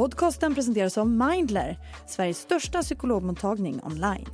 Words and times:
Podcasten 0.00 0.54
presenteras 0.54 0.98
av 0.98 1.08
Mindler, 1.08 1.78
Sveriges 2.06 2.38
största 2.38 2.82
psykologmottagning 2.82 3.80
online. 3.84 4.28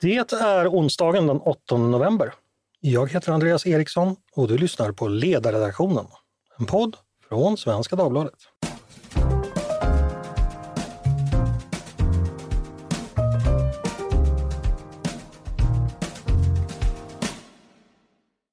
Det 0.00 0.32
är 0.32 0.68
onsdagen 0.68 1.26
den 1.26 1.40
8 1.40 1.76
november. 1.76 2.34
Jag 2.80 3.10
heter 3.10 3.32
Andreas 3.32 3.66
Eriksson 3.66 4.16
och 4.32 4.48
du 4.48 4.58
lyssnar 4.58 4.92
på 4.92 5.08
Ledarredaktionen, 5.08 6.06
en 6.58 6.66
podd 6.66 6.96
från 7.28 7.56
Svenska 7.56 7.96
Dagbladet. 7.96 8.34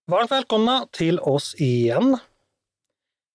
Varmt 0.07 0.31
välkomna 0.31 0.87
till 0.91 1.19
oss 1.19 1.55
igen. 1.55 2.17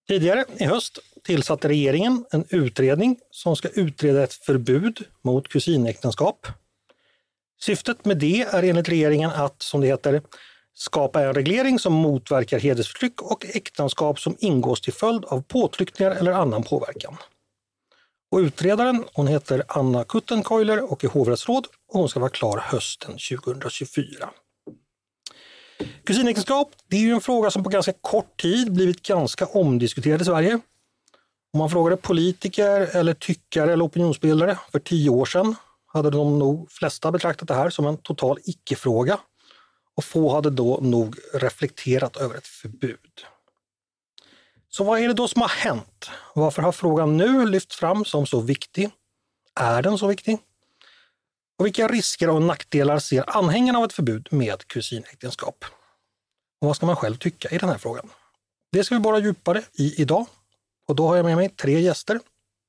Tidigare 0.09 0.45
i 0.57 0.65
höst 0.65 0.99
tillsatte 1.25 1.69
regeringen 1.69 2.25
en 2.31 2.45
utredning 2.51 3.19
som 3.31 3.57
ska 3.57 3.69
utreda 3.69 4.23
ett 4.23 4.35
förbud 4.35 4.99
mot 5.23 5.49
kusinäktenskap. 5.49 6.47
Syftet 7.61 8.05
med 8.05 8.19
det 8.19 8.41
är 8.41 8.63
enligt 8.63 8.89
regeringen 8.89 9.31
att, 9.31 9.63
som 9.63 9.81
det 9.81 9.87
heter, 9.87 10.23
skapa 10.75 11.23
en 11.23 11.35
reglering 11.35 11.79
som 11.79 11.93
motverkar 11.93 12.59
hedersförtryck 12.59 13.23
och 13.23 13.47
äktenskap 13.47 14.21
som 14.21 14.37
ingås 14.39 14.81
till 14.81 14.93
följd 14.93 15.25
av 15.25 15.43
påtryckningar 15.43 16.11
eller 16.11 16.33
annan 16.33 16.63
påverkan. 16.63 17.17
Och 18.31 18.39
utredaren 18.39 19.05
hon 19.13 19.27
heter 19.27 19.63
Anna 19.69 20.05
Kuttenkoiler 20.05 20.93
och 20.93 21.05
är 21.05 21.09
hovrättsråd 21.09 21.67
och 21.89 21.99
hon 21.99 22.09
ska 22.09 22.21
vara 22.21 22.31
klar 22.31 22.59
hösten 22.59 23.13
2024. 23.13 24.31
Kusinäktenskap 26.05 26.73
det 26.89 26.97
är 26.97 27.01
ju 27.01 27.11
en 27.11 27.21
fråga 27.21 27.51
som 27.51 27.63
på 27.63 27.69
ganska 27.69 27.93
kort 28.01 28.41
tid 28.41 28.73
blivit 28.73 29.03
ganska 29.03 29.47
omdiskuterad 29.47 30.23
i 30.23 30.25
Sverige. 30.25 30.61
Om 31.55 31.59
man 31.59 31.71
frågade 31.71 31.97
politiker 31.97 32.97
eller 32.97 33.15
tyckare 33.15 33.73
eller 33.73 33.85
opinionsbildare 33.85 34.59
för 34.73 34.79
tio 34.79 35.11
år 35.11 35.25
sedan 35.25 35.57
hade 35.87 36.11
de 36.11 36.39
nog 36.39 36.71
flesta 36.71 37.13
betraktat 37.13 37.49
det 37.49 37.55
här 37.55 37.71
som 37.71 37.87
en 37.87 37.97
total 37.97 38.39
icke-fråga 38.45 39.19
och 39.97 40.05
få 40.05 40.35
hade 40.35 40.51
då 40.51 40.79
nog 40.83 41.17
reflekterat 41.35 42.17
över 42.17 42.35
ett 42.35 42.47
förbud. 42.47 43.27
Så 44.69 44.85
vad 44.85 45.01
är 45.01 45.09
det 45.09 45.15
då 45.15 45.29
som 45.29 45.43
har 45.43 45.49
hänt? 45.49 46.11
Varför 46.35 46.63
har 46.63 46.73
frågan 46.73 47.17
nu 47.17 47.47
lyfts 47.47 47.77
fram 47.77 48.05
som 48.05 48.27
så 48.27 48.41
viktig? 48.41 48.91
Är 49.61 49.83
den 49.83 49.99
så 49.99 50.07
viktig? 50.07 50.39
Och 51.59 51.67
vilka 51.67 51.89
risker 51.89 52.31
och 52.31 52.43
nackdelar 52.43 52.99
ser 52.99 53.37
anhängarna 53.37 53.79
av 53.79 53.85
ett 53.85 53.93
förbud 53.93 54.29
med 54.31 54.67
kusinäktenskap? 54.67 55.65
Och 56.61 56.67
vad 56.67 56.77
ska 56.77 56.87
man 56.87 56.97
själv 56.97 57.17
tycka 57.17 57.49
i 57.49 57.59
den 57.59 57.69
här 57.69 57.79
frågan? 57.79 58.11
Det 58.73 58.85
ska 58.85 58.95
vi 58.95 59.01
borra 59.01 59.19
djupare 59.19 59.63
i 59.73 60.03
idag. 60.03 60.27
Och 60.89 60.97
då 60.97 61.07
har 61.07 61.17
jag 61.17 61.25
med 61.25 61.37
mig 61.37 61.49
tre 61.49 61.81
gäster, 61.81 62.21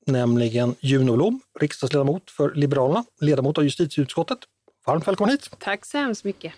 nämligen 0.06 0.74
Juno 0.80 1.16
Blom, 1.16 1.40
riksdagsledamot 1.60 2.30
för 2.30 2.54
Liberalerna, 2.54 3.04
ledamot 3.20 3.58
av 3.58 3.64
justitieutskottet. 3.64 4.38
Varmt 4.86 5.08
välkommen 5.08 5.30
hit! 5.30 5.50
Tack 5.58 5.84
så 5.84 5.98
hemskt 5.98 6.24
mycket! 6.24 6.52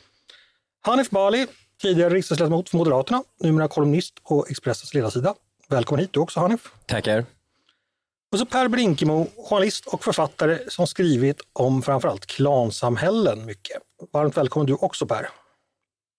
Hanif 0.81 1.11
Bali, 1.11 1.47
tidigare 1.83 2.15
riksdagsledamot 2.15 2.69
för 2.69 2.77
Moderaterna, 2.79 3.25
numera 3.41 3.69
kolumnist 3.69 4.25
på 4.25 4.47
Expressens 4.51 4.95
ledarsida. 4.95 5.35
Välkommen 5.69 6.01
hit 6.01 6.13
du 6.13 6.21
också 6.21 6.41
Hanif! 6.41 6.73
Tackar! 6.87 7.25
Och 8.33 8.39
så 8.39 8.47
Per 8.47 8.69
Brinkemo, 8.69 9.27
journalist 9.37 9.87
och 9.87 10.05
författare 10.05 10.59
som 10.69 10.87
skrivit 10.87 11.41
om 11.53 11.83
framförallt 11.83 12.27
klansamhällen 12.27 13.47
mycket. 13.47 13.83
Varmt 14.13 14.37
välkommen 14.37 14.67
du 14.67 14.75
också 14.75 15.07
Per! 15.07 15.29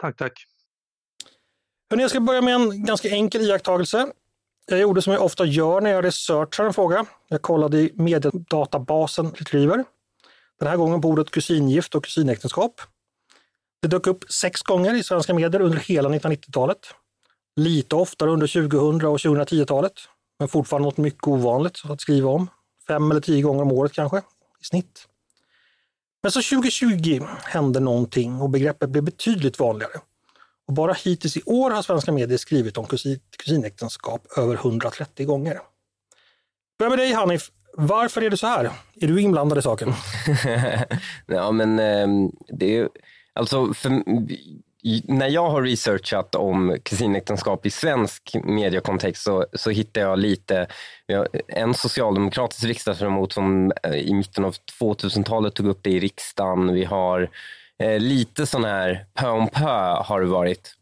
Tack, 0.02 0.18
tack! 0.18 0.46
Hörrni, 1.90 2.04
jag 2.04 2.10
ska 2.10 2.20
börja 2.20 2.42
med 2.42 2.56
en 2.56 2.86
ganska 2.86 3.10
enkel 3.10 3.42
iakttagelse. 3.42 4.08
Jag 4.70 4.80
gjorde 4.80 5.02
som 5.02 5.14
jag 5.14 5.24
ofta 5.24 5.46
gör 5.46 5.82
när 5.82 5.90
jag 5.90 6.06
researchar 6.06 6.66
en 6.66 6.74
fråga. 6.74 7.06
Jag 7.28 7.42
kollade 7.42 7.78
i 7.78 7.92
mediedatabasen 7.96 9.32
Retriever. 9.32 9.86
Den 10.60 10.68
här 10.68 10.78
gången 10.78 11.02
på 11.02 11.08
ordet 11.08 11.32
kusingift 11.32 11.96
och 11.96 12.04
kusinäktenskap. 12.04 12.82
Det 13.82 13.88
dök 13.88 14.08
upp 14.08 14.32
sex 14.32 14.62
gånger 14.62 14.94
i 14.94 15.04
svenska 15.04 15.34
medier 15.34 15.62
under 15.62 15.78
hela 15.78 16.10
1990-talet. 16.10 16.78
Lite 17.56 17.96
oftare 17.96 18.30
under 18.30 18.48
2000 18.48 19.06
och 19.06 19.18
2010-talet, 19.18 19.94
men 20.40 20.48
fortfarande 20.48 20.88
något 20.88 20.98
mycket 20.98 21.28
ovanligt 21.28 21.82
att 21.90 22.02
skriva 22.02 22.30
om. 22.30 22.48
Fem 22.88 23.12
eller 23.12 23.22
tio 23.22 23.42
gånger 23.42 23.62
om 23.62 23.72
året 23.72 23.92
kanske, 23.92 24.18
i 24.62 24.66
snitt. 24.66 25.08
Men 26.24 26.32
så 26.32 26.42
2020 26.42 27.26
hände 27.44 27.80
någonting 27.80 28.42
och 28.42 28.50
begreppet 28.50 28.90
blev 28.90 29.04
betydligt 29.04 29.60
vanligare. 29.60 30.00
Och 30.70 30.76
bara 30.76 30.94
hittills 30.94 31.38
i 31.38 31.42
år 31.46 31.72
har 31.72 31.82
svenska 31.82 32.12
medier 32.12 32.38
skrivit 32.38 32.78
om 32.78 32.86
kusin, 32.86 33.20
kusinäktenskap 33.38 34.22
över 34.38 34.56
130 34.56 35.26
gånger. 35.26 35.60
Börja 36.80 36.90
med 36.90 37.00
dig 37.00 37.14
Hanif. 37.14 37.52
Varför 37.74 38.22
är 38.22 38.30
det 38.30 38.38
så 38.38 38.48
här? 38.48 38.72
Är 39.02 39.08
du 39.08 39.22
inblandad 39.22 39.58
i 39.58 39.62
saken? 39.62 39.94
ja, 41.26 41.52
men 41.52 41.80
ehm, 41.80 42.32
det 42.48 42.78
är 42.78 42.90
alltså, 43.34 43.74
för, 43.74 43.90
när 45.14 45.28
jag 45.28 45.50
har 45.50 45.62
researchat 45.62 46.36
om 46.36 46.78
kusinäktenskap 46.84 47.66
i 47.66 47.70
svensk 47.70 48.36
mediekontext 48.44 49.24
så, 49.24 49.46
så 49.54 49.70
hittar 49.70 50.02
jag 50.02 50.20
lite, 50.20 50.68
en 51.48 51.74
socialdemokratisk 51.74 52.64
riksdagsledamot 52.64 53.34
som 53.34 53.72
eh, 53.84 53.96
i 53.96 54.14
mitten 54.14 54.46
av 54.46 54.56
2000-talet 54.82 55.54
tog 55.54 55.68
upp 55.68 55.80
det 55.82 55.92
i 55.92 56.00
riksdagen. 56.00 56.74
Vi 56.74 56.84
har 56.84 57.30
eh, 57.84 58.00
lite 58.00 58.46
sån 58.46 58.64
här 58.64 59.06
pö 59.14 59.28
om 59.28 59.48
pö 59.48 59.94
har 60.04 60.22
det 60.22 60.28
varit. 60.28 60.76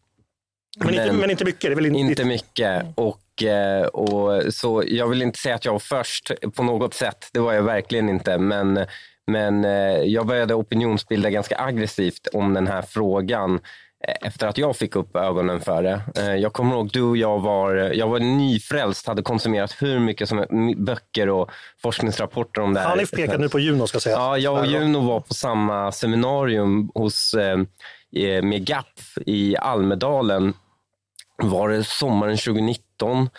Men, 0.77 0.95
men, 0.95 1.03
inte, 1.03 1.13
men 1.13 1.29
inte 1.29 1.45
mycket? 1.45 1.61
Det 1.61 1.67
är 1.67 1.75
väl 1.75 1.85
inte, 1.85 1.99
inte 1.99 2.25
mycket. 2.25 2.85
Och, 2.95 3.43
eh, 3.43 3.85
och, 3.85 4.53
så 4.53 4.83
jag 4.87 5.07
vill 5.07 5.21
inte 5.21 5.39
säga 5.39 5.55
att 5.55 5.65
jag 5.65 5.71
var 5.71 5.79
först 5.79 6.31
på 6.55 6.63
något 6.63 6.93
sätt. 6.93 7.29
Det 7.33 7.39
var 7.39 7.53
jag 7.53 7.63
verkligen 7.63 8.09
inte. 8.09 8.37
Men, 8.37 8.85
men 9.27 9.65
eh, 9.65 10.03
jag 10.03 10.27
började 10.27 10.53
opinionsbilda 10.53 11.29
ganska 11.29 11.59
aggressivt 11.59 12.27
om 12.33 12.53
den 12.53 12.67
här 12.67 12.81
frågan 12.81 13.59
efter 14.03 14.47
att 14.47 14.57
jag 14.57 14.75
fick 14.75 14.95
upp 14.95 15.15
ögonen 15.15 15.61
för 15.61 15.83
det. 15.83 16.01
Eh, 16.17 16.35
jag 16.35 16.53
kommer 16.53 16.75
ihåg 16.75 16.89
du 16.93 17.01
och 17.01 17.17
jag 17.17 17.39
var, 17.39 17.73
jag 17.73 18.07
var 18.07 18.19
nyfrälst, 18.19 19.07
hade 19.07 19.21
konsumerat 19.21 19.75
hur 19.79 19.99
mycket 19.99 20.29
som 20.29 20.45
böcker 20.77 21.29
och 21.29 21.51
forskningsrapporter 21.81 22.61
om 22.61 22.73
det 22.73 22.79
här. 22.79 22.89
Hanif 22.89 23.11
pekar 23.11 23.37
nu 23.37 23.49
på 23.49 23.59
Juno 23.59 23.87
ska 23.87 23.99
säga. 23.99 24.15
Ja, 24.15 24.37
jag 24.37 24.59
och 24.59 24.65
Juno 24.65 24.99
var 24.99 25.19
på 25.19 25.33
samma 25.33 25.91
seminarium 25.91 26.91
hos, 26.93 27.35
med 28.43 28.65
GAP 28.65 28.85
i 29.25 29.57
Almedalen 29.57 30.53
var 31.43 31.69
det 31.69 31.83
sommaren 31.83 32.37
2019 32.37 33.29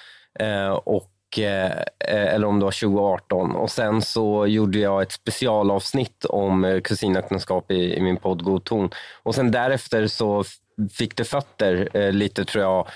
och 0.82 1.10
Eh, 1.36 1.66
eh, 1.66 2.34
eller 2.34 2.46
om 2.46 2.58
det 2.58 2.64
var 2.64 2.80
2018. 2.80 3.56
Och 3.56 3.70
sen 3.70 4.02
så 4.02 4.46
gjorde 4.46 4.78
jag 4.78 5.02
ett 5.02 5.12
specialavsnitt 5.12 6.24
om 6.24 6.64
eh, 6.64 6.80
kusinäktenskap 6.80 7.70
i, 7.70 7.94
i 7.94 8.00
min 8.00 8.16
podd 8.16 8.44
God 8.44 8.64
ton. 8.64 8.90
Och 9.22 9.34
sen 9.34 9.50
därefter 9.50 10.06
så 10.06 10.44
fick 10.92 11.16
det 11.16 11.24
fötter 11.24 12.12
lite 12.12 12.44
tror 12.44 12.64
jag. 12.64 12.88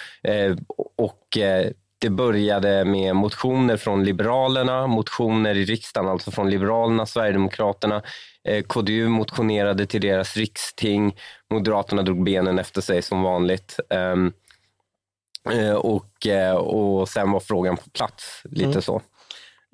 Och 0.97 1.39
det 1.99 2.11
började 2.11 2.85
med 2.85 3.17
motioner 3.17 3.77
från 3.77 4.05
Liberalerna, 4.05 4.87
motioner 4.87 5.55
i 5.55 5.65
riksdagen, 5.65 6.11
alltså 6.11 6.31
från 6.31 6.51
Liberalerna, 6.51 7.07
Sverigedemokraterna. 7.07 8.03
KDU 8.67 9.09
motionerade 9.09 9.87
till 9.87 10.01
deras 10.01 10.37
riksting. 10.37 11.17
Moderaterna 11.51 12.03
drog 12.03 12.25
benen 12.25 12.59
efter 12.59 12.81
sig 12.81 13.03
som 13.03 13.23
vanligt. 13.23 13.81
Um, 13.91 14.33
och, 15.77 16.27
eh, 16.27 16.55
och 16.55 17.09
sen 17.09 17.33
var 17.33 17.41
frågan 17.41 17.77
på 17.77 17.91
plats, 17.91 18.43
lite 18.45 18.65
mm. 18.65 18.83
så. 18.83 19.03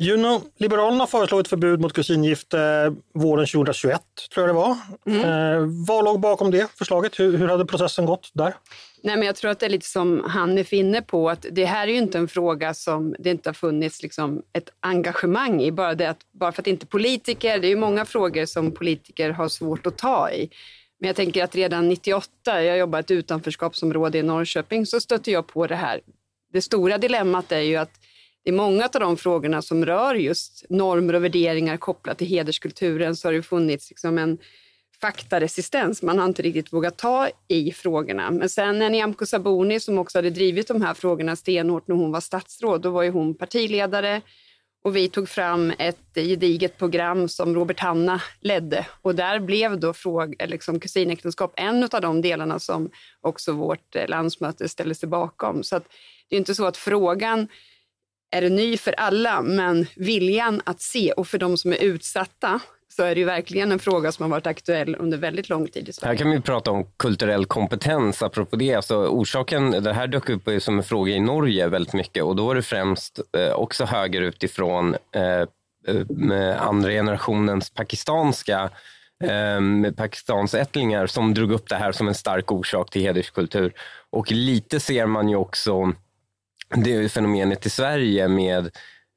Juno, 0.01 0.43
Liberalerna 0.57 1.07
föreslog 1.07 1.41
ett 1.41 1.49
förbud 1.49 1.81
mot 1.81 1.93
kusingifte 1.93 2.61
eh, 2.61 3.21
våren 3.21 3.47
2021, 3.47 4.01
tror 4.35 4.47
jag 4.47 4.57
det 4.57 4.61
var. 4.61 4.77
Mm. 5.07 5.21
Eh, 5.21 5.69
vad 5.87 6.05
låg 6.05 6.21
bakom 6.21 6.51
det 6.51 6.71
förslaget? 6.79 7.21
Hur, 7.21 7.37
hur 7.39 7.49
hade 7.49 7.67
processen 7.67 8.07
gått 8.07 8.31
där? 8.35 8.55
Nej, 9.03 9.17
men 9.17 9.27
jag 9.27 9.37
tror 9.37 9.51
att 9.51 9.59
det 9.59 9.67
är 9.67 9.71
lite 9.71 9.87
som 9.87 10.25
han 10.29 10.59
är 10.59 10.75
inne 10.75 11.03
på, 11.03 11.31
att 11.31 11.47
det 11.51 11.65
här 11.65 11.89
är 11.89 11.93
ju 11.93 11.99
inte 11.99 12.19
en 12.19 12.29
fråga 12.29 12.75
som 12.75 13.17
det 13.19 13.31
inte 13.31 13.49
har 13.49 13.55
funnits 13.55 14.03
liksom 14.03 14.43
ett 14.53 14.69
engagemang 14.81 15.63
i. 15.63 15.73
Bara, 15.73 15.95
det 15.95 16.11
att, 16.11 16.21
bara 16.33 16.53
för 16.53 16.63
att 16.63 16.67
inte 16.67 16.87
politiker, 16.87 17.59
det 17.59 17.67
är 17.67 17.71
ju 17.71 17.77
många 17.77 18.05
frågor 18.05 18.47
som 18.47 18.73
politiker 18.73 19.31
har 19.31 19.49
svårt 19.49 19.87
att 19.87 19.99
ta 19.99 20.31
i. 20.31 20.51
Men 21.01 21.07
jag 21.07 21.17
tänker 21.17 21.45
att 21.45 21.55
redan 21.55 21.89
98, 21.89 22.63
jag 22.63 22.79
jobbade 22.79 23.01
i 23.01 23.05
ett 23.05 23.11
utanförskapsområde 23.11 24.19
i 24.19 24.23
Norrköping, 24.23 24.87
så 24.87 25.01
stötte 25.01 25.31
jag 25.31 25.47
på 25.47 25.67
det 25.67 25.77
här. 25.77 26.01
Det 26.53 26.63
stora 26.63 26.99
dilemmat 26.99 27.53
är 27.53 27.61
ju 27.61 27.77
att 27.77 27.91
det 28.45 28.51
är 28.51 28.55
många 28.55 28.85
av 28.85 29.01
de 29.01 29.17
frågorna 29.17 29.63
som 29.63 29.87
rör 29.87 30.15
just 30.15 30.65
normer 30.69 31.15
och 31.15 31.25
värderingar 31.25 31.77
kopplat 31.77 32.19
till 32.19 32.27
hederskulturen 32.27 33.17
så 33.17 33.29
har 33.29 33.33
det 33.33 33.43
funnits 33.43 33.91
liksom 33.91 34.19
en 34.19 34.39
faktaresistens. 35.01 36.03
Man 36.03 36.19
har 36.19 36.27
inte 36.27 36.43
riktigt 36.43 36.73
vågat 36.73 36.99
ta 36.99 37.29
i 37.49 37.73
frågorna. 37.73 38.31
Men 38.31 38.49
sen 38.49 38.79
när 38.79 38.91
Nyamko 38.91 39.27
Sabuni 39.27 39.81
som 39.81 39.99
också 39.99 40.19
hade 40.19 40.31
drivit 40.31 40.69
de 40.69 40.83
här 40.83 40.95
frågorna 40.95 41.37
stenhårt 41.37 41.89
när 41.89 41.95
hon 41.95 42.13
var 42.13 42.21
statsråd, 42.21 42.81
då 42.81 42.91
var 42.91 43.03
ju 43.03 43.11
hon 43.11 43.35
partiledare 43.35 44.23
och 44.85 44.97
vi 44.97 45.09
tog 45.09 45.29
fram 45.29 45.73
ett 45.79 46.15
gediget 46.15 46.79
program 46.79 47.29
som 47.29 47.55
Robert 47.55 47.81
Hanna 47.81 48.23
ledde 48.41 48.87
och 49.03 49.15
där 49.15 49.41
blev 49.41 49.81
då 49.81 49.93
fråga, 49.93 50.47
liksom 50.47 50.81
kusinäktenskap 50.81 51.53
en 51.57 51.89
av 51.93 52.01
de 52.01 52.23
delarna 52.23 52.59
som 52.59 52.91
också 53.21 53.53
vårt 53.53 53.97
eh, 53.97 54.09
landsmöte 54.09 54.69
ställde 54.69 54.95
sig 54.95 55.09
bakom. 55.09 55.63
Så 55.63 55.77
att 55.77 55.85
det 56.29 56.37
är 56.37 56.39
inte 56.39 56.55
så 56.55 56.67
att 56.67 56.77
frågan 56.77 57.49
är 58.31 58.51
ny 58.51 58.77
för 58.77 58.93
alla, 58.93 59.43
men 59.43 59.87
viljan 59.97 60.63
att 60.65 60.81
se 60.81 61.13
och 61.13 61.29
för 61.29 61.39
de 61.39 61.57
som 61.57 61.73
är 61.73 61.83
utsatta 61.83 62.61
så 62.99 63.05
är 63.05 63.15
det 63.15 63.19
ju 63.19 63.25
verkligen 63.25 63.73
en 63.73 63.79
fråga 63.79 64.13
som 64.13 64.23
har 64.23 64.31
varit 64.31 64.47
aktuell 64.47 64.97
under 64.99 65.19
väldigt 65.19 65.49
lång 65.49 65.69
tid 65.69 65.89
i 65.89 65.93
Sverige. 65.93 66.11
Här 66.11 66.17
kan 66.17 66.31
vi 66.31 66.41
prata 66.41 66.71
om 66.71 66.87
kulturell 66.97 67.47
kompetens, 67.47 68.23
apropå 68.23 68.57
det. 68.57 68.75
Alltså, 68.75 68.97
orsaken, 68.97 69.71
det 69.71 69.93
här 69.93 70.07
dök 70.07 70.29
upp 70.29 70.63
som 70.63 70.79
en 70.79 70.85
fråga 70.85 71.13
i 71.13 71.21
Norge 71.21 71.69
väldigt 71.69 71.93
mycket 71.93 72.25
och 72.25 72.37
då 72.37 72.47
var 72.47 72.55
det 72.55 72.63
främst 72.63 73.21
eh, 73.37 73.53
också 73.53 73.85
högerutifrån 73.85 74.97
eh, 75.13 75.47
andra 76.63 76.91
generationens 76.91 77.71
pakistanska 77.71 78.71
eh, 79.25 79.93
pakistansättlingar 79.97 81.07
som 81.07 81.35
drog 81.35 81.53
upp 81.53 81.69
det 81.69 81.77
här 81.77 81.93
som 81.93 82.09
en 82.09 82.15
stark 82.15 82.53
orsak 82.53 82.91
till 82.91 83.03
hederskultur. 83.03 83.73
Och 84.11 84.33
lite 84.33 84.81
ser 84.81 85.07
man 85.07 85.29
ju 85.29 85.37
också 85.37 85.93
det 86.75 87.13
fenomenet 87.13 87.67
i 87.67 87.71
Sverige 87.71 88.29
med 88.29 88.71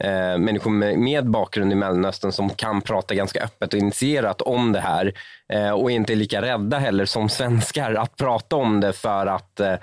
eh, 0.04 0.38
människor 0.38 0.72
med, 0.72 1.00
med, 1.00 1.30
bakgrund 1.30 1.72
i 1.72 1.76
Mellanöstern 1.76 2.32
som 2.32 2.50
kan 2.50 2.82
prata 2.82 3.16
ganska 3.16 3.44
öppet 3.44 3.74
och 3.74 3.80
initierat 3.80 4.42
om 4.42 4.72
det 4.72 4.80
här 4.80 5.14
eh, 5.54 5.70
och 5.70 5.92
inte 5.92 6.14
är 6.14 6.16
lika 6.16 6.42
rädda 6.42 6.80
heller 6.80 7.06
som 7.06 7.30
svenskar 7.30 7.94
att 7.94 8.18
prata 8.18 8.56
om 8.56 8.80
det 8.80 8.94
för 8.94 9.26
att 9.26 9.60
eh, 9.60 9.76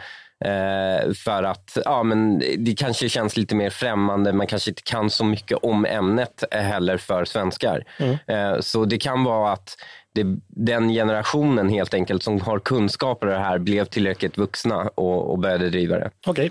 för 1.15 1.43
att 1.43 1.79
ja, 1.85 2.03
men 2.03 2.39
det 2.59 2.75
kanske 2.79 3.09
känns 3.09 3.37
lite 3.37 3.55
mer 3.55 3.71
främmande. 3.71 4.33
Man 4.33 4.47
kanske 4.47 4.71
inte 4.71 4.83
kan 4.83 5.11
så 5.11 5.25
mycket 5.25 5.59
om 5.59 5.85
ämnet 5.87 6.45
heller 6.51 6.97
för 6.97 7.25
svenskar. 7.25 7.85
Mm. 7.99 8.17
Eh, 8.27 8.61
så 8.61 8.85
det 8.85 8.99
kan 8.99 9.25
vara 9.25 9.53
att 9.53 9.77
det, 10.15 10.25
den 10.49 10.89
generationen 10.89 11.69
helt 11.69 11.95
enkelt 11.95 12.23
som 12.23 12.41
har 12.41 12.59
kunskaper 12.59 13.27
i 13.27 13.31
det 13.31 13.39
här 13.39 13.59
blev 13.59 13.85
tillräckligt 13.85 14.39
vuxna 14.39 14.91
och, 14.95 15.31
och 15.31 15.39
började 15.39 15.71
driva 15.71 15.99
det. 15.99 16.11
Okej. 16.27 16.51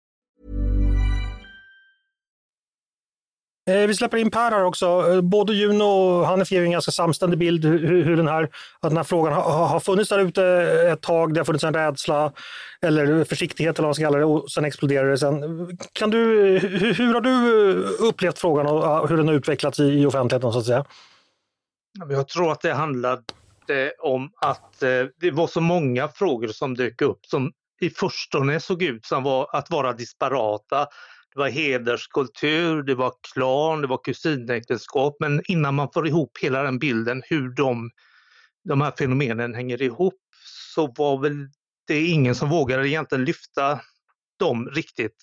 Eh, 3.71 3.87
vi 3.87 3.95
släpper 3.95 4.17
in 4.17 4.31
Per 4.31 4.51
här 4.51 4.63
också. 4.63 4.85
Eh, 4.85 5.21
både 5.21 5.53
Juno 5.53 5.83
och 5.83 6.27
Hanif 6.27 6.51
ger 6.51 6.63
en 6.63 6.71
ganska 6.71 6.91
samstämmig 6.91 7.37
bild 7.37 7.65
hur, 7.65 8.03
hur 8.03 8.17
den, 8.17 8.27
här, 8.27 8.43
att 8.79 8.89
den 8.89 8.97
här 8.97 9.03
frågan 9.03 9.33
har, 9.33 9.67
har 9.67 9.79
funnits 9.79 10.09
där 10.09 10.19
ute 10.19 10.43
eh, 10.45 10.93
ett 10.93 11.01
tag. 11.01 11.33
Det 11.33 11.39
har 11.39 11.45
funnits 11.45 11.63
en 11.63 11.73
rädsla 11.73 12.31
eller 12.81 13.23
försiktighet 13.23 13.79
eller 13.79 13.83
vad 13.83 13.89
man 13.89 13.95
ska 13.95 14.03
kalla 14.03 14.17
det 14.17 14.25
och 14.25 14.51
sen 14.51 14.65
exploderar 14.65 15.09
det. 15.09 15.17
Sen. 15.17 15.41
Kan 15.93 16.09
du, 16.09 16.17
hur, 16.59 16.93
hur 16.93 17.13
har 17.13 17.21
du 17.21 17.83
upplevt 17.83 18.39
frågan 18.39 18.67
och 18.67 19.09
hur 19.09 19.17
den 19.17 19.27
har 19.27 19.35
utvecklats 19.35 19.79
i, 19.79 19.83
i 19.83 20.05
offentligheten 20.05 20.53
så 20.53 20.59
att 20.59 20.65
säga? 20.65 20.85
Jag 22.09 22.27
tror 22.27 22.51
att 22.51 22.61
det 22.61 22.73
handlade 22.73 23.21
om 23.99 24.29
att 24.41 24.79
det 25.19 25.31
var 25.31 25.47
så 25.47 25.61
många 25.61 26.07
frågor 26.07 26.47
som 26.47 26.75
dök 26.75 27.01
upp 27.01 27.25
som 27.25 27.51
i 27.81 27.89
förstone 27.89 28.59
såg 28.59 28.83
ut 28.83 29.05
som 29.05 29.23
var, 29.23 29.47
att 29.51 29.69
vara 29.69 29.93
disparata. 29.93 30.87
Det 31.33 31.39
var 31.39 31.49
hederskultur, 31.49 32.83
det 32.83 32.95
var 32.95 33.13
klan, 33.33 33.81
det 33.81 33.87
var 33.87 34.03
kusinäktenskap. 34.03 35.15
Men 35.19 35.41
innan 35.47 35.75
man 35.75 35.89
får 35.93 36.07
ihop 36.07 36.37
hela 36.41 36.63
den 36.63 36.79
bilden 36.79 37.23
hur 37.25 37.49
de, 37.49 37.89
de 38.63 38.81
här 38.81 38.93
fenomenen 38.97 39.53
hänger 39.53 39.81
ihop 39.81 40.19
så 40.75 40.93
var 40.97 41.21
väl 41.21 41.47
det 41.87 42.07
ingen 42.07 42.35
som 42.35 42.49
vågade 42.49 42.89
egentligen 42.89 43.25
lyfta 43.25 43.79
dem 44.39 44.69
riktigt. 44.69 45.15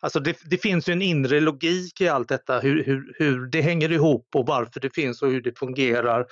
Alltså 0.00 0.20
det, 0.20 0.38
det, 0.44 0.58
finns 0.58 0.88
ju 0.88 0.92
en 0.92 1.02
inre 1.02 1.40
logik 1.40 2.00
i 2.00 2.08
allt 2.08 2.28
detta, 2.28 2.60
hur, 2.60 2.84
hur, 2.84 3.14
hur 3.18 3.46
det 3.46 3.60
hänger 3.60 3.92
ihop 3.92 4.28
och 4.34 4.46
varför 4.46 4.80
det 4.80 4.94
finns 4.94 5.22
och 5.22 5.30
hur 5.30 5.40
det 5.40 5.58
fungerar. 5.58 6.26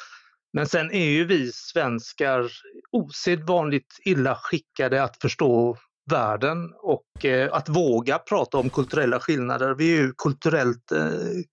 Men 0.53 0.67
sen 0.67 0.91
är 0.91 1.05
ju 1.05 1.25
vi 1.25 1.53
svenskar 1.53 2.51
osedvanligt 2.93 3.99
illa 4.05 4.39
skickade 4.43 5.03
att 5.03 5.17
förstå 5.21 5.77
världen 6.11 6.73
och 6.83 7.25
eh, 7.25 7.49
att 7.53 7.69
våga 7.69 8.19
prata 8.19 8.59
om 8.59 8.71
kulturella 8.71 9.21
skillnader. 9.21 9.75
Vi 9.75 9.93
är 9.93 10.03
ju 10.03 10.13
kulturellt, 10.13 10.93
eh, 10.93 10.99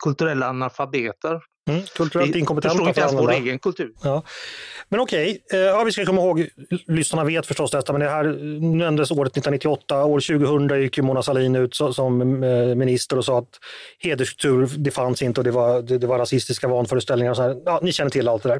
kulturella 0.03 0.49
analfabeter. 0.49 1.39
Mm, 1.69 1.81
kulturellt 1.97 2.35
inkompetenta. 2.35 2.73
Vi 2.73 2.77
förstår 2.77 2.87
inte 2.87 3.01
ens 3.01 3.13
vår 3.13 3.31
egen 3.31 3.59
kultur. 3.59 3.93
Ja. 4.03 4.23
Men 4.89 4.99
okej, 4.99 5.41
okay. 5.45 5.59
Eh, 5.59 5.65
ja, 5.65 5.83
vi 5.83 5.91
ska 5.91 6.05
komma 6.05 6.21
ihåg, 6.21 6.47
lyssnarna 6.87 7.23
vet 7.23 7.45
förstås 7.45 7.71
detta, 7.71 7.93
men 7.93 8.01
det 8.01 8.09
här 8.09 8.23
nämndes 8.77 9.11
året 9.11 9.31
1998. 9.31 10.05
År 10.05 10.19
2000 10.19 10.81
gick 10.81 10.97
Mona 10.97 11.23
Sahlin 11.23 11.55
ut 11.55 11.75
som 11.75 12.39
minister 12.77 13.17
och 13.17 13.25
sa 13.25 13.39
att 13.39 13.59
hederskultur, 13.99 14.69
det 14.77 14.91
fanns 14.91 15.21
inte 15.21 15.39
och 15.39 15.43
det 15.43 15.51
var, 15.51 15.81
det, 15.81 15.97
det 15.97 16.07
var 16.07 16.19
rasistiska 16.19 16.67
vanföreställningar. 16.67 17.31
Och 17.31 17.37
så 17.37 17.43
här. 17.43 17.57
Ja, 17.65 17.79
ni 17.81 17.91
känner 17.91 18.11
till 18.11 18.27
allt 18.27 18.43
det 18.43 18.49
där. 18.49 18.59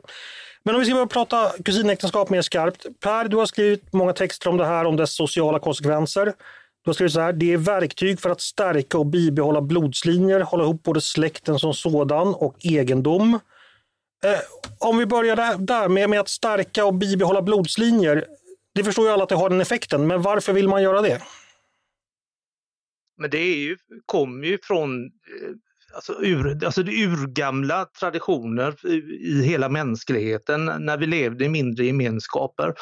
Men 0.64 0.76
om 0.76 0.82
vi 0.82 0.86
ska 0.86 0.94
börja 0.94 1.08
prata 1.08 1.52
kusinäktenskap 1.66 2.30
mer 2.30 2.42
skarpt. 2.42 2.86
Per, 3.00 3.28
du 3.28 3.38
har 3.38 3.46
skrivit 3.46 3.94
många 3.94 4.14
texter 4.14 4.50
om 4.50 4.58
det 4.58 4.66
här, 4.66 4.86
om 4.86 4.96
dess 4.96 5.16
sociala 5.16 5.60
konsekvenser. 5.60 6.26
Du 6.84 6.90
har 6.90 6.94
skrivit 6.94 7.14
så 7.14 7.20
här, 7.20 7.34
det 7.34 7.54
är 7.54 7.58
verktyg 7.58 8.20
för 8.20 8.30
att 8.30 8.42
stärka 8.42 8.98
och 8.98 9.06
bibehålla 9.06 9.62
blodslinjer, 9.62 10.40
hålla 10.40 10.64
ihop 10.64 10.84
både 10.84 11.02
släkten 11.02 11.60
som 11.60 11.74
sådan 11.74 12.28
och 12.28 12.56
egendom. 12.66 13.40
Eh, 14.24 14.40
om 14.80 14.98
vi 14.98 15.06
börjar 15.06 15.36
där, 15.36 15.58
där 15.58 15.90
med, 15.90 16.10
med, 16.10 16.20
att 16.20 16.30
stärka 16.30 16.86
och 16.86 16.94
bibehålla 16.94 17.42
blodslinjer. 17.42 18.28
Det 18.76 18.84
förstår 18.84 19.06
ju 19.06 19.12
alla 19.12 19.24
att 19.24 19.30
det 19.30 19.36
har 19.36 19.50
den 19.50 19.62
effekten, 19.62 20.08
men 20.08 20.22
varför 20.22 20.54
vill 20.54 20.68
man 20.68 20.84
göra 20.84 21.02
det? 21.02 21.22
Men 23.18 23.30
det 23.30 23.38
är 23.38 23.58
ju, 23.58 23.78
kommer 24.06 24.48
ju 24.48 24.58
från 24.64 25.06
eh, 25.06 25.12
alltså, 25.94 26.14
ur, 26.22 26.66
alltså 26.66 26.84
det 26.84 26.92
urgamla 26.92 27.86
traditioner 28.00 28.86
i, 28.86 28.96
i 29.22 29.44
hela 29.44 29.70
mänskligheten 29.70 30.66
när 30.66 30.98
vi 30.98 31.08
levde 31.08 31.46
i 31.46 31.50
mindre 31.50 31.86
gemenskaper. 31.86 32.74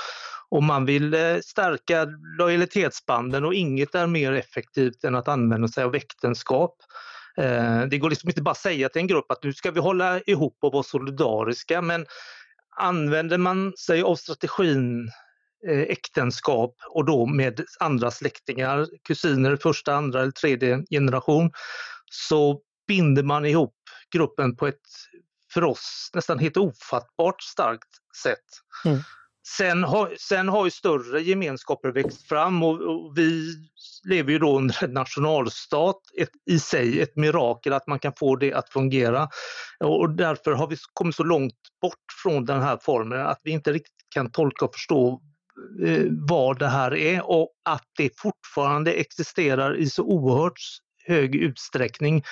Och 0.49 0.63
man 0.63 0.85
vill 0.85 1.13
eh, 1.13 1.37
stärka 1.43 2.07
lojalitetsbanden 2.37 3.45
och 3.45 3.53
inget 3.53 3.95
är 3.95 4.07
mer 4.07 4.31
effektivt 4.31 5.03
än 5.03 5.15
att 5.15 5.27
använda 5.27 5.67
sig 5.67 5.83
av 5.83 5.95
äktenskap. 5.95 6.75
Eh, 7.37 7.81
det 7.81 7.97
går 7.97 8.09
liksom 8.09 8.29
inte 8.29 8.41
bara 8.41 8.51
att 8.51 8.57
säga 8.57 8.89
till 8.89 9.01
en 9.01 9.07
grupp 9.07 9.31
att 9.31 9.43
nu 9.43 9.53
ska 9.53 9.71
vi 9.71 9.79
hålla 9.79 10.19
ihop 10.19 10.57
och 10.61 10.73
vara 10.73 10.83
solidariska 10.83 11.81
men 11.81 12.05
använder 12.77 13.37
man 13.37 13.73
sig 13.77 14.01
av 14.01 14.15
strategin 14.15 15.11
eh, 15.67 15.79
äktenskap 15.79 16.75
och 16.89 17.05
då 17.05 17.25
med 17.25 17.61
andra 17.79 18.11
släktingar, 18.11 18.87
kusiner 19.07 19.55
första, 19.55 19.93
andra 19.93 20.21
eller 20.21 20.31
tredje 20.31 20.83
generation, 20.89 21.51
så 22.11 22.61
binder 22.89 23.23
man 23.23 23.45
ihop 23.45 23.75
gruppen 24.13 24.55
på 24.55 24.67
ett 24.67 24.81
för 25.53 25.63
oss 25.63 26.09
nästan 26.13 26.39
helt 26.39 26.57
ofattbart 26.57 27.41
starkt 27.41 27.89
sätt. 28.23 28.45
Mm. 28.85 28.99
Sen 29.57 29.83
har, 29.83 30.15
sen 30.19 30.49
har 30.49 30.65
ju 30.65 30.71
större 30.71 31.21
gemenskaper 31.21 31.91
växt 31.91 32.27
fram 32.27 32.63
och, 32.63 32.81
och 32.81 33.17
vi 33.17 33.55
lever 34.09 34.31
ju 34.31 34.39
då 34.39 34.57
under 34.57 34.83
en 34.83 34.93
nationalstat, 34.93 36.01
ett, 36.17 36.29
i 36.45 36.59
sig 36.59 37.01
ett 37.01 37.15
mirakel 37.15 37.73
att 37.73 37.87
man 37.87 37.99
kan 37.99 38.13
få 38.19 38.35
det 38.35 38.53
att 38.53 38.69
fungera. 38.69 39.29
Och 39.79 40.09
därför 40.09 40.51
har 40.51 40.67
vi 40.67 40.77
kommit 40.93 41.15
så 41.15 41.23
långt 41.23 41.55
bort 41.81 42.05
från 42.23 42.45
den 42.45 42.61
här 42.61 42.79
formen 42.81 43.27
att 43.27 43.39
vi 43.43 43.51
inte 43.51 43.73
riktigt 43.73 44.09
kan 44.13 44.31
tolka 44.31 44.65
och 44.65 44.73
förstå 44.73 45.21
eh, 45.85 46.05
vad 46.09 46.59
det 46.59 46.67
här 46.67 46.95
är 46.95 47.29
och 47.29 47.49
att 47.65 47.87
det 47.97 48.09
fortfarande 48.19 48.91
existerar 48.91 49.77
i 49.77 49.89
så 49.89 50.03
oerhört 50.03 50.59
hög 51.09 51.35
utsträckning 51.35 52.23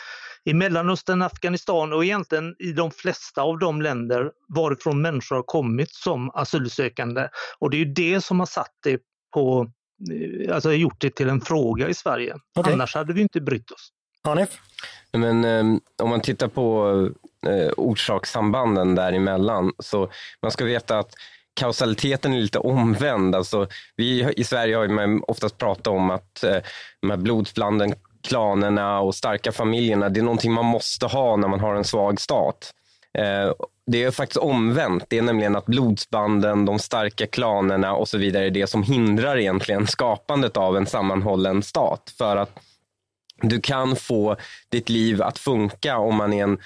i 0.45 0.53
Mellanöstern, 0.53 1.21
Afghanistan 1.21 1.93
och 1.93 2.05
egentligen 2.05 2.55
i 2.59 2.71
de 2.71 2.91
flesta 2.91 3.41
av 3.41 3.59
de 3.59 3.81
länder 3.81 4.31
varifrån 4.47 5.01
människor 5.01 5.35
har 5.35 5.43
kommit 5.43 5.91
som 5.91 6.31
asylsökande. 6.33 7.27
Och 7.59 7.69
det 7.69 7.77
är 7.77 7.79
ju 7.79 7.93
det 7.93 8.21
som 8.21 8.39
har 8.39 8.47
satt 8.47 8.73
det 8.83 9.01
på, 9.33 9.71
eh, 10.11 10.55
alltså 10.55 10.73
gjort 10.73 11.01
det 11.01 11.09
till 11.09 11.29
en 11.29 11.41
fråga 11.41 11.89
i 11.89 11.93
Sverige. 11.93 12.35
Okay. 12.59 12.73
Annars 12.73 12.95
hade 12.95 13.13
vi 13.13 13.21
inte 13.21 13.41
brytt 13.41 13.71
oss. 13.71 13.89
Hanif? 14.23 14.49
Men 15.13 15.45
um, 15.45 15.81
om 16.03 16.09
man 16.09 16.21
tittar 16.21 16.47
på 16.47 16.91
uh, 17.47 17.69
orsakssambanden 17.77 18.95
däremellan 18.95 19.71
så 19.79 20.11
man 20.41 20.51
ska 20.51 20.65
veta 20.65 20.99
att 20.99 21.13
kausaliteten 21.57 22.33
är 22.33 22.39
lite 22.39 22.59
omvänd. 22.59 23.35
Alltså, 23.35 23.67
vi 23.95 24.33
i 24.37 24.43
Sverige 24.43 24.75
har 24.75 24.87
man 24.87 25.23
oftast 25.27 25.57
pratat 25.57 25.87
om 25.87 26.09
att 26.09 26.43
eh, 26.43 26.57
de 27.01 27.09
här 27.09 27.17
blodsbanden 27.17 27.93
klanerna 28.27 28.99
och 28.99 29.15
starka 29.15 29.51
familjerna, 29.51 30.09
det 30.09 30.19
är 30.19 30.23
någonting 30.23 30.53
man 30.53 30.65
måste 30.65 31.05
ha 31.05 31.35
när 31.35 31.47
man 31.47 31.59
har 31.59 31.75
en 31.75 31.83
svag 31.83 32.21
stat. 32.21 32.73
Eh, 33.17 33.53
det 33.91 34.03
är 34.03 34.11
faktiskt 34.11 34.37
omvänt. 34.37 35.03
Det 35.09 35.17
är 35.17 35.21
nämligen 35.21 35.55
att 35.55 35.65
blodsbanden, 35.65 36.65
de 36.65 36.79
starka 36.79 37.27
klanerna 37.27 37.93
och 37.93 38.07
så 38.07 38.17
vidare 38.17 38.45
är 38.45 38.51
det 38.51 38.67
som 38.67 38.83
hindrar 38.83 39.37
egentligen 39.37 39.87
skapandet 39.87 40.57
av 40.57 40.77
en 40.77 40.85
sammanhållen 40.85 41.63
stat. 41.63 42.13
För 42.17 42.37
att 42.37 42.59
du 43.41 43.61
kan 43.61 43.95
få 43.95 44.35
ditt 44.69 44.89
liv 44.89 45.21
att 45.21 45.39
funka 45.39 45.97
om 45.97 46.15
man 46.15 46.33
är 46.33 46.43
en 46.43 46.57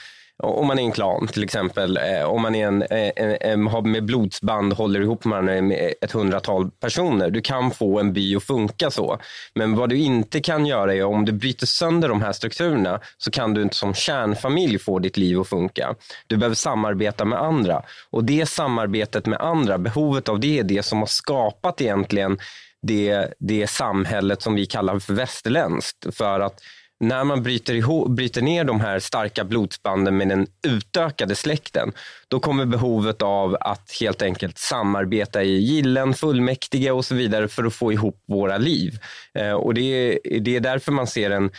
om 0.42 0.68
man 0.68 0.80
är 0.80 0.84
en 0.84 0.92
klan 0.92 1.28
till 1.28 1.44
exempel, 1.44 1.98
eh, 1.98 2.24
om 2.24 2.42
man 2.42 2.56
är 2.56 2.68
en, 2.68 2.82
eh, 2.82 3.12
en, 3.16 3.38
en, 3.42 3.68
en 3.68 3.92
med 3.92 4.06
blodsband 4.06 4.74
håller 4.74 5.02
ihop 5.02 5.26
med 5.26 5.72
ett 6.02 6.12
hundratal 6.12 6.72
personer. 6.72 7.30
Du 7.30 7.42
kan 7.42 7.72
få 7.72 8.00
en 8.00 8.14
by 8.14 8.36
att 8.36 8.44
funka 8.44 8.92
så. 8.92 9.18
Men 9.56 9.76
vad 9.76 9.90
du 9.90 9.98
inte 9.98 10.42
kan 10.42 10.66
göra 10.66 10.96
är 10.96 11.04
om 11.04 11.26
du 11.26 11.32
bryter 11.32 11.66
sönder 11.66 12.10
de 12.10 12.22
här 12.22 12.32
strukturerna 12.32 13.00
så 13.18 13.32
kan 13.32 13.54
du 13.54 13.62
inte 13.62 13.76
som 13.76 13.94
kärnfamilj 13.94 14.80
få 14.80 15.00
ditt 15.00 15.18
liv 15.18 15.40
att 15.40 15.48
funka. 15.48 15.96
Du 16.28 16.38
behöver 16.38 16.56
samarbeta 16.56 17.26
med 17.26 17.42
andra 17.42 17.84
och 18.10 18.24
det 18.24 18.46
samarbetet 18.46 19.26
med 19.26 19.42
andra, 19.42 19.78
behovet 19.78 20.30
av 20.30 20.40
det 20.40 20.60
är 20.60 20.64
det 20.64 20.84
som 20.84 21.00
har 21.00 21.06
skapat 21.06 21.82
egentligen 21.82 22.40
det, 22.82 23.34
det 23.40 23.68
samhället 23.68 24.42
som 24.42 24.56
vi 24.56 24.66
kallar 24.66 25.00
för 25.00 25.14
västerländskt. 25.14 26.16
För 26.16 26.40
att 26.40 26.62
när 27.02 27.24
man 27.24 27.44
bryter, 27.44 27.74
ihop, 27.74 28.10
bryter 28.10 28.42
ner 28.42 28.64
de 28.64 28.82
här 28.82 29.00
starka 29.00 29.44
blodsbanden 29.44 30.18
med 30.18 30.28
den 30.30 30.48
utökade 30.68 31.36
släkten, 31.36 31.92
då 32.28 32.40
kommer 32.40 32.66
behovet 32.66 33.22
av 33.22 33.58
att 33.60 33.92
helt 34.00 34.22
enkelt 34.22 34.58
samarbeta 34.58 35.44
i 35.44 35.58
gillen, 35.58 36.14
fullmäktige 36.14 36.92
och 36.92 37.06
så 37.06 37.16
vidare 37.16 37.48
för 37.48 37.64
att 37.64 37.74
få 37.74 37.94
ihop 37.94 38.24
våra 38.28 38.58
liv. 38.58 39.00
Eh, 39.34 39.52
och 39.52 39.74
det 39.74 39.82
är, 39.82 40.40
det 40.40 40.56
är 40.56 40.60
därför 40.60 40.92
man 40.92 41.08
ser 41.08 41.32
en 41.32 41.52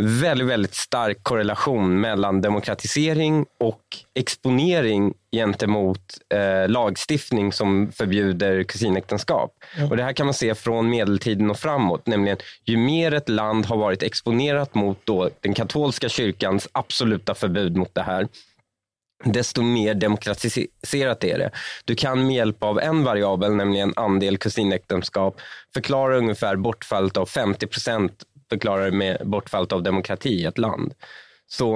väldigt, 0.00 0.46
väldigt 0.46 0.74
stark 0.74 1.18
korrelation 1.22 2.00
mellan 2.00 2.40
demokratisering 2.40 3.46
och 3.58 3.80
exponering 4.14 5.14
gentemot 5.32 6.00
eh, 6.34 6.68
lagstiftning 6.68 7.52
som 7.52 7.92
förbjuder 7.92 8.62
kusinäktenskap. 8.62 9.52
Mm. 9.76 9.90
Och 9.90 9.96
det 9.96 10.02
här 10.02 10.12
kan 10.12 10.26
man 10.26 10.34
se 10.34 10.54
från 10.54 10.90
medeltiden 10.90 11.50
och 11.50 11.58
framåt, 11.58 12.06
nämligen 12.06 12.38
ju 12.64 12.76
mer 12.76 13.14
ett 13.14 13.28
land 13.28 13.66
har 13.66 13.76
varit 13.76 14.02
exponerat 14.02 14.74
mot 14.74 14.98
då 15.04 15.30
den 15.40 15.54
katolska 15.54 16.08
kyrkans 16.08 16.68
absoluta 16.72 17.34
förbud 17.34 17.76
mot 17.76 17.94
det 17.94 18.02
här, 18.02 18.28
desto 19.24 19.62
mer 19.62 19.94
demokratiserat 19.94 21.24
är 21.24 21.38
det. 21.38 21.50
Du 21.84 21.94
kan 21.94 22.26
med 22.26 22.36
hjälp 22.36 22.62
av 22.62 22.80
en 22.80 23.04
variabel, 23.04 23.54
nämligen 23.54 23.92
andel 23.96 24.38
kusinäktenskap, 24.38 25.40
förklara 25.74 26.16
ungefär 26.16 26.56
bortfallet 26.56 27.16
av 27.16 27.26
50 27.26 27.66
procent 27.66 28.22
förklarar 28.50 28.90
med 28.90 29.18
bortfallet 29.24 29.72
av 29.72 29.82
demokrati 29.82 30.28
i 30.28 30.44
ett 30.44 30.58
land. 30.58 30.94
Så 31.48 31.74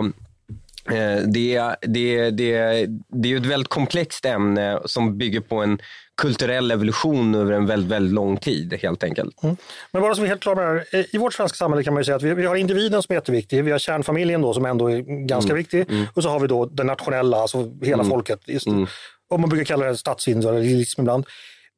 eh, 0.91 1.23
det, 1.27 1.75
det, 1.81 2.31
det, 2.31 2.87
det 3.09 3.33
är 3.33 3.37
ett 3.37 3.47
väldigt 3.47 3.69
komplext 3.69 4.25
ämne 4.25 4.81
som 4.85 5.19
bygger 5.19 5.41
på 5.41 5.63
en 5.63 5.79
kulturell 6.17 6.71
evolution 6.71 7.35
över 7.35 7.53
en 7.53 7.67
väldigt, 7.67 7.91
väldigt 7.91 8.15
lång 8.15 8.37
tid 8.37 8.79
helt 8.83 9.05
enkelt. 9.05 9.43
Mm. 9.43 9.57
Men 9.91 10.03
bara 10.03 10.15
så 10.15 10.21
vi 10.21 10.27
är 10.27 10.29
helt 10.29 10.43
klara 10.43 10.57
med 10.57 10.65
det 10.91 10.99
här. 10.99 11.07
I 11.15 11.19
vårt 11.19 11.35
svenska 11.35 11.57
samhälle 11.57 11.85
kan 11.85 11.95
man 11.95 12.05
säga 12.05 12.17
att 12.17 12.23
vi, 12.23 12.35
vi, 12.35 12.47
har 12.47 12.57
individen 12.57 13.03
som 13.03 13.13
är 13.13 13.17
jätteviktig, 13.17 13.65
vi 13.65 13.71
har 13.71 13.79
kärnfamiljen 13.79 14.43
då 14.43 14.55
som 14.55 14.65
ändå 14.65 14.91
är 14.91 15.27
ganska 15.27 15.51
mm. 15.51 15.59
viktig 15.59 15.91
mm. 15.91 16.07
och 16.15 16.23
så 16.23 16.29
har 16.29 16.41
vi 16.41 16.47
då 16.47 16.67
den 16.67 16.87
nationella, 16.87 17.37
alltså 17.37 17.73
hela 17.83 18.03
mm. 18.03 18.09
folket. 18.11 18.41
Just, 18.47 18.67
mm. 18.67 18.87
Och 19.31 19.41
man 19.41 19.49
brukar 19.49 19.65
kalla 19.65 19.87
det 19.87 19.97
statsidealism 19.97 21.01
ibland. 21.01 21.27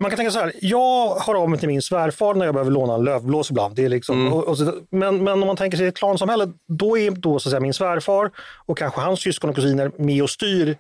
Man 0.01 0.11
kan 0.11 0.17
tänka 0.17 0.31
så 0.31 0.39
här, 0.39 0.53
jag 0.61 1.15
har 1.15 1.35
av 1.35 1.51
mig 1.51 1.59
till 1.59 1.69
min 1.69 1.83
svärfar 1.83 2.35
när 2.35 2.45
jag 2.45 2.55
behöver 2.55 2.71
låna 2.71 2.95
en 2.95 3.05
lövblås 3.05 3.51
ibland. 3.51 3.77
Det 3.77 3.85
är 3.85 3.89
liksom, 3.89 4.21
mm. 4.21 4.33
och, 4.33 4.49
och 4.49 4.59
så, 4.59 4.73
men, 4.91 5.25
men 5.25 5.33
om 5.43 5.47
man 5.47 5.57
tänker 5.57 5.79
sig 5.79 5.87
ett 5.87 5.97
klansamhälle, 5.97 6.49
då 6.69 6.99
är 6.99 7.11
då 7.11 7.39
så 7.39 7.49
att 7.49 7.51
säga, 7.51 7.61
min 7.61 7.75
svärfar 7.75 8.31
och 8.67 8.79
kanske 8.79 9.01
hans 9.01 9.21
syskon 9.21 9.51
och 9.51 9.57
kusiner 9.57 9.91
med 9.99 10.23
och 10.23 10.31
styr 10.31 10.77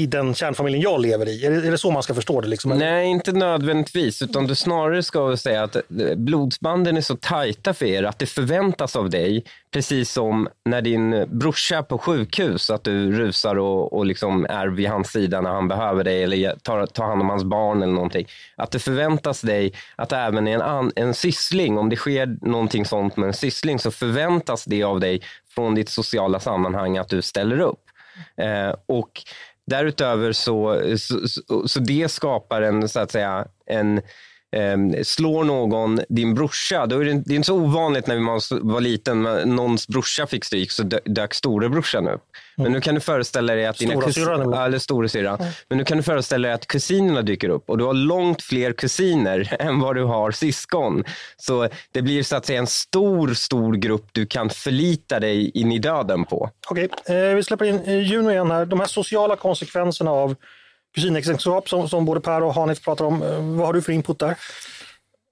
i 0.00 0.06
den 0.06 0.34
kärnfamiljen 0.34 0.82
jag 0.82 1.00
lever 1.00 1.28
i? 1.28 1.46
Är 1.46 1.50
det, 1.50 1.66
är 1.66 1.70
det 1.70 1.78
så 1.78 1.90
man 1.90 2.02
ska 2.02 2.14
förstå 2.14 2.40
det? 2.40 2.48
Liksom? 2.48 2.70
Nej, 2.70 3.06
inte 3.06 3.32
nödvändigtvis. 3.32 4.22
Utan 4.22 4.46
du 4.46 4.54
snarare 4.54 5.02
ska 5.02 5.36
säga 5.36 5.62
att 5.62 5.76
eh, 5.76 5.82
blodsbanden 6.16 6.96
är 6.96 7.00
så 7.00 7.16
tajta 7.16 7.74
för 7.74 7.86
er 7.86 8.02
att 8.02 8.18
det 8.18 8.26
förväntas 8.26 8.96
av 8.96 9.10
dig, 9.10 9.44
precis 9.70 10.12
som 10.12 10.48
när 10.64 10.82
din 10.82 11.26
brorsa 11.28 11.78
är 11.78 11.82
på 11.82 11.98
sjukhus, 11.98 12.70
att 12.70 12.84
du 12.84 13.12
rusar 13.12 13.58
och, 13.58 13.92
och 13.92 14.06
liksom 14.06 14.46
är 14.48 14.66
vid 14.66 14.88
hans 14.88 15.08
sida 15.08 15.40
när 15.40 15.50
han 15.50 15.68
behöver 15.68 16.04
dig 16.04 16.22
eller 16.22 16.56
tar, 16.62 16.86
tar 16.86 17.04
hand 17.04 17.22
om 17.22 17.28
hans 17.28 17.44
barn 17.44 17.82
eller 17.82 17.94
någonting. 17.94 18.26
Att 18.56 18.70
det 18.70 18.78
förväntas 18.78 19.40
dig 19.40 19.72
att 19.96 20.12
även 20.12 20.48
en, 20.48 20.62
an, 20.62 20.92
en 20.96 21.14
syssling, 21.14 21.78
om 21.78 21.88
det 21.88 21.96
sker 21.96 22.38
någonting 22.42 22.84
sånt 22.84 23.16
med 23.16 23.26
en 23.26 23.34
syssling, 23.34 23.78
så 23.78 23.90
förväntas 23.90 24.64
det 24.64 24.82
av 24.82 25.00
dig 25.00 25.22
från 25.54 25.74
ditt 25.74 25.88
sociala 25.88 26.40
sammanhang 26.40 26.98
att 26.98 27.08
du 27.08 27.22
ställer 27.22 27.60
upp. 27.60 27.80
Eh, 28.36 28.74
och 28.86 29.10
Därutöver 29.68 30.32
så, 30.32 30.82
så, 30.96 31.28
så, 31.28 31.68
så 31.68 31.80
det 31.80 32.10
skapar 32.10 32.62
en, 32.62 32.88
så 32.88 33.00
att 33.00 33.10
säga, 33.10 33.46
en 33.66 34.00
eh, 34.56 35.02
slår 35.02 35.44
någon 35.44 36.00
din 36.08 36.34
brorsa, 36.34 36.86
då 36.86 36.98
är 36.98 37.04
det, 37.04 37.12
det 37.12 37.34
är 37.34 37.36
inte 37.36 37.46
så 37.46 37.56
ovanligt 37.56 38.06
när 38.06 38.18
man 38.18 38.40
var 38.50 38.80
liten, 38.80 39.22
någons 39.44 39.88
brorsa 39.88 40.26
fick 40.26 40.44
stryk 40.44 40.70
så 40.70 40.82
dök 41.04 41.34
storebrorsan 41.34 42.08
upp. 42.08 42.22
Men 42.62 42.72
nu 42.72 42.80
kan 42.80 42.94
du 42.94 43.00
föreställa 43.00 43.54
dig 43.54 43.66
att 43.66 43.78
dina 43.78 44.00
kusiner, 44.00 44.64
eller 44.66 44.78
storasyrran, 44.78 45.40
mm. 45.40 45.52
men 45.68 45.78
nu 45.78 45.84
kan 45.84 45.96
du 45.96 46.02
föreställa 46.02 46.48
dig 46.48 46.54
att 46.54 46.66
kusinerna 46.66 47.22
dyker 47.22 47.48
upp 47.48 47.70
och 47.70 47.78
du 47.78 47.84
har 47.84 47.94
långt 47.94 48.42
fler 48.42 48.72
kusiner 48.72 49.56
än 49.60 49.80
vad 49.80 49.96
du 49.96 50.04
har 50.04 50.30
syskon. 50.30 51.04
Så 51.36 51.68
det 51.92 52.02
blir 52.02 52.22
så 52.22 52.36
att 52.36 52.46
säga 52.46 52.58
en 52.58 52.66
stor, 52.66 53.34
stor 53.34 53.74
grupp 53.74 54.08
du 54.12 54.26
kan 54.26 54.50
förlita 54.50 55.20
dig 55.20 55.50
in 55.50 55.72
i 55.72 55.78
döden 55.78 56.24
på. 56.24 56.50
Okej, 56.70 56.88
eh, 57.06 57.34
vi 57.34 57.42
släpper 57.42 57.64
in 57.64 57.82
eh, 57.84 58.02
Juno 58.02 58.30
igen 58.30 58.50
här. 58.50 58.66
De 58.66 58.80
här 58.80 58.86
sociala 58.86 59.36
konsekvenserna 59.36 60.10
av 60.10 60.36
kusinäktenskap 60.94 61.68
som, 61.68 61.88
som 61.88 62.04
både 62.04 62.20
Per 62.20 62.42
och 62.42 62.54
Hanif 62.54 62.82
pratar 62.82 63.04
om. 63.04 63.22
Eh, 63.22 63.56
vad 63.56 63.66
har 63.66 63.72
du 63.72 63.82
för 63.82 63.92
input 63.92 64.18
där? 64.18 64.38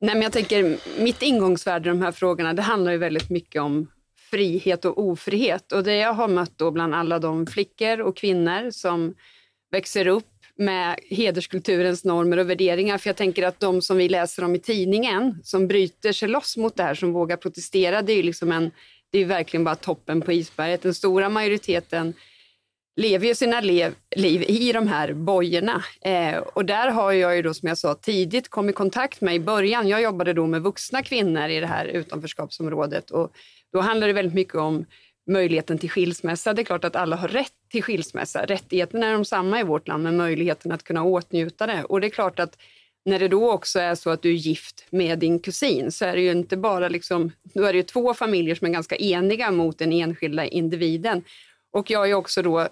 Nej, 0.01 0.15
men 0.15 0.23
jag 0.23 0.33
tänker, 0.33 0.79
mitt 0.99 1.23
ingångsvärde 1.23 1.89
i 1.89 1.93
de 1.93 2.03
här 2.03 2.13
frågorna, 2.13 2.53
det 2.53 2.63
handlar 2.63 2.93
ju 2.93 2.99
väldigt 2.99 3.31
mycket 3.31 3.63
om 3.63 3.91
frihet 4.31 4.85
och 4.85 4.99
ofrihet. 4.99 5.73
Och 5.73 5.85
det 5.85 5.97
jag 5.97 6.15
har 6.15 6.29
mött 6.29 6.59
då 6.59 6.71
bland 6.71 6.95
alla 6.95 7.19
de 7.19 7.47
flickor 7.47 8.01
och 8.01 8.17
kvinnor 8.17 8.71
som 8.71 9.15
växer 9.71 10.07
upp 10.07 10.25
med 10.59 10.99
hederskulturens 11.11 12.05
normer 12.05 12.37
och 12.37 12.51
värderingar. 12.51 12.99
För 12.99 13.09
jag 13.09 13.17
tänker 13.17 13.47
att 13.47 13.61
de 13.61 13.83
som 13.83 13.97
vi 13.97 14.09
läser 14.09 14.45
om 14.45 14.55
i 14.55 14.59
tidningen, 14.59 15.41
som 15.43 15.69
bryter 15.69 16.13
sig 16.13 16.29
loss 16.29 16.57
mot 16.57 16.77
det 16.77 16.83
här, 16.83 16.95
som 16.95 17.13
vågar 17.13 17.37
protestera, 17.37 18.03
det 18.03 18.13
är 18.13 18.17
ju 18.17 18.23
liksom 18.23 18.53
en, 18.53 18.71
det 19.11 19.19
är 19.19 19.25
verkligen 19.25 19.65
bara 19.65 19.75
toppen 19.75 20.21
på 20.21 20.33
isberget. 20.33 20.83
Den 20.83 20.95
stora 20.95 21.29
majoriteten 21.29 22.15
lever 22.97 23.27
ju 23.27 23.35
sina 23.35 23.61
lev, 23.61 23.95
liv 24.17 24.45
i 24.49 24.73
de 24.73 24.89
här 24.89 25.13
bojorna. 25.13 25.85
Eh, 26.01 26.39
och 26.39 26.65
där 26.65 26.91
har 26.91 27.13
jag 27.13 27.37
ju 27.37 27.43
då 27.43 27.55
som 27.55 27.69
jag 27.69 27.79
sa 27.79 27.95
tidigt 27.95 28.49
kommit 28.49 28.73
i 28.73 28.77
kontakt 28.77 29.21
med 29.21 29.35
i 29.35 29.41
början. 29.41 29.89
Jag 29.89 30.03
jobbade 30.03 30.33
då 30.33 30.47
med 30.47 30.63
vuxna 30.63 31.03
kvinnor 31.03 31.49
i 31.49 31.61
det 31.61 31.67
här 31.67 31.87
utanförskapsområdet 31.87 33.11
och 33.11 33.33
då 33.73 33.81
handlar 33.81 34.07
det 34.07 34.13
väldigt 34.13 34.35
mycket 34.35 34.55
om 34.55 34.85
möjligheten 35.31 35.79
till 35.79 35.91
skilsmässa. 35.91 36.53
Det 36.53 36.63
är 36.63 36.65
klart 36.65 36.85
att 36.85 36.97
alla 36.97 37.17
har 37.17 37.29
rätt 37.29 37.53
till 37.71 37.83
skilsmässa. 37.83 38.45
Rättigheterna 38.45 39.07
är 39.07 39.13
de 39.13 39.25
samma 39.25 39.61
i 39.61 39.63
vårt 39.63 39.89
land, 39.89 40.03
men 40.03 40.17
möjligheten 40.17 40.73
att 40.73 40.83
kunna 40.83 41.05
åtnjuta 41.05 41.67
det. 41.67 41.85
Och 41.85 42.01
det 42.01 42.07
är 42.07 42.11
klart 42.11 42.39
att 42.39 42.59
när 43.05 43.19
det 43.19 43.29
då 43.29 43.51
också 43.51 43.79
är 43.79 43.95
så 43.95 44.11
att 44.11 44.23
du 44.23 44.31
är 44.31 44.35
gift 44.35 44.87
med 44.91 45.19
din 45.19 45.39
kusin 45.39 45.93
så 45.93 46.05
är 46.05 46.17
det 46.17 46.23
ju 46.23 46.33
inte 46.33 46.57
bara 46.57 46.89
liksom, 46.89 47.33
då 47.55 47.65
är 47.65 47.73
det 47.73 47.77
ju 47.77 47.83
två 47.83 48.15
familjer 48.15 48.55
som 48.55 48.67
är 48.67 48.73
ganska 48.73 48.97
eniga 48.97 49.51
mot 49.51 49.79
den 49.79 49.93
enskilda 49.93 50.47
individen. 50.47 51.23
Och 51.73 51.91
jag 51.91 52.11
är 52.11 52.15
också 52.15 52.43
då 52.43 52.69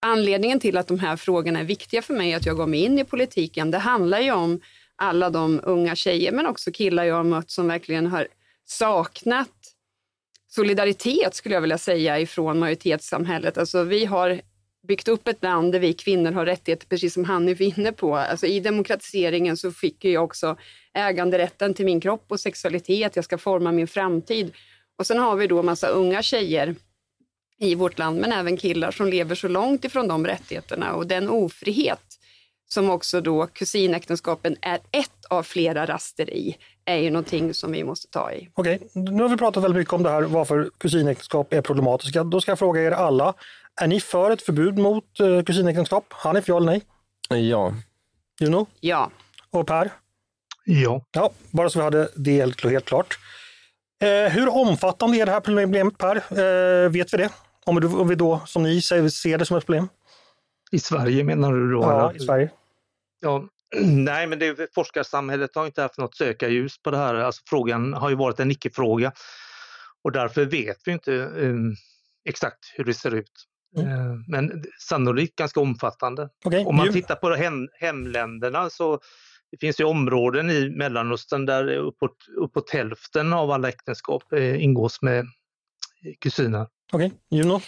Anledningen 0.00 0.60
till 0.60 0.76
att 0.76 0.88
de 0.88 0.98
här 0.98 1.16
frågorna 1.16 1.60
är 1.60 1.64
viktiga 1.64 2.02
för 2.02 2.14
mig, 2.14 2.34
att 2.34 2.46
jag 2.46 2.56
går 2.56 2.66
mig 2.66 2.84
in 2.84 2.98
i 2.98 3.04
politiken, 3.04 3.70
det 3.70 3.78
handlar 3.78 4.20
ju 4.20 4.32
om 4.32 4.60
alla 4.96 5.30
de 5.30 5.60
unga 5.62 5.96
tjejer, 5.96 6.32
men 6.32 6.46
också 6.46 6.72
killar 6.72 7.04
jag 7.04 7.14
har 7.14 7.24
mött 7.24 7.50
som 7.50 7.68
verkligen 7.68 8.06
har 8.06 8.28
saknat 8.64 9.48
solidaritet, 10.48 11.34
skulle 11.34 11.54
jag 11.54 11.60
vilja 11.60 11.78
säga, 11.78 12.20
ifrån 12.20 12.58
majoritetssamhället. 12.58 13.58
Alltså, 13.58 13.82
vi 13.82 14.04
har 14.04 14.40
byggt 14.88 15.08
upp 15.08 15.28
ett 15.28 15.42
land 15.42 15.72
där 15.72 15.78
vi 15.78 15.92
kvinnor 15.92 16.32
har 16.32 16.46
rättigheter, 16.46 16.86
precis 16.86 17.14
som 17.14 17.24
han 17.24 17.48
är 17.48 17.62
inne 17.62 17.92
på. 17.92 18.16
Alltså, 18.16 18.46
I 18.46 18.60
demokratiseringen 18.60 19.56
så 19.56 19.72
fick 19.72 20.04
jag 20.04 20.24
också 20.24 20.56
äganderätten 20.94 21.74
till 21.74 21.84
min 21.84 22.00
kropp 22.00 22.24
och 22.28 22.40
sexualitet. 22.40 23.16
Jag 23.16 23.24
ska 23.24 23.38
forma 23.38 23.72
min 23.72 23.86
framtid. 23.86 24.54
Och 24.98 25.06
sen 25.06 25.18
har 25.18 25.36
vi 25.36 25.46
då 25.46 25.62
massa 25.62 25.88
unga 25.88 26.22
tjejer 26.22 26.74
i 27.58 27.74
vårt 27.74 27.98
land, 27.98 28.20
men 28.20 28.32
även 28.32 28.56
killar 28.56 28.90
som 28.90 29.06
lever 29.06 29.34
så 29.34 29.48
långt 29.48 29.84
ifrån 29.84 30.08
de 30.08 30.26
rättigheterna 30.26 30.94
och 30.94 31.06
den 31.06 31.28
ofrihet 31.28 32.00
som 32.68 32.90
också 32.90 33.20
då 33.20 33.46
kusinäktenskapen 33.46 34.56
är 34.62 34.78
ett 34.90 35.24
av 35.30 35.42
flera 35.42 35.86
raster 35.86 36.30
i, 36.30 36.56
är 36.84 36.96
ju 36.96 37.10
någonting 37.10 37.54
som 37.54 37.72
vi 37.72 37.84
måste 37.84 38.08
ta 38.08 38.32
i. 38.32 38.48
Okej, 38.54 38.80
nu 38.92 39.22
har 39.22 39.28
vi 39.28 39.36
pratat 39.36 39.64
väldigt 39.64 39.78
mycket 39.78 39.94
om 39.94 40.02
det 40.02 40.10
här, 40.10 40.22
varför 40.22 40.70
kusinäktenskap 40.78 41.52
är 41.52 41.60
problematiska. 41.60 42.24
Då 42.24 42.40
ska 42.40 42.50
jag 42.50 42.58
fråga 42.58 42.82
er 42.82 42.92
alla, 42.92 43.34
är 43.80 43.86
ni 43.86 44.00
för 44.00 44.30
ett 44.30 44.42
förbud 44.42 44.78
mot 44.78 45.20
uh, 45.20 45.42
kusinäktenskap? 45.42 46.04
Hanif, 46.10 46.48
ja 46.48 46.56
eller 46.56 46.66
nej? 46.66 46.82
Ja. 47.50 47.74
Juno? 48.40 48.66
Ja. 48.80 49.10
Och 49.50 49.66
Per? 49.66 49.90
Ja. 50.64 51.04
Ja, 51.12 51.32
bara 51.50 51.70
så 51.70 51.78
vi 51.78 51.84
hade 51.84 52.08
det 52.16 52.32
helt, 52.32 52.64
helt 52.64 52.84
klart. 52.84 53.18
Eh, 54.02 54.32
hur 54.32 54.48
omfattande 54.48 55.18
är 55.18 55.26
det 55.26 55.32
här 55.32 55.40
problemet 55.40 55.98
Per? 55.98 56.16
Eh, 56.16 56.90
vet 56.90 57.14
vi 57.14 57.18
det? 57.18 57.30
Om, 57.66 57.80
du, 57.80 57.86
om 57.86 58.08
vi 58.08 58.14
då, 58.14 58.42
som 58.46 58.62
ni 58.62 58.82
säger, 58.82 59.08
ser 59.08 59.38
det 59.38 59.46
som 59.46 59.56
ett 59.56 59.66
problem? 59.66 59.88
I 60.70 60.78
Sverige 60.78 61.24
menar 61.24 61.52
du 61.52 61.70
då? 61.70 61.82
Ja, 61.82 62.12
i 62.12 62.18
Sverige. 62.18 62.50
Ja, 63.20 63.48
nej, 63.80 64.26
men 64.26 64.38
det, 64.38 64.74
forskarsamhället 64.74 65.54
har 65.54 65.66
inte 65.66 65.82
haft 65.82 65.98
något 65.98 66.16
sökarljus 66.16 66.82
på 66.82 66.90
det 66.90 66.96
här. 66.96 67.14
Alltså, 67.14 67.42
frågan 67.46 67.92
har 67.92 68.10
ju 68.10 68.16
varit 68.16 68.40
en 68.40 68.50
icke-fråga 68.50 69.12
och 70.04 70.12
därför 70.12 70.44
vet 70.44 70.78
vi 70.84 70.92
inte 70.92 71.14
eh, 71.14 71.54
exakt 72.28 72.58
hur 72.74 72.84
det 72.84 72.94
ser 72.94 73.14
ut. 73.14 73.32
Mm. 73.76 73.92
Eh, 73.92 74.14
men 74.28 74.64
sannolikt 74.80 75.36
ganska 75.36 75.60
omfattande. 75.60 76.28
Okej, 76.44 76.64
Om 76.64 76.76
man 76.76 76.92
tittar 76.92 77.14
på 77.14 77.34
hem, 77.34 77.68
hemländerna 77.80 78.70
så 78.70 79.00
det 79.50 79.56
finns 79.60 79.80
ju 79.80 79.84
områden 79.84 80.50
i 80.50 80.70
Mellanöstern 80.70 81.46
där 81.46 81.68
uppåt, 81.76 82.16
uppåt 82.36 82.70
hälften 82.70 83.32
av 83.32 83.50
alla 83.50 83.68
äktenskap 83.68 84.32
eh, 84.32 84.62
ingås 84.62 85.02
med 85.02 85.26
kusiner. 86.20 86.66
Okej, 86.92 87.12
Juno? 87.30 87.60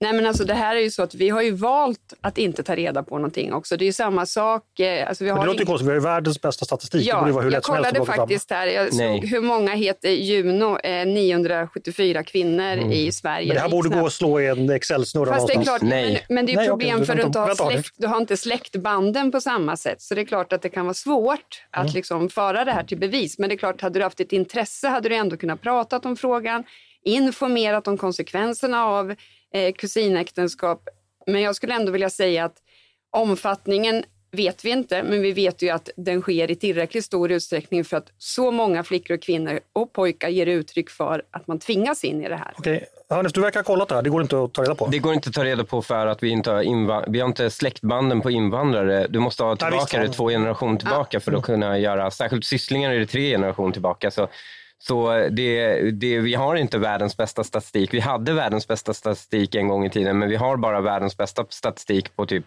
Nej 0.00 0.12
men 0.12 0.26
alltså 0.26 0.44
det 0.44 0.54
här 0.54 0.76
är 0.76 0.80
ju 0.80 0.90
så 0.90 1.02
att 1.02 1.14
vi 1.14 1.28
har 1.28 1.42
ju 1.42 1.50
valt 1.50 2.14
att 2.20 2.38
inte 2.38 2.62
ta 2.62 2.74
reda 2.76 3.02
på 3.02 3.16
någonting 3.18 3.52
också. 3.52 3.76
Det 3.76 3.84
är 3.84 3.86
ju 3.86 3.92
samma 3.92 4.26
sak. 4.26 4.80
eh, 4.80 5.08
Alltså 5.08 5.24
vi 5.24 5.30
Men 5.30 5.36
har 5.38 5.44
det 5.44 5.52
låter 5.52 5.60
ju 5.60 5.66
konstigt, 5.66 5.86
vi 5.86 5.90
har 5.90 5.94
ju 5.96 6.00
världens 6.02 6.40
bästa 6.40 6.64
statistik. 6.64 7.00
det 7.02 7.08
Ja, 7.08 7.18
borde 7.18 7.28
ju 7.30 7.32
vara 7.34 7.44
hur 7.44 7.50
jag 7.50 7.56
lätt 7.58 7.64
kollade 7.64 7.94
fram. 8.04 8.06
faktiskt 8.06 8.50
här. 8.50 8.66
Jag 8.66 8.94
Nej. 8.94 9.20
såg 9.20 9.28
hur 9.30 9.40
många 9.40 9.74
heter 9.74 10.08
Juno, 10.10 10.78
eh, 10.78 11.06
974 11.06 12.22
kvinnor 12.22 12.92
i 12.92 13.12
Sverige. 13.12 13.36
Mm. 13.42 13.48
Men 13.48 13.54
det 13.54 13.60
här 13.60 13.68
borde 13.68 13.88
gå 13.88 14.06
att 14.06 14.12
slå 14.12 14.40
i 14.40 14.46
en 14.46 14.70
Excel-snurra 14.70 15.26
Fast 15.34 15.46
det 15.46 15.52
är 15.52 15.54
någonstans. 15.54 15.80
klart, 15.80 15.90
Nej. 15.90 16.24
men, 16.28 16.34
men 16.36 16.46
det 16.46 16.52
är 16.52 16.54
ju 16.54 16.58
okej, 16.60 16.68
problem 16.68 16.98
du 17.00 17.06
för 17.06 17.14
vänta- 17.16 17.44
du 17.46 17.50
inte 17.50 17.62
har, 17.62 17.70
släkt, 17.70 17.94
du 17.98 18.06
har 18.06 18.16
inte 18.18 18.36
släktbanden 18.36 19.32
på 19.32 19.40
samma 19.40 19.76
sätt. 19.76 20.02
Så 20.02 20.14
det 20.14 20.20
är 20.20 20.24
klart 20.26 20.52
att 20.52 20.62
det 20.62 20.68
kan 20.68 20.86
vara 20.86 20.94
svårt 20.94 21.62
att 21.70 21.80
Mm. 21.82 21.92
liksom 21.94 22.28
föra 22.28 22.64
det 22.64 22.72
här 22.72 22.84
till 22.84 22.98
bevis. 22.98 23.38
Men 23.38 23.48
det 23.48 23.54
är 23.54 23.58
klart, 23.58 23.80
hade 23.80 23.98
du 23.98 24.02
haft 24.02 24.20
ett 24.20 24.32
intresse 24.32 24.88
hade 24.88 25.08
du 25.08 25.14
ändå 25.14 25.36
kunnat 25.36 25.60
prata 25.62 25.98
om 25.98 26.16
frågan, 26.16 26.64
informerat 27.04 27.88
om 27.88 27.98
konsekvenserna 27.98 28.84
av 28.84 29.14
eh, 29.54 29.72
kusinäktenskap. 29.72 30.88
Men 31.26 31.40
jag 31.42 31.56
skulle 31.56 31.74
ändå 31.74 31.92
vilja 31.92 32.10
säga 32.10 32.44
att 32.44 32.56
omfattningen 33.10 34.04
vet 34.30 34.64
vi 34.64 34.70
inte, 34.70 35.02
men 35.02 35.22
vi 35.22 35.32
vet 35.32 35.62
ju 35.62 35.70
att 35.70 35.90
den 35.96 36.20
sker 36.22 36.50
i 36.50 36.54
tillräckligt 36.54 37.04
stor 37.04 37.30
utsträckning 37.32 37.84
för 37.84 37.96
att 37.96 38.12
så 38.18 38.50
många 38.50 38.84
flickor 38.84 39.16
och 39.16 39.22
kvinnor 39.22 39.60
och 39.72 39.92
pojkar 39.92 40.28
ger 40.28 40.46
uttryck 40.46 40.90
för 40.90 41.22
att 41.30 41.46
man 41.46 41.58
tvingas 41.58 42.04
in 42.04 42.24
i 42.24 42.28
det 42.28 42.36
här. 42.36 42.54
Okej, 42.56 42.84
Hanif, 43.08 43.32
du 43.32 43.40
verkar 43.40 43.60
ha 43.60 43.64
kollat 43.64 43.88
det 43.88 43.94
här. 43.94 44.02
Det 44.02 44.10
går 44.10 44.22
inte 44.22 44.42
att 44.42 44.52
ta 44.54 44.62
reda 44.62 44.74
på. 44.74 44.86
Det 44.86 44.98
går 44.98 45.14
inte 45.14 45.28
att 45.28 45.34
ta 45.34 45.44
reda 45.44 45.64
på 45.64 45.82
för 45.82 46.06
att 46.06 46.22
vi 46.22 46.28
inte 46.28 46.50
har, 46.50 46.62
inva- 46.62 47.04
vi 47.08 47.20
har 47.20 47.28
inte 47.28 47.50
släktbanden 47.50 48.20
på 48.20 48.30
invandrare. 48.30 49.06
Du 49.08 49.18
måste 49.18 49.44
ha 49.44 49.56
tillbaka 49.56 50.00
det 50.00 50.08
två 50.08 50.28
generationer 50.28 50.78
tillbaka 50.78 51.20
för 51.20 51.32
att 51.32 51.42
kunna 51.42 51.78
göra, 51.78 52.10
särskilt 52.10 52.44
sysslingar 52.44 52.92
är 52.92 52.98
det 52.98 53.06
tre 53.06 53.30
generationer 53.30 53.72
tillbaka. 53.72 54.10
Så, 54.10 54.28
så 54.78 55.28
det, 55.30 55.80
det, 55.90 56.18
vi 56.18 56.34
har 56.34 56.56
inte 56.56 56.78
världens 56.78 57.16
bästa 57.16 57.44
statistik. 57.44 57.94
Vi 57.94 58.00
hade 58.00 58.32
världens 58.32 58.68
bästa 58.68 58.94
statistik 58.94 59.54
en 59.54 59.68
gång 59.68 59.86
i 59.86 59.90
tiden, 59.90 60.18
men 60.18 60.28
vi 60.28 60.36
har 60.36 60.56
bara 60.56 60.80
världens 60.80 61.16
bästa 61.16 61.46
statistik 61.48 62.16
på 62.16 62.26
typ 62.26 62.44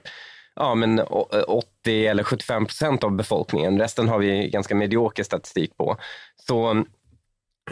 ja, 0.55 0.75
men 0.75 0.99
80 0.99 2.07
eller 2.07 2.23
75 2.23 2.65
procent 2.65 3.03
av 3.03 3.11
befolkningen. 3.11 3.79
Resten 3.79 4.09
har 4.09 4.19
vi 4.19 4.49
ganska 4.49 4.75
medioker 4.75 5.23
statistik 5.23 5.77
på. 5.77 5.97
Så 6.47 6.71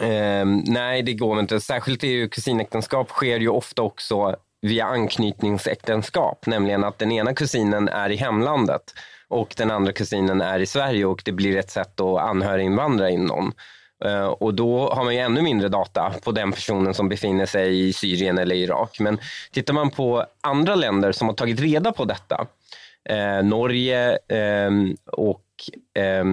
eh, 0.00 0.44
nej, 0.64 1.02
det 1.02 1.14
går 1.14 1.40
inte. 1.40 1.60
Särskilt 1.60 2.04
är 2.04 2.08
ju 2.08 2.28
kusinäktenskap 2.28 3.08
sker 3.10 3.40
ju 3.40 3.48
ofta 3.48 3.82
också 3.82 4.36
via 4.62 4.84
anknytningsäktenskap, 4.84 6.46
nämligen 6.46 6.84
att 6.84 6.98
den 6.98 7.12
ena 7.12 7.34
kusinen 7.34 7.88
är 7.88 8.10
i 8.10 8.16
hemlandet 8.16 8.82
och 9.28 9.54
den 9.56 9.70
andra 9.70 9.92
kusinen 9.92 10.40
är 10.40 10.58
i 10.58 10.66
Sverige 10.66 11.04
och 11.04 11.22
det 11.24 11.32
blir 11.32 11.56
ett 11.56 11.70
sätt 11.70 12.00
att 12.00 12.18
anhöriginvandra 12.18 13.10
in 13.10 13.24
någon. 13.24 13.52
Eh, 14.04 14.26
och 14.26 14.54
då 14.54 14.90
har 14.90 15.04
man 15.04 15.14
ju 15.14 15.20
ännu 15.20 15.42
mindre 15.42 15.68
data 15.68 16.14
på 16.24 16.32
den 16.32 16.52
personen 16.52 16.94
som 16.94 17.08
befinner 17.08 17.46
sig 17.46 17.88
i 17.88 17.92
Syrien 17.92 18.38
eller 18.38 18.54
Irak. 18.54 19.00
Men 19.00 19.18
tittar 19.52 19.74
man 19.74 19.90
på 19.90 20.24
andra 20.40 20.74
länder 20.74 21.12
som 21.12 21.28
har 21.28 21.34
tagit 21.34 21.60
reda 21.60 21.92
på 21.92 22.04
detta, 22.04 22.46
eh, 23.08 23.42
Norge 23.42 24.18
eh, 24.28 24.70
och 25.06 25.44
eh, 25.94 26.24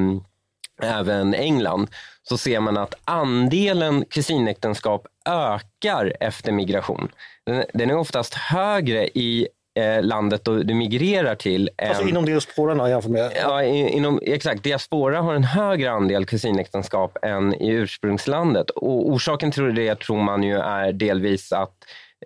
även 0.81 1.33
England, 1.33 1.87
så 2.23 2.37
ser 2.37 2.59
man 2.59 2.77
att 2.77 2.95
andelen 3.05 4.05
kusinäktenskap 4.05 5.07
ökar 5.25 6.13
efter 6.19 6.51
migration. 6.51 7.11
Den, 7.45 7.63
den 7.73 7.89
är 7.89 7.97
oftast 7.97 8.33
högre 8.33 9.07
i 9.07 9.47
eh, 9.77 10.03
landet 10.03 10.45
du, 10.45 10.63
du 10.63 10.73
migrerar 10.73 11.35
till. 11.35 11.69
Alltså 11.89 12.03
än- 12.03 12.09
inom 12.09 12.25
diasporerna 12.25 12.89
jämfört 12.89 13.11
med... 13.11 13.31
Ja, 13.43 13.63
i- 13.63 13.89
inom, 13.89 14.19
exakt. 14.23 14.63
Diaspora 14.63 15.21
har 15.21 15.33
en 15.35 15.43
högre 15.43 15.91
andel 15.91 16.25
kusinäktenskap 16.25 17.17
än 17.21 17.53
i 17.53 17.69
ursprungslandet. 17.69 18.69
Och 18.69 19.09
orsaken 19.09 19.51
till 19.51 19.75
det 19.75 19.99
tror 19.99 20.21
man 20.21 20.43
ju 20.43 20.57
är 20.57 20.91
delvis 20.91 21.51
att 21.51 21.73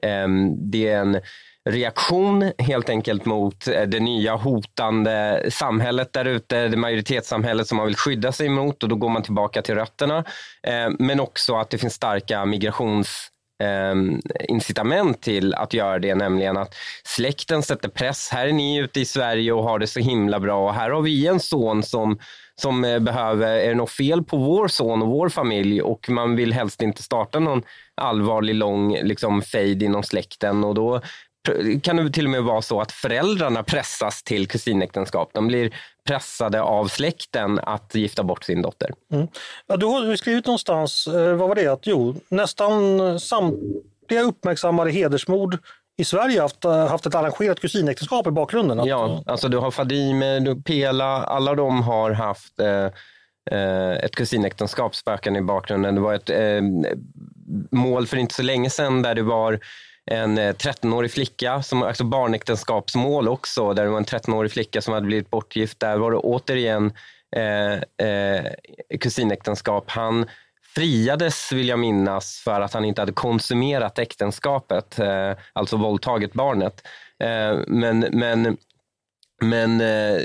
ehm, 0.01 0.71
det 0.71 0.87
är 0.89 0.99
en 0.99 1.19
reaktion 1.69 2.51
helt 2.57 2.89
enkelt 2.89 3.25
mot 3.25 3.67
eh, 3.67 3.81
det 3.81 3.99
nya 3.99 4.35
hotande 4.35 5.45
samhället 5.51 6.13
där 6.13 6.25
ute, 6.25 6.67
det 6.67 6.77
majoritetssamhället 6.77 7.67
som 7.67 7.77
man 7.77 7.85
vill 7.85 7.95
skydda 7.95 8.31
sig 8.31 8.49
mot 8.49 8.83
och 8.83 8.89
då 8.89 8.95
går 8.95 9.09
man 9.09 9.23
tillbaka 9.23 9.61
till 9.61 9.75
rötterna. 9.75 10.17
Eh, 10.67 10.89
men 10.99 11.19
också 11.19 11.55
att 11.55 11.69
det 11.69 11.77
finns 11.77 11.93
starka 11.93 12.45
migrations 12.45 13.30
eh, 13.61 13.95
incitament 14.49 15.21
till 15.21 15.53
att 15.53 15.73
göra 15.73 15.99
det, 15.99 16.15
nämligen 16.15 16.57
att 16.57 16.75
släkten 17.03 17.63
sätter 17.63 17.89
press. 17.89 18.29
Här 18.31 18.47
är 18.47 18.53
ni 18.53 18.77
ute 18.77 18.99
i 18.99 19.05
Sverige 19.05 19.51
och 19.53 19.63
har 19.63 19.79
det 19.79 19.87
så 19.87 19.99
himla 19.99 20.39
bra 20.39 20.65
och 20.65 20.73
här 20.73 20.89
har 20.89 21.01
vi 21.01 21.27
en 21.27 21.39
son 21.39 21.83
som, 21.83 22.19
som 22.61 22.83
eh, 22.85 22.99
behöver, 22.99 23.47
är 23.47 23.69
det 23.69 23.75
något 23.75 23.91
fel 23.91 24.23
på 24.23 24.37
vår 24.37 24.67
son 24.67 25.01
och 25.01 25.07
vår 25.07 25.29
familj 25.29 25.81
och 25.81 26.09
man 26.09 26.35
vill 26.35 26.53
helst 26.53 26.81
inte 26.81 27.03
starta 27.03 27.39
någon 27.39 27.63
allvarlig 27.95 28.55
lång 28.55 28.97
liksom, 29.03 29.41
fade 29.41 29.85
inom 29.85 30.03
släkten 30.03 30.63
och 30.63 30.75
då 30.75 31.01
kan 31.81 31.95
det 31.95 32.09
till 32.11 32.25
och 32.25 32.31
med 32.31 32.43
vara 32.43 32.61
så 32.61 32.81
att 32.81 32.91
föräldrarna 32.91 33.63
pressas 33.63 34.23
till 34.23 34.47
kusinäktenskap. 34.47 35.29
De 35.33 35.47
blir 35.47 35.75
pressade 36.07 36.61
av 36.61 36.87
släkten 36.87 37.59
att 37.59 37.95
gifta 37.95 38.23
bort 38.23 38.43
sin 38.43 38.61
dotter. 38.61 38.89
Ja, 39.67 39.77
du 39.77 39.85
har 39.85 40.15
skrivit 40.15 40.45
någonstans, 40.45 41.07
eh, 41.07 41.35
vad 41.35 41.47
var 41.47 41.55
det, 41.55 41.67
att 41.67 41.87
jo, 41.87 42.15
nästan 42.29 43.19
samtliga 43.19 44.21
uppmärksammade 44.21 44.91
hedersmord 44.91 45.57
i 45.97 46.03
Sverige 46.05 46.41
haft, 46.41 46.65
eh, 46.65 46.87
haft 46.87 47.05
ett 47.05 47.15
arrangerat 47.15 47.59
kusinäktenskap 47.59 48.27
i 48.27 48.31
bakgrunden. 48.31 48.79
Att, 48.79 48.87
Ja, 48.87 49.23
alltså 49.25 49.47
du 49.49 49.57
har 49.57 49.71
Fadime, 49.71 50.39
du, 50.39 50.61
Pela, 50.61 51.23
alla 51.23 51.55
de 51.55 51.81
har 51.81 52.11
haft 52.11 52.59
eh, 52.59 52.85
eh, 53.51 53.91
ett 53.91 54.15
kusinäktenskap 54.15 54.95
spökande 54.95 55.39
i 55.39 55.43
bakgrunden. 55.43 55.95
Det 55.95 56.01
var 56.01 56.13
ett 56.13 56.29
eh, 56.29 56.61
mål 57.71 58.07
för 58.07 58.17
inte 58.17 58.33
så 58.35 58.43
länge 58.43 58.69
sedan 58.69 59.01
där 59.01 59.15
det 59.15 59.21
var 59.21 59.59
en 60.11 60.37
eh, 60.37 60.53
13-årig 60.53 61.11
flicka, 61.11 61.61
som, 61.61 61.83
alltså 61.83 62.03
barnäktenskapsmål 62.03 63.27
också, 63.27 63.73
där 63.73 63.83
det 63.83 63.89
var 63.89 63.97
en 63.97 64.05
13-årig 64.05 64.51
flicka 64.51 64.81
som 64.81 64.93
hade 64.93 65.05
blivit 65.05 65.29
bortgift. 65.29 65.79
Där 65.79 65.97
var 65.97 66.11
det 66.11 66.17
återigen 66.17 66.93
eh, 67.35 68.07
eh, 68.07 68.45
kusinäktenskap. 68.99 69.83
Han 69.87 70.25
friades, 70.75 71.51
vill 71.51 71.67
jag 71.67 71.79
minnas, 71.79 72.41
för 72.43 72.61
att 72.61 72.73
han 72.73 72.85
inte 72.85 73.01
hade 73.01 73.11
konsumerat 73.11 73.99
äktenskapet, 73.99 74.99
eh, 74.99 75.31
alltså 75.53 75.77
våldtagit 75.77 76.33
barnet. 76.33 76.87
Eh, 77.19 77.59
men, 77.67 77.99
men 77.99 78.57
men, 79.41 79.81
eh, 79.81 80.21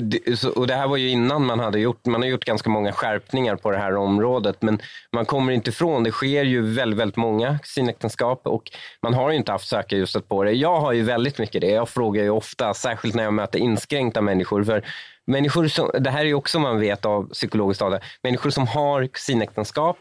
det, 0.00 0.44
och 0.44 0.66
det 0.66 0.74
här 0.74 0.88
var 0.88 0.96
ju 0.96 1.08
innan 1.08 1.46
man 1.46 1.58
hade 1.58 1.78
gjort, 1.78 2.06
man 2.06 2.22
har 2.22 2.28
gjort 2.28 2.44
ganska 2.44 2.70
många 2.70 2.92
skärpningar 2.92 3.56
på 3.56 3.70
det 3.70 3.78
här 3.78 3.96
området, 3.96 4.62
men 4.62 4.78
man 5.12 5.26
kommer 5.26 5.52
inte 5.52 5.70
ifrån, 5.70 6.04
det 6.04 6.10
sker 6.10 6.44
ju 6.44 6.62
väldigt, 6.62 7.00
väldigt 7.00 7.16
många 7.16 7.58
kusinäktenskap 7.58 8.46
och 8.46 8.70
man 9.02 9.14
har 9.14 9.30
ju 9.30 9.36
inte 9.36 9.52
haft 9.52 9.68
sökarljuset 9.68 10.28
på 10.28 10.44
det. 10.44 10.52
Jag 10.52 10.80
har 10.80 10.92
ju 10.92 11.02
väldigt 11.02 11.38
mycket 11.38 11.60
det, 11.60 11.70
jag 11.70 11.88
frågar 11.88 12.22
ju 12.22 12.30
ofta, 12.30 12.74
särskilt 12.74 13.14
när 13.14 13.24
jag 13.24 13.34
möter 13.34 13.58
inskränkta 13.58 14.20
människor, 14.20 14.64
för 14.64 14.84
människor 15.26 15.68
som, 15.68 15.90
det 16.00 16.10
här 16.10 16.20
är 16.20 16.24
ju 16.24 16.34
också 16.34 16.58
man 16.58 16.80
vet 16.80 17.04
av 17.04 17.28
psykologiskt 17.32 17.80
data, 17.80 18.00
människor 18.22 18.50
som 18.50 18.66
har 18.66 19.06
kusinäktenskap 19.06 19.98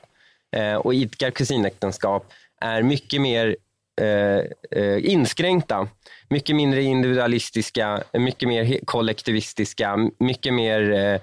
eh, 0.56 0.76
och 0.76 0.94
idkar 0.94 1.32
kusinäktenskap 1.32 2.34
är 2.62 2.82
mycket 2.84 3.22
mer 3.22 3.56
Eh, 4.02 4.44
eh, 4.72 5.06
inskränkta, 5.06 5.88
mycket 6.30 6.56
mindre 6.56 6.82
individualistiska, 6.82 8.04
mycket 8.14 8.50
mer 8.50 8.80
kollektivistiska, 8.86 9.98
mycket 10.20 10.54
mer 10.54 10.92
eh, 10.92 11.22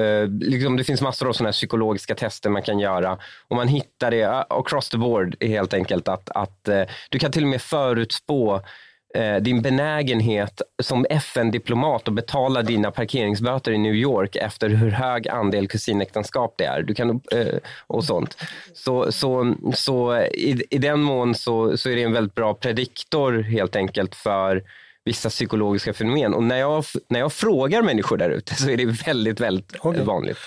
eh, 0.00 0.28
liksom 0.28 0.76
det 0.76 0.84
finns 0.84 1.02
massor 1.02 1.28
av 1.28 1.32
sådana 1.32 1.48
här 1.48 1.52
psykologiska 1.52 2.14
tester 2.14 2.50
man 2.50 2.62
kan 2.62 2.78
göra. 2.78 3.18
Och 3.48 3.56
man 3.56 3.68
hittar 3.68 4.10
det 4.10 4.22
eh, 4.22 4.44
across 4.48 4.88
the 4.88 4.98
board 4.98 5.44
helt 5.44 5.74
enkelt 5.74 6.08
att, 6.08 6.30
att 6.30 6.68
du 7.10 7.18
kan 7.18 7.32
till 7.32 7.42
och 7.42 7.48
med 7.48 7.62
förutspå 7.62 8.62
din 9.40 9.62
benägenhet 9.62 10.62
som 10.82 11.06
FN-diplomat 11.10 12.08
att 12.08 12.14
betala 12.14 12.62
dina 12.62 12.90
parkeringsböter 12.90 13.72
i 13.72 13.78
New 13.78 13.94
York 13.94 14.36
efter 14.36 14.68
hur 14.68 14.90
hög 14.90 15.28
andel 15.28 15.68
kusinäktenskap 15.68 16.54
det 16.58 16.64
är. 16.64 16.82
Du 16.82 16.94
kan, 16.94 17.10
eh, 17.32 17.58
och 17.86 18.04
sånt. 18.04 18.36
Så, 18.74 19.12
så, 19.12 19.54
så 19.74 20.18
i, 20.18 20.64
i 20.70 20.78
den 20.78 21.00
mån 21.00 21.34
så, 21.34 21.76
så 21.76 21.90
är 21.90 21.96
det 21.96 22.02
en 22.02 22.12
väldigt 22.12 22.34
bra 22.34 22.54
prediktor 22.54 23.42
helt 23.42 23.76
enkelt 23.76 24.14
för 24.14 24.62
vissa 25.04 25.28
psykologiska 25.28 25.94
fenomen. 25.94 26.34
Och 26.34 26.42
när 26.42 26.56
jag, 26.56 26.84
när 27.08 27.20
jag 27.20 27.32
frågar 27.32 27.82
människor 27.82 28.16
där 28.16 28.30
ute 28.30 28.54
så 28.54 28.70
är 28.70 28.76
det 28.76 28.86
väldigt, 29.06 29.40
väldigt 29.40 29.72
Okej. 29.80 30.04
vanligt. 30.04 30.38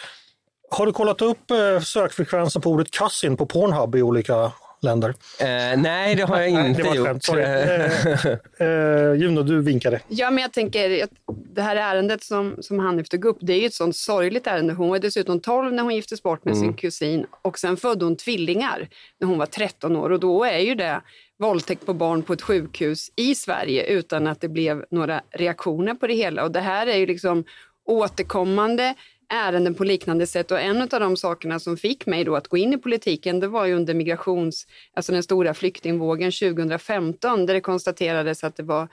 Har 0.72 0.86
du 0.86 0.94
kollat 0.94 1.22
upp 1.22 1.52
eh, 1.52 1.82
sökfrekvensen 1.82 2.62
på 2.62 2.70
ordet 2.70 2.92
cousin 2.92 3.38
på 3.38 3.46
Pornhub 3.46 3.96
i 3.96 4.02
olika 4.02 4.52
länder. 4.82 5.10
Eh, 5.40 5.82
nej, 5.82 6.16
det 6.16 6.24
har 6.24 6.40
jag 6.42 6.50
inte 6.68 6.82
det 6.82 6.88
var 6.88 6.96
ett 7.10 7.14
gjort. 7.14 7.24
sorry. 7.24 7.44
Eh, 7.44 8.68
eh, 8.68 9.14
Juno, 9.14 9.44
du 9.44 9.62
vinkade. 9.62 10.00
Ja, 10.08 10.32
men 10.32 10.42
jag 10.42 10.54
tänker 10.54 11.04
att 11.04 11.10
det 11.54 11.62
här 11.62 11.76
ärendet 11.76 12.24
som, 12.24 12.56
som 12.60 12.80
Hanif 12.80 13.10
tog 13.10 13.26
upp, 13.26 13.38
det 13.42 13.54
är 13.54 13.60
ju 13.60 13.66
ett 13.66 13.74
sånt 13.74 13.96
sorgligt 13.96 14.48
ärende. 14.48 14.74
Hon 14.74 14.90
var 14.90 15.00
dessutom 15.00 15.40
12 15.40 15.74
när 15.74 15.84
hon 15.84 15.96
giftes 15.96 16.24
bort 16.24 16.46
med 16.46 16.54
Mm. 16.54 16.64
sin 16.68 16.74
kusin 16.74 17.26
och 17.42 17.60
sen 17.60 17.78
födde 17.78 18.06
hon 18.06 18.16
tvillingar 18.16 18.88
när 19.20 19.28
hon 19.28 19.38
var 19.38 19.46
13 19.46 19.96
år 19.96 20.10
och 20.10 20.20
då 20.20 20.44
är 20.44 20.60
ju 20.60 20.76
det 20.76 21.02
våldtäkt 21.40 21.86
på 21.86 21.94
barn 21.94 22.22
på 22.24 22.34
ett 22.34 22.42
sjukhus 22.42 23.12
i 23.16 23.36
Sverige 23.36 23.84
utan 23.86 24.28
att 24.28 24.42
det 24.42 24.48
blev 24.50 24.86
några 24.92 25.22
reaktioner 25.32 25.94
på 25.94 26.08
det 26.08 26.14
hela. 26.14 26.44
Och 26.44 26.52
det 26.52 26.60
här 26.60 26.88
är 26.88 26.98
ju 26.98 27.06
liksom 27.06 27.44
återkommande 27.86 28.94
ärenden 29.30 29.76
på 29.76 29.84
liknande 29.84 30.28
sätt 30.28 30.52
och 30.52 30.60
en 30.60 30.82
av 30.82 30.88
de 30.88 31.18
sakerna 31.18 31.60
som 31.60 31.78
fick 31.78 32.06
mig 32.06 32.24
då 32.24 32.36
att 32.36 32.48
gå 32.48 32.58
in 32.58 32.74
i 32.74 32.78
politiken 32.78 33.40
det 33.40 33.48
var 33.48 33.66
ju 33.66 33.74
under 33.74 33.94
migrations, 33.94 34.68
alltså 34.94 35.12
den 35.12 35.24
stora 35.24 35.54
flyktingvågen 35.54 36.32
2015 36.32 37.46
där 37.46 37.54
det 37.54 37.62
konstaterades 37.62 38.44
att 38.44 38.56
det 38.56 38.64
var 38.64 38.88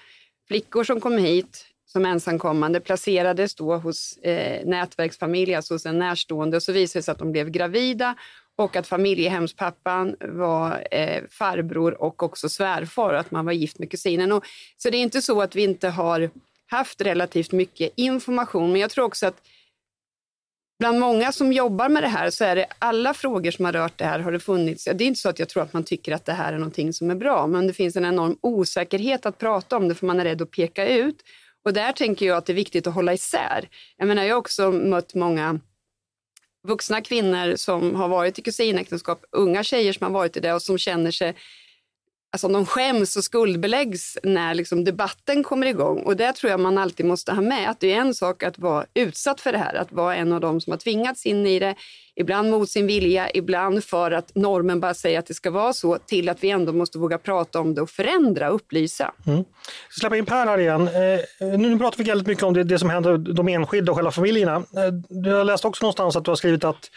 flickor 0.49 0.85
som 0.85 1.01
kom 1.01 1.19
hit 1.19 1.67
som 1.87 2.07
ensamkommande 2.07 2.81
placerades 2.81 3.55
då 3.55 3.77
hos 3.77 4.17
eh, 4.17 4.67
nätverksfamilj, 4.67 5.55
alltså 5.55 5.75
hos 5.75 5.87
en 5.87 5.99
närstående 5.99 6.57
och 6.57 6.63
så 6.63 6.73
visade 6.73 6.99
det 6.99 7.03
sig 7.03 7.13
att 7.13 7.19
de 7.19 7.33
blev 7.33 7.51
gravida 7.51 8.15
och 8.57 8.77
att 8.77 8.87
familjehemspappan 8.87 10.17
var 10.21 10.87
eh, 10.91 11.23
farbror 11.31 12.03
och 12.03 12.23
också 12.23 12.49
svärfar 12.49 13.13
och 13.13 13.21
att 13.21 13.31
man 13.31 13.45
var 13.45 13.53
gift 13.53 13.79
med 13.79 13.91
kusinen. 13.91 14.33
Och, 14.33 14.45
så 14.77 14.91
det 14.91 14.97
är 14.97 15.03
inte 15.03 15.23
så 15.23 15.43
att 15.43 15.57
vi 15.57 15.63
inte 15.63 15.89
har 15.89 16.31
haft 16.67 17.01
relativt 17.01 17.53
mycket 17.53 17.93
information 17.97 18.73
men 18.73 18.81
jag 18.81 18.91
tror 18.91 19.05
också 19.05 19.27
att 19.27 19.43
Bland 20.79 20.99
många 20.99 21.33
som 21.33 21.53
jobbar 21.53 21.89
med 21.89 22.03
det 22.03 22.09
här 22.09 22.31
så 22.31 22.45
är 22.45 22.57
det 22.57 22.67
alla 22.79 23.15
frågor 23.15 23.51
som 23.51 23.65
har 23.65 23.73
rört 23.73 23.99
det 23.99 24.05
här 24.05 24.19
har 24.19 24.33
det 24.33 24.41
funnits. 24.41 24.85
Det 24.85 25.05
är 25.05 25.07
inte 25.07 25.21
så 25.21 25.29
att 25.29 25.39
jag 25.39 25.49
tror 25.49 25.63
att 25.63 25.73
man 25.73 25.85
tycker 25.85 26.13
att 26.13 26.25
det 26.25 26.33
här 26.33 26.53
är 26.53 26.59
någonting 26.59 26.93
som 26.93 27.11
är 27.11 27.15
bra, 27.15 27.47
men 27.47 27.67
det 27.67 27.73
finns 27.73 27.97
en 27.97 28.05
enorm 28.05 28.39
osäkerhet 28.41 29.27
att 29.27 29.39
prata 29.39 29.77
om 29.77 29.89
det 29.89 29.95
för 29.95 30.07
man 30.07 30.21
är 30.21 30.25
rädd 30.25 30.43
att 30.43 30.51
peka 30.51 30.89
ut. 30.89 31.17
Och 31.65 31.73
där 31.73 31.93
tänker 31.93 32.27
jag 32.27 32.37
att 32.37 32.47
det 32.47 32.53
är 32.53 32.55
viktigt 32.55 32.87
att 32.87 32.95
hålla 32.95 33.15
isär. 33.15 33.69
Jag 33.97 34.09
menar, 34.09 34.23
jag 34.25 34.35
har 34.35 34.39
också 34.39 34.73
mött 34.73 35.15
många 35.15 35.61
vuxna 36.67 37.01
kvinnor 37.01 37.57
som 37.57 37.95
har 37.95 38.09
varit 38.09 38.39
i 38.39 38.43
kusinäktenskap, 38.43 39.25
unga 39.33 39.63
tjejer 39.63 39.93
som 39.93 40.05
har 40.05 40.13
varit 40.13 40.37
i 40.37 40.41
det 40.41 40.53
och 40.53 40.63
som 40.63 40.79
känner 40.79 41.11
sig 41.11 41.35
Alltså 42.37 42.49
de 42.49 42.67
skäms 42.67 43.17
och 43.17 43.25
skuldbeläggs 43.25 44.19
när 44.23 44.55
liksom 44.55 44.85
debatten 44.85 45.43
kommer 45.43 45.67
igång. 45.67 45.99
Och 45.99 46.17
det 46.17 46.33
tror 46.33 46.51
jag 46.51 46.61
man 46.61 46.79
alltid 46.79 47.07
måste 47.07 47.33
ha 47.33 47.43
med. 47.43 47.71
Att 47.71 47.81
det 47.81 47.93
är 47.93 48.01
en 48.01 48.15
sak 48.15 48.43
att 48.43 48.59
vara 48.59 48.87
utsatt 48.95 49.41
för 49.41 49.53
det 49.53 49.59
här. 49.59 49.75
Att 49.75 49.93
vara 49.93 50.17
en 50.17 50.33
av 50.33 50.41
dem 50.41 50.61
som 50.61 50.71
har 50.71 50.79
tvingats 50.79 51.27
in 51.27 51.47
i 51.47 51.59
det. 51.59 51.75
Ibland 52.19 52.51
mot 52.51 52.71
sin 52.71 52.87
vilja, 52.87 53.31
ibland 53.31 53.85
för 53.85 54.11
att 54.11 54.35
normen 54.35 54.81
bara 54.81 54.95
säger 54.95 55.19
att 55.19 55.27
det 55.27 55.35
ska 55.35 55.51
vara 55.51 55.73
så. 55.73 55.99
Till 56.07 56.29
att 56.29 56.45
vi 56.45 56.51
ändå 56.51 56.73
måste 56.73 56.99
våga 56.99 57.19
prata 57.19 57.61
om 57.61 57.75
det 57.75 57.83
och 57.83 57.91
förändra 57.91 58.49
och 58.49 58.55
upplysa. 58.55 59.13
Mm. 59.27 59.45
Så 59.91 60.01
släppa 60.01 60.17
in 60.17 60.27
Per 60.27 60.47
här 60.47 60.59
igen. 60.59 60.89
Eh, 60.89 61.59
nu 61.59 61.79
pratar 61.79 61.99
vi 61.99 62.05
väldigt 62.05 62.27
mycket 62.27 62.45
om 62.45 62.55
det, 62.55 62.65
det 62.65 62.79
som 62.79 62.91
händer 62.91 63.19
de 63.19 63.49
enskilda 63.49 63.93
och 63.93 63.97
själva 63.97 64.11
familjerna. 64.11 64.57
Eh, 64.57 65.23
jag 65.31 65.47
läste 65.47 65.67
också 65.67 65.85
någonstans 65.85 66.17
att 66.17 66.25
du 66.25 66.31
har 66.31 66.37
skrivit 66.37 66.65
att 66.65 66.91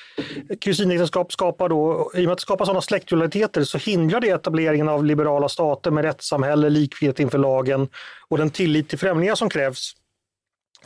kusinäktenskap 0.61 1.31
skapar 1.31 1.69
då, 1.69 2.11
i 2.15 2.19
och 2.19 2.23
med 2.23 2.31
att 2.31 2.37
det 2.37 2.41
skapar 2.41 2.65
sådana 2.65 2.81
släktlojaliteter 2.81 3.63
så 3.63 3.77
hindrar 3.77 4.19
det 4.19 4.29
etableringen 4.29 4.89
av 4.89 5.05
liberala 5.05 5.49
stater 5.49 5.91
med 5.91 6.03
rättssamhälle, 6.03 6.69
likhet 6.69 7.19
inför 7.19 7.37
lagen 7.37 7.87
och 8.27 8.37
den 8.37 8.49
tillit 8.49 8.89
till 8.89 8.99
främlingar 8.99 9.35
som 9.35 9.49
krävs 9.49 9.93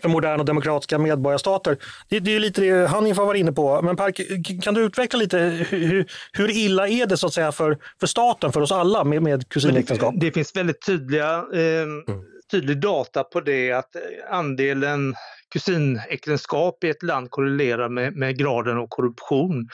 moderna 0.07 0.35
och 0.39 0.45
demokratiska 0.45 0.97
medborgarstater. 0.97 1.77
Det, 2.09 2.19
det 2.19 2.29
är 2.29 2.33
ju 2.33 2.39
lite 2.39 2.61
det 2.61 2.87
Hanif 2.87 3.17
var 3.17 3.35
inne 3.35 3.51
på. 3.51 3.81
Men 3.81 3.95
Per, 3.95 4.11
k- 4.11 4.61
kan 4.63 4.73
du 4.73 4.81
utveckla 4.81 5.19
lite 5.19 5.37
hur, 5.69 6.05
hur 6.31 6.51
illa 6.57 6.87
är 6.87 7.05
det 7.05 7.17
så 7.17 7.27
att 7.27 7.33
säga 7.33 7.51
för, 7.51 7.77
för 7.99 8.07
staten, 8.07 8.51
för 8.51 8.61
oss 8.61 8.71
alla 8.71 9.03
med, 9.03 9.23
med 9.23 9.49
kusinäktenskap? 9.49 10.13
Det 10.17 10.31
finns 10.31 10.55
väldigt 10.55 10.85
tydliga, 10.85 11.33
eh, 11.53 12.15
tydlig 12.53 12.77
data 12.77 13.23
på 13.23 13.41
det 13.41 13.71
att 13.71 13.95
eh, 13.95 14.01
andelen 14.29 15.15
kusinäktenskap 15.53 16.83
i 16.83 16.89
ett 16.89 17.03
land 17.03 17.31
korrelerar 17.31 17.89
med, 17.89 18.15
med 18.15 18.37
graden 18.37 18.77
av 18.77 18.87
korruption. 18.87 19.69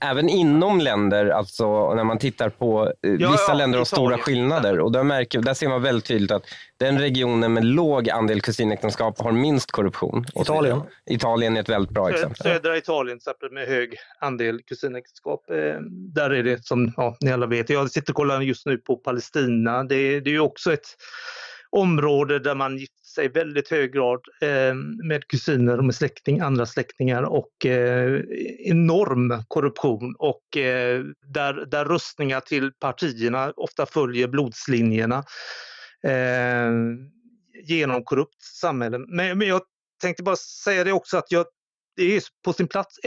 Även 0.00 0.28
inom 0.28 0.80
länder, 0.80 1.26
alltså 1.26 1.94
när 1.94 2.04
man 2.04 2.18
tittar 2.18 2.48
på 2.48 2.92
eh, 3.02 3.10
Ja, 3.10 3.30
vissa 3.30 3.44
ja, 3.48 3.54
länder 3.54 3.78
har 3.78 3.84
stora 3.84 4.18
skillnader 4.18 4.80
och 4.80 4.92
där, 4.92 5.02
märker, 5.02 5.40
där 5.40 5.54
ser 5.54 5.68
man 5.68 5.82
väldigt 5.82 6.04
tydligt 6.04 6.30
att 6.30 6.42
den 6.76 6.98
regionen 6.98 7.52
med 7.52 7.64
låg 7.64 8.10
andel 8.10 8.40
kusinäktenskap 8.40 9.20
har 9.20 9.32
minst 9.32 9.70
korruption. 9.70 10.26
Italien. 10.34 10.82
Italien 11.10 11.56
är 11.56 11.60
ett 11.60 11.68
väldigt 11.68 11.90
bra 11.90 12.08
Sö- 12.08 12.14
exempel. 12.14 12.36
Södra 12.36 12.76
Italien 12.76 13.18
till 13.18 13.30
exempel 13.30 13.52
med 13.52 13.66
hög 13.66 13.96
andel 14.20 14.62
kusinäktenskap. 14.62 15.50
Eh, 15.50 15.80
där 15.90 16.30
är 16.30 16.42
det 16.42 16.66
som 16.66 16.92
ja, 16.96 17.16
ni 17.20 17.32
alla 17.32 17.46
vet. 17.46 17.70
Jag 17.70 17.90
sitter 17.90 18.12
och 18.12 18.16
kollar 18.16 18.40
just 18.40 18.66
nu 18.66 18.78
på 18.78 18.96
Palestina. 18.96 19.84
Det, 19.84 20.20
det 20.20 20.30
är 20.30 20.34
ju 20.34 20.40
också 20.40 20.72
ett 20.72 20.96
område 21.74 22.38
där 22.38 22.54
man 22.54 22.78
gifter 22.78 23.04
sig 23.04 23.24
i 23.24 23.28
väldigt 23.28 23.70
hög 23.70 23.92
grad 23.92 24.20
eh, 24.40 24.74
med 25.08 25.28
kusiner 25.28 25.78
och 25.78 25.84
med 25.84 25.94
släkting, 25.94 26.40
andra 26.40 26.66
släktingar 26.66 27.22
och 27.22 27.66
eh, 27.66 28.20
enorm 28.58 29.44
korruption 29.48 30.14
och 30.18 30.56
eh, 30.56 31.04
där, 31.22 31.66
där 31.66 31.84
röstningar 31.84 32.40
till 32.40 32.72
partierna 32.72 33.52
ofta 33.56 33.86
följer 33.86 34.28
blodslinjerna 34.28 35.24
eh, 36.02 36.70
genom 37.64 38.04
korrupt 38.04 38.42
samhälle. 38.42 38.98
Men, 38.98 39.38
men 39.38 39.48
jag 39.48 39.62
tänkte 40.00 40.22
bara 40.22 40.36
säga 40.36 40.84
det 40.84 40.92
också 40.92 41.16
att 41.16 41.32
jag, 41.32 41.46
det 41.96 42.16
är 42.16 42.22
på 42.44 42.52
sin 42.52 42.68
plats 42.68 42.98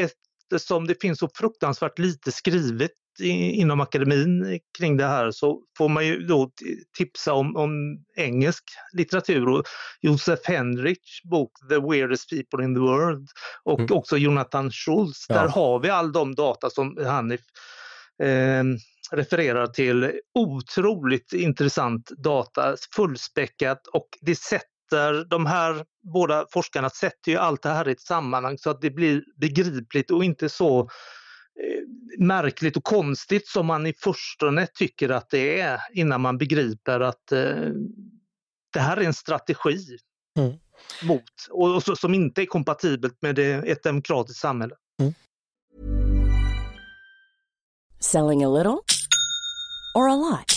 eftersom 0.55 0.87
det 0.87 1.01
finns 1.01 1.19
så 1.19 1.29
fruktansvärt 1.35 1.99
lite 1.99 2.31
skrivet 2.31 2.91
inom 3.19 3.81
akademin 3.81 4.59
kring 4.77 4.97
det 4.97 5.05
här 5.05 5.31
så 5.31 5.61
får 5.77 5.89
man 5.89 6.05
ju 6.05 6.19
då 6.19 6.51
tipsa 6.97 7.33
om, 7.33 7.55
om 7.55 8.03
engelsk 8.17 8.63
litteratur 8.93 9.49
och 9.49 9.63
Josef 10.01 10.39
Henrichs 10.43 11.23
bok 11.23 11.51
The 11.69 11.79
Weirdest 11.79 12.29
People 12.29 12.63
in 12.65 12.75
the 12.75 12.79
World 12.79 13.27
och 13.63 13.79
Mm. 13.79 13.97
också 13.97 14.17
Jonathan 14.17 14.71
Schultz. 14.71 15.25
Ja. 15.29 15.35
Där 15.35 15.47
har 15.47 15.79
vi 15.79 15.89
all 15.89 16.11
de 16.11 16.35
data 16.35 16.69
som 16.69 16.97
Hanif 17.05 17.41
eh, 18.23 18.63
refererar 19.11 19.67
till. 19.67 20.11
Otroligt 20.33 21.33
intressant 21.33 22.09
data, 22.17 22.75
fullspäckat 22.95 23.87
och 23.87 24.07
det 24.21 24.35
sätter 24.35 24.76
de 25.29 25.45
här 25.45 25.85
båda 26.13 26.45
forskarna 26.51 26.89
sätter 26.89 27.31
ju 27.31 27.37
allt 27.37 27.61
det 27.61 27.69
här 27.69 27.87
i 27.87 27.91
ett 27.91 28.01
sammanhang 28.01 28.57
så 28.57 28.69
att 28.69 28.81
det 28.81 28.89
blir 28.89 29.23
begripligt 29.35 30.11
och 30.11 30.23
inte 30.23 30.49
så 30.49 30.79
eh, 30.79 32.19
märkligt 32.19 32.77
och 32.77 32.83
konstigt 32.83 33.47
som 33.47 33.65
man 33.65 33.87
i 33.87 33.93
förstone 33.93 34.67
tycker 34.67 35.09
att 35.09 35.29
det 35.29 35.59
är 35.59 35.79
innan 35.93 36.21
man 36.21 36.37
begriper 36.37 36.99
att 36.99 37.31
eh, 37.31 37.71
det 38.73 38.79
här 38.79 38.97
är 38.97 39.01
en 39.01 39.13
strategi 39.13 39.97
Mm. 40.37 40.57
mot 41.03 41.23
och, 41.49 41.75
och 41.75 41.83
så, 41.83 41.95
som 41.95 42.13
inte 42.13 42.41
är 42.41 42.45
kompatibelt 42.45 43.21
med 43.21 43.35
det, 43.35 43.51
ett 43.51 43.83
demokratiskt 43.83 44.41
samhälle. 44.41 44.75
Selling 47.99 48.43
a 48.43 48.49
little 48.49 48.77
or 49.95 50.09
a 50.09 50.15
lot? 50.15 50.56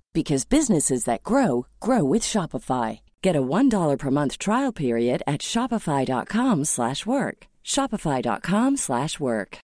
because 0.13 0.49
businesses 0.49 1.03
that 1.05 1.23
grow 1.23 1.65
grow 1.79 2.03
with 2.03 2.23
Shopify. 2.23 2.99
Get 3.23 3.35
a 3.35 3.41
$1 3.41 3.97
per 3.97 4.11
month 4.11 4.37
trial 4.37 4.71
period 4.73 5.21
at 5.27 5.41
shopify.com 5.41 6.65
slash 6.65 7.05
work. 7.05 7.47
Shopify.com 7.63 8.77
slash 8.77 9.19
work. 9.19 9.59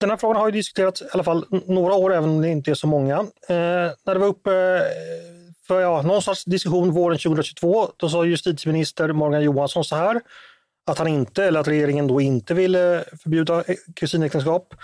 Den 0.00 0.10
här 0.10 0.16
frågan 0.16 0.36
har 0.36 0.48
ju 0.48 0.52
diskuterats 0.52 1.02
i 1.02 1.04
alla 1.12 1.24
fall 1.24 1.46
några 1.66 1.94
år, 1.94 2.14
även 2.14 2.30
om 2.30 2.42
det 2.42 2.48
inte 2.48 2.70
är 2.70 2.74
så 2.74 2.86
många. 2.86 3.18
Eh, 3.18 3.26
när 4.04 4.14
det 4.14 4.18
var 4.18 4.26
uppe 4.26 4.52
eh, 4.52 4.82
för 5.66 5.80
ja, 5.80 6.02
någon 6.02 6.22
sorts 6.22 6.44
diskussion 6.44 6.90
våren 6.90 7.18
2022, 7.18 7.90
då 7.96 8.08
sa 8.08 8.24
justitieminister 8.24 9.12
Morgan 9.12 9.42
Johansson 9.42 9.84
så 9.84 9.96
här, 9.96 10.20
att 10.86 10.98
han 10.98 11.08
inte, 11.08 11.44
eller 11.44 11.60
att 11.60 11.68
regeringen 11.68 12.06
då 12.06 12.20
inte 12.20 12.54
ville 12.54 13.04
förbjuda 13.22 13.58
eh, 13.58 13.76
kusinäktenskap. 13.96 14.74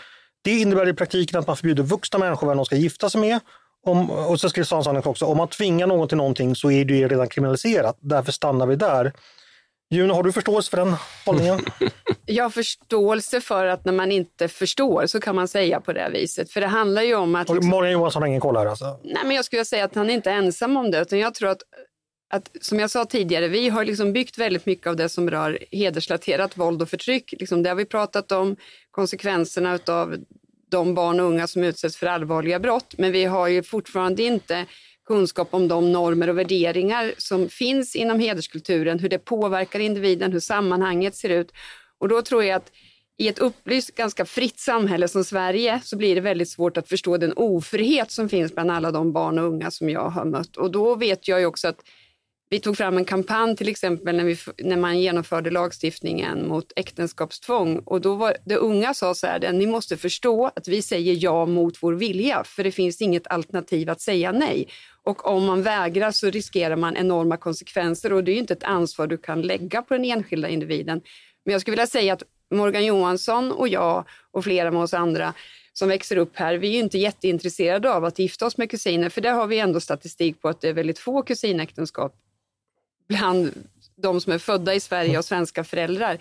Det 0.45 0.51
innebär 0.51 0.89
i 0.89 0.95
praktiken 0.95 1.39
att 1.39 1.47
man 1.47 1.57
förbjuder 1.57 1.83
vuxna 1.83 2.19
människor 2.19 2.47
vem 2.47 2.57
de 2.57 2.67
ska 2.67 2.77
gifta 2.77 3.11
sig 3.11 3.21
med. 3.21 3.41
Om, 3.87 4.11
och 4.11 4.41
så 4.41 4.49
skrev 4.49 4.67
han 4.71 4.97
också, 4.97 5.25
om 5.25 5.37
man 5.37 5.49
tvingar 5.49 5.87
någon 5.87 6.09
till 6.09 6.17
någonting 6.17 6.57
så 6.57 6.71
är 6.71 6.85
det 6.85 6.95
ju 6.95 7.09
redan 7.09 7.29
kriminaliserat, 7.29 7.99
därför 8.01 8.33
stannar 8.33 8.67
vi 8.67 8.77
där. 8.77 9.13
Juno, 9.91 10.13
har 10.13 10.23
du 10.23 10.33
förståelse 10.33 10.71
för 10.71 10.77
den 10.77 10.95
hållningen? 11.27 11.61
Jag 12.27 12.45
har 12.45 12.51
förståelse 12.51 13.41
för 13.41 13.67
att 13.67 13.85
när 13.85 13.93
man 13.93 14.13
inte 14.13 14.49
förstår 14.49 15.07
så 15.07 15.21
kan 15.21 15.37
man 15.37 15.49
säga 15.49 15.81
på 15.81 15.93
det 15.93 16.11
viset. 16.13 16.51
För 16.51 16.61
det 16.61 16.67
handlar 16.67 17.03
ju 17.03 17.15
om 17.15 17.35
att... 17.35 17.49
Liksom... 17.49 17.71
Morgan 17.71 17.93
Johansson 17.93 18.23
har 18.23 18.27
ingen 18.27 18.41
koll 18.41 18.57
här 18.57 18.67
alltså? 18.67 19.01
Nej, 19.05 19.23
men 19.25 19.37
jag 19.37 19.45
skulle 19.45 19.65
säga 19.65 19.85
att 19.85 19.95
han 19.95 20.11
är 20.11 20.15
inte 20.15 20.31
ensam 20.31 20.77
om 20.77 20.91
det. 20.91 21.01
Utan 21.01 21.19
jag 21.19 21.35
tror 21.35 21.51
att, 21.51 21.63
att, 22.31 22.51
som 22.61 22.79
jag 22.79 22.91
sa 22.91 23.05
tidigare, 23.05 23.49
vi 23.49 23.69
har 23.69 23.85
liksom 23.85 24.13
byggt 24.13 24.39
väldigt 24.39 24.67
mycket 24.67 24.87
av 24.87 24.97
det 24.97 25.09
som 25.09 25.31
rör 25.31 25.59
hedersrelaterat 25.71 26.57
våld 26.57 26.83
och 26.83 26.91
förtryck. 26.91 27.35
Liksom 27.39 27.63
det 27.63 27.69
har 27.69 27.77
vi 27.77 27.85
pratat 27.85 28.33
om, 28.33 28.57
konsekvenserna 28.91 29.79
av 29.87 30.17
de 30.71 30.95
barn 30.95 31.21
och 31.21 31.27
unga 31.27 31.47
som 31.47 31.65
utsätts 31.65 31.97
för 31.97 32.07
allvarliga 32.07 32.59
brott. 32.59 32.95
Men 32.99 33.13
vi 33.13 33.25
har 33.25 33.49
ju 33.49 33.63
fortfarande 33.63 34.23
inte 34.23 34.67
kunskap 35.07 35.49
om 35.51 35.69
de 35.69 35.93
normer 35.93 36.29
och 36.29 36.39
värderingar 36.39 37.15
som 37.19 37.49
finns 37.49 37.97
inom 37.97 38.21
hederskulturen, 38.21 38.99
hur 38.99 39.09
det 39.09 39.19
påverkar 39.19 39.81
individen, 39.81 40.33
hur 40.33 40.41
sammanhanget 40.41 41.17
ser 41.17 41.29
ut. 41.29 41.53
Och 41.99 42.09
då 42.09 42.23
tror 42.23 42.45
jag 42.45 42.57
att 42.57 42.71
i 43.17 43.29
ett 43.29 43.39
upplyst, 43.39 43.95
ganska 43.95 44.25
fritt 44.25 44.59
samhälle 44.59 45.09
som 45.09 45.25
Sverige 45.25 45.81
så 45.85 45.97
blir 45.97 46.15
det 46.15 46.21
väldigt 46.21 46.51
svårt 46.51 46.77
att 46.77 46.89
förstå 46.89 47.17
den 47.17 47.33
ofrihet 47.33 48.11
som 48.11 48.29
finns 48.29 48.55
bland 48.55 48.71
alla 48.71 48.91
de 48.91 49.13
barn 49.13 49.39
och 49.39 49.45
unga 49.45 49.71
som 49.71 49.91
jag 49.91 50.09
har 50.09 50.25
mött. 50.25 50.57
Och 50.57 50.71
då 50.71 50.95
vet 50.95 51.29
jag 51.29 51.41
ju 51.41 51.47
också 51.47 51.69
att 51.69 51.81
vi 52.55 52.61
tog 52.61 52.77
fram 52.77 52.97
en 52.97 53.05
kampanj 53.05 53.57
till 53.57 53.69
exempel 53.69 54.17
när, 54.17 54.25
vi, 54.25 54.37
när 54.59 54.77
man 54.77 55.01
genomförde 55.01 55.51
lagstiftningen 55.51 56.49
mot 56.49 56.73
äktenskapstvång 56.77 57.79
och 57.79 58.01
då 58.01 58.15
var 58.15 58.37
det 58.45 58.57
unga 58.57 58.95
sa 58.95 59.15
så 59.15 59.27
här, 59.27 59.53
ni 59.53 59.67
måste 59.67 59.97
förstå 59.97 60.51
att 60.57 60.69
vi 60.69 60.83
säger 60.83 61.17
ja 61.19 61.47
mot 61.47 61.83
vår 61.83 61.93
vilja 61.93 62.45
för 62.45 62.65
det 62.65 62.71
finns 62.71 63.03
inget 63.03 63.27
alternativ 63.27 63.91
att 63.91 64.01
säga 64.01 64.33
nej. 64.33 64.69
Och 65.03 65.27
om 65.27 65.45
man 65.45 65.63
vägrar 65.63 66.11
så 66.11 66.31
riskerar 66.31 66.77
man 66.77 66.97
enorma 66.97 67.37
konsekvenser 67.37 68.13
och 68.13 68.25
det 68.25 68.31
är 68.31 68.35
ju 68.35 68.41
inte 68.41 68.53
ett 68.53 68.65
ansvar 68.65 69.07
du 69.07 69.19
kan 69.19 69.43
lägga 69.43 69.83
på 69.83 69.95
den 69.95 70.05
enskilda 70.05 70.49
individen. 70.49 71.01
Men 71.45 71.53
jag 71.53 71.61
skulle 71.61 71.73
vilja 71.73 71.87
säga 71.87 72.13
att 72.13 72.23
Morgan 72.51 72.85
Johansson 72.85 73.53
och 73.53 73.69
jag 73.69 74.05
och 74.31 74.45
flera 74.45 74.71
med 74.71 74.83
oss 74.83 74.95
andra 74.95 75.35
som 75.73 75.89
växer 75.89 76.17
upp 76.17 76.37
här, 76.37 76.55
vi 76.55 76.69
är 76.69 76.73
ju 76.73 76.79
inte 76.79 76.99
jätteintresserade 76.99 77.93
av 77.93 78.05
att 78.05 78.19
gifta 78.19 78.47
oss 78.47 78.57
med 78.57 78.71
kusiner, 78.71 79.09
för 79.09 79.21
där 79.21 79.33
har 79.33 79.47
vi 79.47 79.59
ändå 79.59 79.81
statistik 79.81 80.43
på 80.43 80.49
att 80.49 80.61
det 80.61 80.69
är 80.69 80.73
väldigt 80.73 80.99
få 80.99 81.23
kusinäktenskap 81.23 82.15
bland 83.09 83.53
de 83.97 84.21
som 84.21 84.33
är 84.33 84.39
födda 84.39 84.75
i 84.75 84.81
Sverige 84.81 85.19
och 85.19 85.25
svenska 85.25 85.65
föräldrar. 85.65 86.19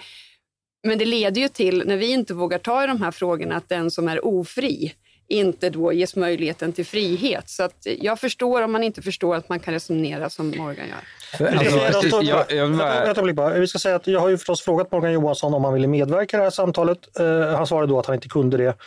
Men 0.84 0.98
det 0.98 1.06
leder 1.06 1.42
ju 1.42 1.48
till, 1.48 1.84
när 1.86 1.98
vi 1.98 2.12
inte 2.12 2.34
vågar 2.34 2.58
ta 2.58 2.84
i 2.84 2.88
de 2.88 3.02
här 3.02 3.12
frågorna, 3.12 3.56
att 3.56 3.70
den 3.70 3.92
som 3.92 4.08
är 4.08 4.26
ofri 4.26 4.94
inte 5.28 5.70
då 5.70 5.94
ges 5.94 6.16
möjligheten 6.16 6.74
till 6.74 6.86
frihet. 6.86 7.50
Så 7.50 7.64
att 7.64 7.88
jag 8.02 8.20
förstår 8.20 8.62
om 8.62 8.72
man 8.72 8.84
inte 8.84 9.02
förstår 9.02 9.36
att 9.36 9.50
man 9.50 9.60
kan 9.60 9.74
resonera 9.74 10.30
som 10.30 10.50
Morgan 10.50 10.88
gör. 10.88 11.48
Alltså, 11.48 12.22
jag, 12.22 12.52
jag, 12.52 13.36
jag, 13.38 13.60
vi 13.60 13.68
ska 13.68 13.80
säga 13.80 13.96
att 13.96 14.08
jag 14.08 14.20
har 14.20 14.30
ju 14.30 14.38
förstås 14.38 14.62
frågat 14.62 14.92
Morgan 14.92 15.14
Johansson 15.14 15.54
om 15.54 15.64
han 15.64 15.74
ville 15.74 15.88
medverka 15.88 16.38
i 16.38 16.40
det 16.40 16.44
här 16.44 16.52
samtalet. 16.52 17.00
Uh, 17.20 17.56
han 17.56 17.68
svarade 17.68 17.88
då 17.88 18.00
att 18.00 18.06
han 18.06 18.16
inte 18.16 18.30
kunde 18.30 18.58
det. 18.58 18.78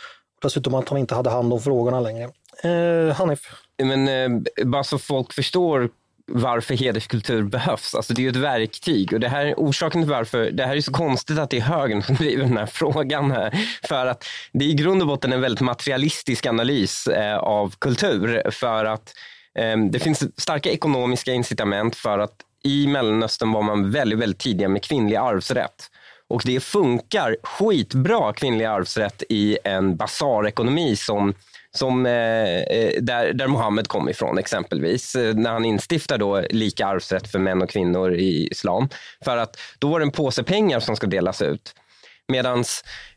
Dessutom 0.41 0.73
att 0.73 0.89
han 0.89 0.97
inte 0.97 1.15
hade 1.15 1.29
hand 1.29 1.53
om 1.53 1.61
frågorna 1.61 1.99
längre. 1.99 2.29
Uh, 2.65 3.13
Hanif? 3.13 3.39
Men, 3.83 4.07
uh, 4.07 4.41
bara 4.65 4.83
så 4.83 4.97
folk 4.97 5.33
förstår 5.33 5.89
varför 6.31 6.75
hederskultur 6.75 7.43
behövs. 7.43 7.95
Alltså 7.95 8.13
det 8.13 8.21
är 8.21 8.23
ju 8.23 8.29
ett 8.29 8.35
verktyg 8.35 9.13
och 9.13 9.19
det 9.19 9.29
här 9.29 9.53
orsaken 9.57 10.01
till 10.01 10.11
varför 10.11 10.51
det 10.51 10.65
här 10.65 10.75
är 10.75 10.81
så 10.81 10.91
konstigt 10.91 11.39
att 11.39 11.49
det 11.49 11.57
är 11.57 11.61
högern 11.61 12.03
som 12.03 12.15
driver 12.19 12.43
den 12.43 12.57
här 12.57 12.65
frågan 12.65 13.31
här. 13.31 13.53
För 13.87 14.05
att 14.05 14.25
det 14.51 14.65
är 14.65 14.69
i 14.69 14.73
grund 14.73 15.01
och 15.01 15.07
botten 15.07 15.33
en 15.33 15.41
väldigt 15.41 15.61
materialistisk 15.61 16.45
analys 16.45 17.07
eh, 17.07 17.37
av 17.37 17.75
kultur 17.79 18.51
för 18.51 18.85
att 18.85 19.13
eh, 19.59 19.77
det 19.91 19.99
finns 19.99 20.41
starka 20.41 20.69
ekonomiska 20.69 21.33
incitament 21.33 21.95
för 21.95 22.19
att 22.19 22.35
i 22.63 22.87
Mellanöstern 22.87 23.51
var 23.51 23.61
man 23.61 23.91
väldigt, 23.91 24.19
väldigt 24.19 24.39
tidiga 24.39 24.69
med 24.69 24.83
kvinnlig 24.83 25.15
arvsrätt. 25.15 25.89
Och 26.29 26.41
det 26.45 26.59
funkar 26.59 27.37
skitbra 27.43 28.33
kvinnlig 28.33 28.65
arvsrätt 28.65 29.23
i 29.29 29.57
en 29.63 29.95
basarekonomi 29.95 30.95
som 30.95 31.33
som, 31.71 32.05
eh, 32.05 32.11
eh, 32.59 33.01
där, 33.01 33.33
där 33.33 33.47
Mohammed 33.47 33.87
kom 33.87 34.09
ifrån 34.09 34.37
exempelvis, 34.37 35.15
eh, 35.15 35.35
när 35.35 35.51
han 35.51 35.65
instiftar 35.65 36.17
då 36.17 36.41
lika 36.49 36.87
arvsrätt 36.87 37.31
för 37.31 37.39
män 37.39 37.61
och 37.61 37.69
kvinnor 37.69 38.13
i 38.13 38.47
islam. 38.51 38.89
För 39.25 39.37
att 39.37 39.59
då 39.79 39.89
var 39.89 39.99
det 39.99 40.05
en 40.05 40.11
påse 40.11 40.43
pengar 40.43 40.79
som 40.79 40.95
ska 40.95 41.07
delas 41.07 41.41
ut. 41.41 41.75
Medan 42.27 42.63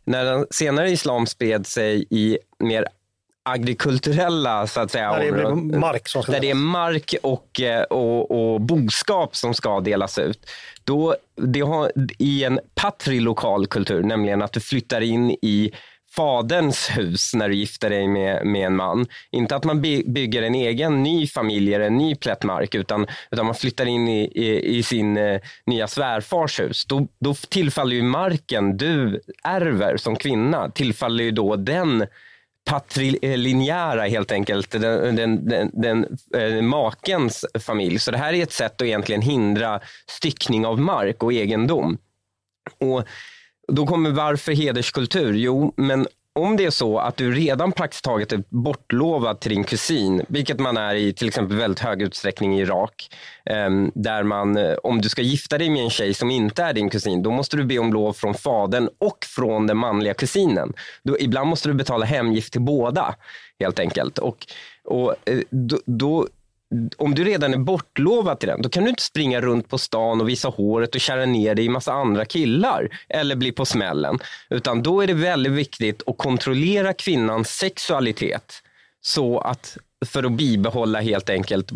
när 0.04 0.24
den 0.24 0.46
senare 0.50 0.90
islam 0.90 1.26
spred 1.26 1.66
sig 1.66 2.06
i 2.10 2.38
mer 2.58 2.86
agrikulturella 3.42 4.66
så 4.66 4.80
att 4.80 4.90
säga, 4.90 5.12
där 5.12 5.32
det 5.32 5.42
är 5.42 5.78
mark, 5.78 6.08
som 6.08 6.22
där 6.28 6.40
det 6.40 6.50
är 6.50 6.54
mark 6.54 7.14
och, 7.22 7.60
och, 7.90 8.30
och 8.30 8.60
boskap 8.60 9.36
som 9.36 9.54
ska 9.54 9.80
delas 9.80 10.18
ut. 10.18 10.50
Då, 10.84 11.16
det 11.36 11.60
har, 11.60 11.92
I 12.18 12.44
en 12.44 12.60
patrilokal 12.74 13.66
kultur, 13.66 14.02
nämligen 14.02 14.42
att 14.42 14.52
du 14.52 14.60
flyttar 14.60 15.00
in 15.00 15.30
i 15.30 15.72
faderns 16.16 16.88
hus 16.88 17.34
när 17.34 17.48
du 17.48 17.54
gifter 17.54 17.90
dig 17.90 18.08
med, 18.08 18.46
med 18.46 18.66
en 18.66 18.76
man. 18.76 19.06
Inte 19.30 19.56
att 19.56 19.64
man 19.64 19.80
bygger 19.80 20.42
en 20.42 20.54
egen 20.54 21.02
ny 21.02 21.26
familj 21.26 21.74
eller 21.74 21.86
en 21.86 21.96
ny 21.96 22.14
plättmark 22.14 22.74
utan, 22.74 23.06
utan 23.30 23.46
man 23.46 23.54
flyttar 23.54 23.86
in 23.86 24.08
i, 24.08 24.20
i, 24.24 24.78
i 24.78 24.82
sin 24.82 25.16
eh, 25.16 25.40
nya 25.66 25.88
svärfars 25.88 26.60
hus. 26.60 26.84
Då, 26.84 27.08
då 27.20 27.34
tillfaller 27.34 27.96
ju 27.96 28.02
marken 28.02 28.76
du 28.76 29.20
ärver 29.44 29.96
som 29.96 30.16
kvinna, 30.16 30.70
tillfaller 30.70 31.24
ju 31.24 31.30
då 31.30 31.56
den 31.56 32.06
patrilinjära 32.64 34.06
helt 34.06 34.32
enkelt, 34.32 34.70
den, 34.70 35.16
den, 35.16 35.48
den, 35.48 35.70
den 35.72 36.18
eh, 36.36 36.62
makens 36.62 37.44
familj. 37.58 37.98
Så 37.98 38.10
det 38.10 38.18
här 38.18 38.32
är 38.32 38.42
ett 38.42 38.52
sätt 38.52 38.80
att 38.80 38.86
egentligen 38.86 39.22
hindra 39.22 39.80
styckning 40.06 40.66
av 40.66 40.80
mark 40.80 41.22
och 41.22 41.32
egendom. 41.32 41.98
Och 42.78 43.04
då 43.70 43.86
kommer 43.86 44.10
varför 44.10 44.52
hederskultur? 44.52 45.34
Jo, 45.34 45.74
men 45.76 46.06
om 46.32 46.56
det 46.56 46.64
är 46.64 46.70
så 46.70 46.98
att 46.98 47.16
du 47.16 47.32
redan 47.32 47.72
praktiskt 47.72 48.04
taget 48.04 48.32
är 48.32 48.42
bortlovad 48.48 49.40
till 49.40 49.50
din 49.50 49.64
kusin, 49.64 50.22
vilket 50.28 50.60
man 50.60 50.76
är 50.76 50.94
i 50.94 51.12
till 51.12 51.28
exempel 51.28 51.56
väldigt 51.56 51.80
hög 51.80 52.02
utsträckning 52.02 52.58
i 52.58 52.60
Irak, 52.60 53.16
ehm, 53.44 53.90
där 53.94 54.22
man, 54.22 54.56
eh, 54.56 54.74
om 54.82 55.00
du 55.00 55.08
ska 55.08 55.22
gifta 55.22 55.58
dig 55.58 55.70
med 55.70 55.84
en 55.84 55.90
tjej 55.90 56.14
som 56.14 56.30
inte 56.30 56.62
är 56.62 56.72
din 56.72 56.90
kusin, 56.90 57.22
då 57.22 57.30
måste 57.30 57.56
du 57.56 57.64
be 57.64 57.78
om 57.78 57.92
lov 57.92 58.12
från 58.12 58.34
fadern 58.34 58.88
och 58.98 59.18
från 59.24 59.66
den 59.66 59.76
manliga 59.76 60.14
kusinen. 60.14 60.72
Då, 61.02 61.18
ibland 61.18 61.48
måste 61.48 61.68
du 61.68 61.74
betala 61.74 62.04
hemgift 62.04 62.52
till 62.52 62.62
båda, 62.62 63.14
helt 63.60 63.78
enkelt. 63.78 64.18
Och, 64.18 64.46
och 64.84 65.14
eh, 65.24 65.40
då, 65.50 65.80
då 65.86 66.28
om 66.96 67.14
du 67.14 67.24
redan 67.24 67.54
är 67.54 67.58
bortlovad 67.58 68.40
till 68.40 68.48
den, 68.48 68.62
då 68.62 68.68
kan 68.68 68.84
du 68.84 68.90
inte 68.90 69.02
springa 69.02 69.40
runt 69.40 69.68
på 69.68 69.78
stan 69.78 70.20
och 70.20 70.28
visa 70.28 70.48
håret 70.48 70.94
och 70.94 71.00
kära 71.00 71.26
ner 71.26 71.54
dig 71.54 71.64
i 71.64 71.68
massa 71.68 71.92
andra 71.92 72.24
killar 72.24 72.88
eller 73.08 73.36
bli 73.36 73.52
på 73.52 73.64
smällen. 73.64 74.18
Utan 74.50 74.82
då 74.82 75.00
är 75.00 75.06
det 75.06 75.14
väldigt 75.14 75.52
viktigt 75.52 76.02
att 76.06 76.18
kontrollera 76.18 76.92
kvinnans 76.92 77.48
sexualitet 77.48 78.62
så 79.00 79.38
att 79.38 79.78
för 80.06 80.24
att 80.24 80.32
bibehålla 80.32 81.00
helt 81.00 81.30
enkelt 81.30 81.70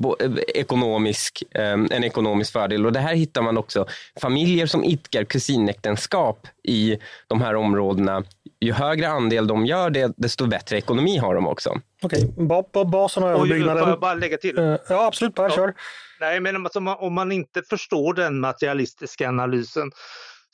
ekonomisk, 0.48 1.42
eh, 1.50 1.72
en 1.72 2.04
ekonomisk 2.04 2.52
fördel. 2.52 2.86
Och 2.86 2.92
det 2.92 3.00
här 3.00 3.14
hittar 3.14 3.42
man 3.42 3.58
också 3.58 3.86
familjer 4.20 4.66
som 4.66 4.84
idkar 4.84 5.24
kusinäktenskap 5.24 6.46
i 6.62 6.98
de 7.26 7.40
här 7.40 7.54
områdena. 7.54 8.24
Ju 8.60 8.72
högre 8.72 9.08
andel 9.08 9.46
de 9.46 9.66
gör 9.66 9.90
det, 9.90 10.12
desto 10.16 10.46
bättre 10.46 10.76
ekonomi 10.76 11.18
har 11.18 11.34
de 11.34 11.46
också. 11.46 11.80
Okej, 12.02 12.32
okay. 12.36 12.84
basen 12.84 13.22
och 13.22 13.30
överbyggnaden. 13.30 13.82
Får 13.82 13.88
jag 13.88 14.00
bara 14.00 14.14
lägga 14.14 14.36
till? 14.36 14.58
Uh, 14.58 14.76
ja, 14.88 15.06
absolut. 15.06 15.34
Bara 15.34 15.48
ja. 15.48 15.56
kör. 15.56 15.74
Nej, 16.20 16.40
men 16.40 16.56
alltså, 16.56 16.78
om 16.78 17.14
man 17.14 17.32
inte 17.32 17.62
förstår 17.62 18.14
den 18.14 18.40
materialistiska 18.40 19.28
analysen 19.28 19.90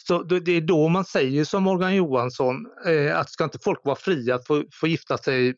så 0.07 0.23
det 0.23 0.53
är 0.53 0.61
då 0.61 0.89
man 0.89 1.05
säger 1.05 1.45
som 1.45 1.63
Morgan 1.63 1.95
Johansson 1.95 2.67
eh, 2.87 3.19
att 3.19 3.31
ska 3.31 3.45
inte 3.45 3.59
folk 3.59 3.81
vara 3.85 3.97
fria 3.97 4.35
att 4.35 4.47
få, 4.47 4.65
få 4.73 4.87
gifta 4.87 5.19
sig 5.19 5.55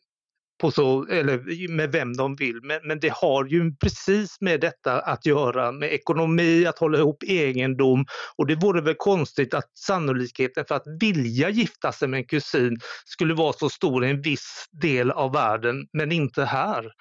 på 0.61 0.71
så, 0.71 1.05
eller 1.05 1.67
med 1.67 1.91
vem 1.91 2.13
de 2.13 2.35
vill. 2.35 2.59
Men, 2.63 2.79
men 2.83 2.99
det 2.99 3.13
har 3.13 3.45
ju 3.45 3.75
precis 3.75 4.41
med 4.41 4.61
detta 4.61 5.01
att 5.01 5.25
göra, 5.25 5.71
med 5.71 5.93
ekonomi, 5.93 6.65
att 6.65 6.79
hålla 6.79 6.97
ihop 6.97 7.23
egendom. 7.23 8.05
Och 8.37 8.47
det 8.47 8.55
vore 8.55 8.81
väl 8.81 8.95
konstigt 8.97 9.53
att 9.53 9.77
sannolikheten 9.77 10.65
för 10.67 10.75
att 10.75 10.87
vilja 10.99 11.49
gifta 11.49 11.91
sig 11.91 12.07
med 12.07 12.17
en 12.17 12.25
kusin 12.25 12.77
skulle 13.05 13.33
vara 13.33 13.53
så 13.53 13.69
stor 13.69 14.05
i 14.05 14.09
en 14.09 14.21
viss 14.21 14.65
del 14.71 15.11
av 15.11 15.33
världen, 15.33 15.87
men 15.93 16.11
inte 16.11 16.45
här. 16.45 16.91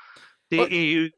Det 0.50 0.56
är 0.60 0.84
ju 0.84 1.10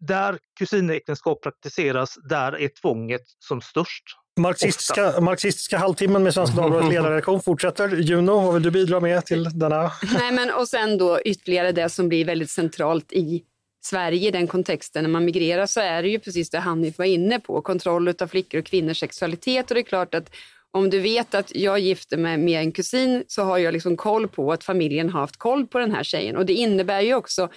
där 0.00 0.38
kusinäktenskap 0.58 1.42
praktiseras, 1.42 2.14
där 2.28 2.56
är 2.60 2.70
tvånget 2.82 3.22
som 3.38 3.60
störst. 3.60 4.04
Marxistiska, 4.36 5.20
marxistiska 5.20 5.78
halvtimmen 5.78 6.22
med 6.22 6.34
Svenska 6.34 6.56
Dagbladets 6.56 6.90
ledarredaktion 6.92 7.42
fortsätter. 7.42 7.96
Juno, 7.96 8.40
vad 8.40 8.54
vill 8.54 8.62
du 8.62 8.70
bidra 8.70 9.00
med 9.00 9.26
till 9.26 9.44
denna? 9.58 9.82
Nej, 10.14 10.32
men, 10.32 10.50
och 10.50 10.68
sen 10.68 10.98
då 10.98 11.20
ytterligare 11.24 11.72
det 11.72 11.88
som 11.88 12.08
blir 12.08 12.24
väldigt 12.24 12.50
centralt 12.50 13.12
i 13.12 13.42
Sverige 13.82 14.28
i 14.28 14.30
den 14.30 14.46
kontexten. 14.46 15.02
När 15.02 15.10
man 15.10 15.24
migrerar 15.24 15.66
så 15.66 15.80
är 15.80 16.02
det 16.02 16.08
ju 16.08 16.18
precis 16.18 16.50
det 16.50 16.58
Hanif 16.58 16.98
var 16.98 17.04
inne 17.04 17.40
på, 17.40 17.62
kontroll 17.62 18.08
av 18.08 18.26
flickor 18.26 18.60
och 18.60 18.66
kvinnors 18.66 19.00
sexualitet. 19.00 19.70
Och 19.70 19.74
det 19.74 19.80
är 19.80 19.84
klart 19.84 20.14
att 20.14 20.30
om 20.70 20.90
du 20.90 21.00
vet 21.00 21.34
att 21.34 21.54
jag 21.54 21.78
gifter 21.78 22.16
mig 22.16 22.38
med 22.38 22.60
en 22.60 22.72
kusin 22.72 23.24
så 23.26 23.42
har 23.42 23.58
jag 23.58 23.72
liksom 23.72 23.96
koll 23.96 24.28
på 24.28 24.52
att 24.52 24.64
familjen 24.64 25.10
har 25.10 25.20
haft 25.20 25.36
koll 25.36 25.66
på 25.66 25.78
den 25.78 25.94
här 25.94 26.02
tjejen. 26.02 26.36
Och 26.36 26.46
det 26.46 26.52
innebär 26.52 27.00
ju 27.00 27.14
också 27.14 27.48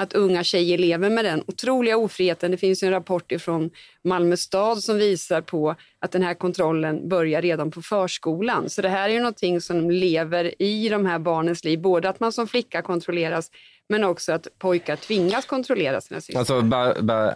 att 0.00 0.12
unga 0.12 0.44
tjejer 0.44 0.78
lever 0.78 1.10
med 1.10 1.24
den 1.24 1.44
otroliga 1.46 1.96
ofriheten. 1.96 2.50
Det 2.50 2.56
finns 2.56 2.82
en 2.82 2.90
rapport 2.90 3.32
från 3.38 3.70
Malmö 4.04 4.36
stad 4.36 4.82
som 4.82 4.98
visar 4.98 5.40
på 5.40 5.74
att 6.00 6.12
den 6.12 6.22
här 6.22 6.34
kontrollen 6.34 7.08
börjar 7.08 7.42
redan 7.42 7.70
på 7.70 7.82
förskolan. 7.82 8.70
Så 8.70 8.82
det 8.82 8.88
här 8.88 9.08
är 9.08 9.12
ju 9.12 9.18
någonting 9.18 9.60
som 9.60 9.90
lever 9.90 10.62
i 10.62 10.88
de 10.88 11.06
här 11.06 11.18
barnens 11.18 11.64
liv. 11.64 11.80
Både 11.80 12.08
att 12.08 12.20
man 12.20 12.32
som 12.32 12.46
flicka 12.46 12.82
kontrolleras 12.82 13.50
men 13.88 14.04
också 14.04 14.32
att 14.32 14.46
pojkar 14.58 14.96
tvingas 14.96 15.46
kontrollera 15.46 16.00
sina 16.00 16.20
systrar. 16.20 16.40
Alltså, 16.40 16.62
ba, 16.62 16.94
ba, 17.02 17.34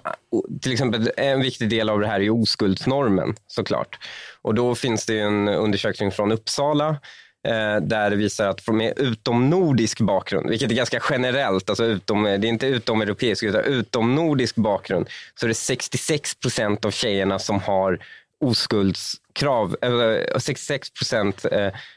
till 0.62 0.72
exempel, 0.72 1.10
en 1.16 1.40
viktig 1.40 1.68
del 1.68 1.88
av 1.88 2.00
det 2.00 2.06
här 2.06 2.20
är 2.20 2.30
oskuldsnormen 2.30 3.34
såklart. 3.46 3.98
Och 4.42 4.54
då 4.54 4.74
finns 4.74 5.06
det 5.06 5.20
en 5.20 5.48
undersökning 5.48 6.10
från 6.10 6.32
Uppsala 6.32 6.96
Eh, 7.44 7.76
där 7.80 8.10
det 8.10 8.16
visar 8.16 8.48
att 8.48 8.68
med 8.68 8.98
utomnordisk 8.98 10.00
bakgrund, 10.00 10.50
vilket 10.50 10.70
är 10.70 10.74
ganska 10.74 11.00
generellt, 11.10 11.70
alltså 11.70 11.84
utom, 11.84 12.26
eh, 12.26 12.38
det 12.38 12.46
är 12.46 12.48
inte 12.48 12.66
utomeuropeisk 12.66 13.42
utan 13.42 13.64
utomnordisk 13.64 14.56
bakgrund, 14.56 15.08
så 15.34 15.46
är 15.46 15.48
det 15.48 15.54
66 15.54 16.34
procent 16.34 16.84
av 16.84 16.90
tjejerna 16.90 17.38
som 17.38 17.60
har 17.60 17.98
oskuldskrav, 18.40 19.76
eh, 19.82 19.92
äh, 19.92 20.38
66 20.38 20.90
procent 20.90 21.46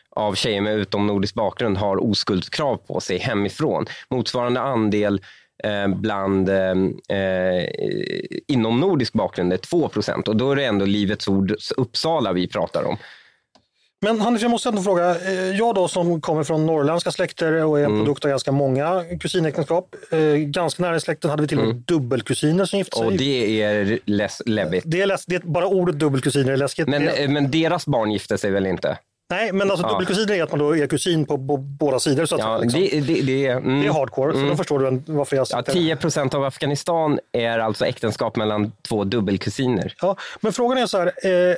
av 0.09 0.35
tjejer 0.35 0.61
med 0.61 0.75
utomnordisk 0.75 1.33
bakgrund 1.33 1.77
har 1.77 2.03
oskuldskrav 2.03 2.77
på 2.77 2.99
sig 2.99 3.17
hemifrån. 3.17 3.85
Motsvarande 4.09 4.61
andel 4.61 5.21
bland 5.95 6.49
eh, 6.49 6.75
inom 8.47 8.79
nordisk 8.79 9.13
bakgrund 9.13 9.53
är 9.53 9.57
2 9.57 9.89
procent 9.89 10.27
och 10.27 10.35
då 10.35 10.51
är 10.51 10.55
det 10.55 10.65
ändå 10.65 10.85
Livets 10.85 11.27
Ords 11.27 11.71
Uppsala 11.71 12.33
vi 12.33 12.47
pratar 12.47 12.83
om. 12.83 12.97
Men 14.01 14.21
Hanif, 14.21 14.41
jag 14.41 14.51
måste 14.51 14.69
ändå 14.69 14.81
fråga. 14.81 15.15
Eh, 15.15 15.33
jag 15.33 15.75
då 15.75 15.87
som 15.87 16.21
kommer 16.21 16.43
från 16.43 16.65
norrländska 16.65 17.11
släkter 17.11 17.65
och 17.65 17.79
är 17.79 17.83
en 17.83 17.91
mm. 17.91 18.05
produkt 18.05 18.25
av 18.25 18.29
ganska 18.29 18.51
många 18.51 19.03
kusinäktenskap. 19.19 19.95
Eh, 20.11 20.19
ganska 20.35 20.83
nära 20.83 20.95
i 20.95 20.99
släkten 20.99 21.29
hade 21.29 21.41
vi 21.41 21.47
till 21.47 21.57
och 21.57 21.63
med 21.63 21.71
mm. 21.71 21.83
dubbelkusiner 21.87 22.65
som 22.65 22.79
gifte 22.79 22.97
sig. 22.97 23.07
Och 23.07 23.13
det 23.13 23.61
är 23.61 23.99
läbbigt. 24.45 24.83
Det 24.87 25.01
är, 25.01 25.05
läs, 25.05 25.25
det 25.25 25.35
är 25.35 25.39
bara 25.39 25.67
ordet 25.67 25.99
dubbelkusiner 25.99 26.53
är 26.53 26.57
läskigt. 26.57 26.87
Men, 26.87 27.33
men 27.33 27.51
deras 27.51 27.85
barn 27.85 28.11
gifte 28.11 28.37
sig 28.37 28.51
väl 28.51 28.65
inte? 28.65 28.97
Nej, 29.29 29.53
men 29.53 29.71
alltså 29.71 29.85
ja. 29.85 29.91
dubbelkusin 29.91 30.29
är 30.29 30.43
att 30.43 30.51
man 30.51 30.59
då 30.59 30.77
är 30.77 30.87
kusin 30.87 31.25
på, 31.25 31.47
på 31.47 31.57
båda 31.57 31.99
sidor. 31.99 32.25
Så 32.25 32.35
att 32.35 32.41
ja, 32.41 32.57
liksom. 32.57 32.81
det, 32.81 32.99
det, 32.99 33.21
det, 33.21 33.47
mm. 33.47 33.81
det 33.81 33.87
är 33.87 33.91
hardcore, 33.91 34.31
mm. 34.31 34.43
så 34.43 34.49
då 34.49 34.57
förstår 34.57 34.79
du 34.79 35.13
varför 35.13 35.35
jag 35.35 35.47
ja, 35.49 35.61
10 35.61 35.95
procent 35.95 36.33
av 36.33 36.43
Afghanistan 36.43 37.19
är 37.31 37.59
alltså 37.59 37.85
äktenskap 37.85 38.35
mellan 38.35 38.71
två 38.87 39.03
dubbelkusiner. 39.03 39.93
Ja, 40.01 40.15
men 40.39 40.53
frågan 40.53 40.77
är 40.77 40.85
så 40.85 40.97
här, 40.97 41.07
eh, 41.07 41.55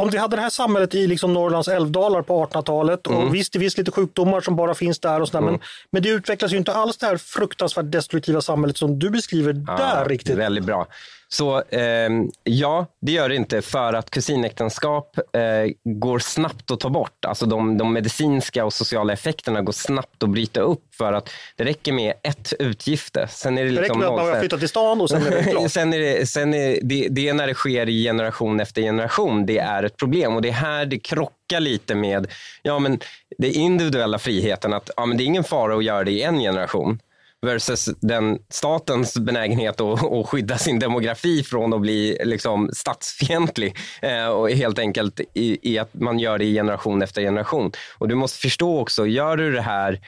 om 0.00 0.10
vi 0.10 0.18
hade 0.18 0.36
det 0.36 0.42
här 0.42 0.50
samhället 0.50 0.94
i 0.94 1.06
liksom 1.06 1.32
Norrlands 1.32 1.68
älvdalar 1.68 2.22
på 2.22 2.46
1800-talet 2.46 3.06
och 3.06 3.14
mm. 3.14 3.32
visst 3.32 3.52
det 3.52 3.58
finns 3.58 3.78
lite 3.78 3.90
sjukdomar 3.90 4.40
som 4.40 4.56
bara 4.56 4.74
finns 4.74 5.00
där 5.00 5.20
och 5.20 5.28
sådär, 5.28 5.38
mm. 5.38 5.52
men, 5.52 5.60
men 5.90 6.02
det 6.02 6.08
utvecklas 6.08 6.52
ju 6.52 6.56
inte 6.56 6.72
alls 6.72 6.96
det 6.96 7.06
här 7.06 7.16
fruktansvärt 7.16 7.92
destruktiva 7.92 8.40
samhället 8.40 8.76
som 8.76 8.98
du 8.98 9.10
beskriver 9.10 9.64
ja, 9.66 9.76
där 9.76 10.08
riktigt. 10.08 10.38
Väldigt 10.38 10.64
bra. 10.64 10.86
Så 11.32 11.62
eh, 11.62 12.10
ja, 12.44 12.86
det 13.00 13.12
gör 13.12 13.28
det 13.28 13.36
inte 13.36 13.62
för 13.62 13.92
att 13.92 14.10
kusinäktenskap 14.10 15.18
eh, 15.18 15.72
går 15.84 16.18
snabbt 16.18 16.70
att 16.70 16.80
ta 16.80 16.90
bort. 16.90 17.24
Alltså 17.24 17.46
de, 17.46 17.78
de, 17.78 17.92
medicinska 17.92 18.64
och 18.64 18.72
sociala 18.72 19.12
effekterna 19.12 19.62
går 19.62 19.72
snabbt 19.72 20.22
att 20.22 20.30
bryta 20.30 20.60
upp 20.60 20.94
för 20.94 21.12
att 21.12 21.30
det 21.56 21.64
räcker 21.64 21.92
med 21.92 22.14
ett 22.22 22.52
utgifte. 22.58 23.28
Sen 23.30 23.58
är 23.58 23.64
det, 23.64 23.70
liksom 23.70 24.00
det 24.00 24.06
räcker 24.06 24.14
med 24.14 24.20
att 24.20 24.32
man 24.32 24.40
flyttar 24.40 24.58
till 24.58 24.68
stan 24.68 25.00
och 25.00 25.10
sen 25.10 25.26
är 25.26 25.30
det 25.30 25.42
klart. 25.50 25.70
sen 25.70 25.92
är 25.92 25.98
det, 25.98 26.26
sen 26.26 26.54
är 26.54 26.78
det, 26.82 27.08
det 27.10 27.28
är 27.28 27.34
när 27.34 27.46
det 27.46 27.54
sker 27.54 27.88
i 27.88 28.04
generation 28.04 28.60
efter 28.60 28.82
generation, 28.82 29.46
det 29.46 29.58
är 29.58 29.82
ett 29.82 29.96
problem 29.96 30.36
och 30.36 30.42
det 30.42 30.48
är 30.48 30.52
här 30.52 30.86
det 30.86 30.98
krockar 30.98 31.60
lite 31.60 31.94
med 31.94 32.26
ja, 32.62 32.78
men 32.78 32.98
det 33.38 33.52
individuella 33.52 34.18
friheten. 34.18 34.72
att 34.72 34.90
ja, 34.96 35.06
men 35.06 35.16
Det 35.16 35.22
är 35.22 35.26
ingen 35.26 35.44
fara 35.44 35.76
att 35.76 35.84
göra 35.84 36.04
det 36.04 36.10
i 36.10 36.22
en 36.22 36.38
generation 36.38 36.98
versus 37.46 37.90
den 38.00 38.38
statens 38.48 39.18
benägenhet 39.18 39.80
att, 39.80 40.04
att 40.04 40.26
skydda 40.26 40.58
sin 40.58 40.78
demografi 40.78 41.42
från 41.42 41.72
att 41.72 41.80
bli 41.80 42.18
liksom 42.24 42.70
statsfientlig 42.72 43.76
eh, 44.02 44.26
och 44.26 44.50
helt 44.50 44.78
enkelt 44.78 45.20
i, 45.34 45.72
i, 45.72 45.78
att 45.78 45.94
man 45.94 46.18
gör 46.18 46.38
det 46.38 46.44
i 46.44 46.54
generation 46.54 47.02
efter 47.02 47.22
generation. 47.22 47.72
Och 47.98 48.08
du 48.08 48.14
måste 48.14 48.38
förstå 48.38 48.80
också, 48.80 49.06
gör 49.06 49.36
du 49.36 49.52
det 49.52 49.62
här 49.62 50.00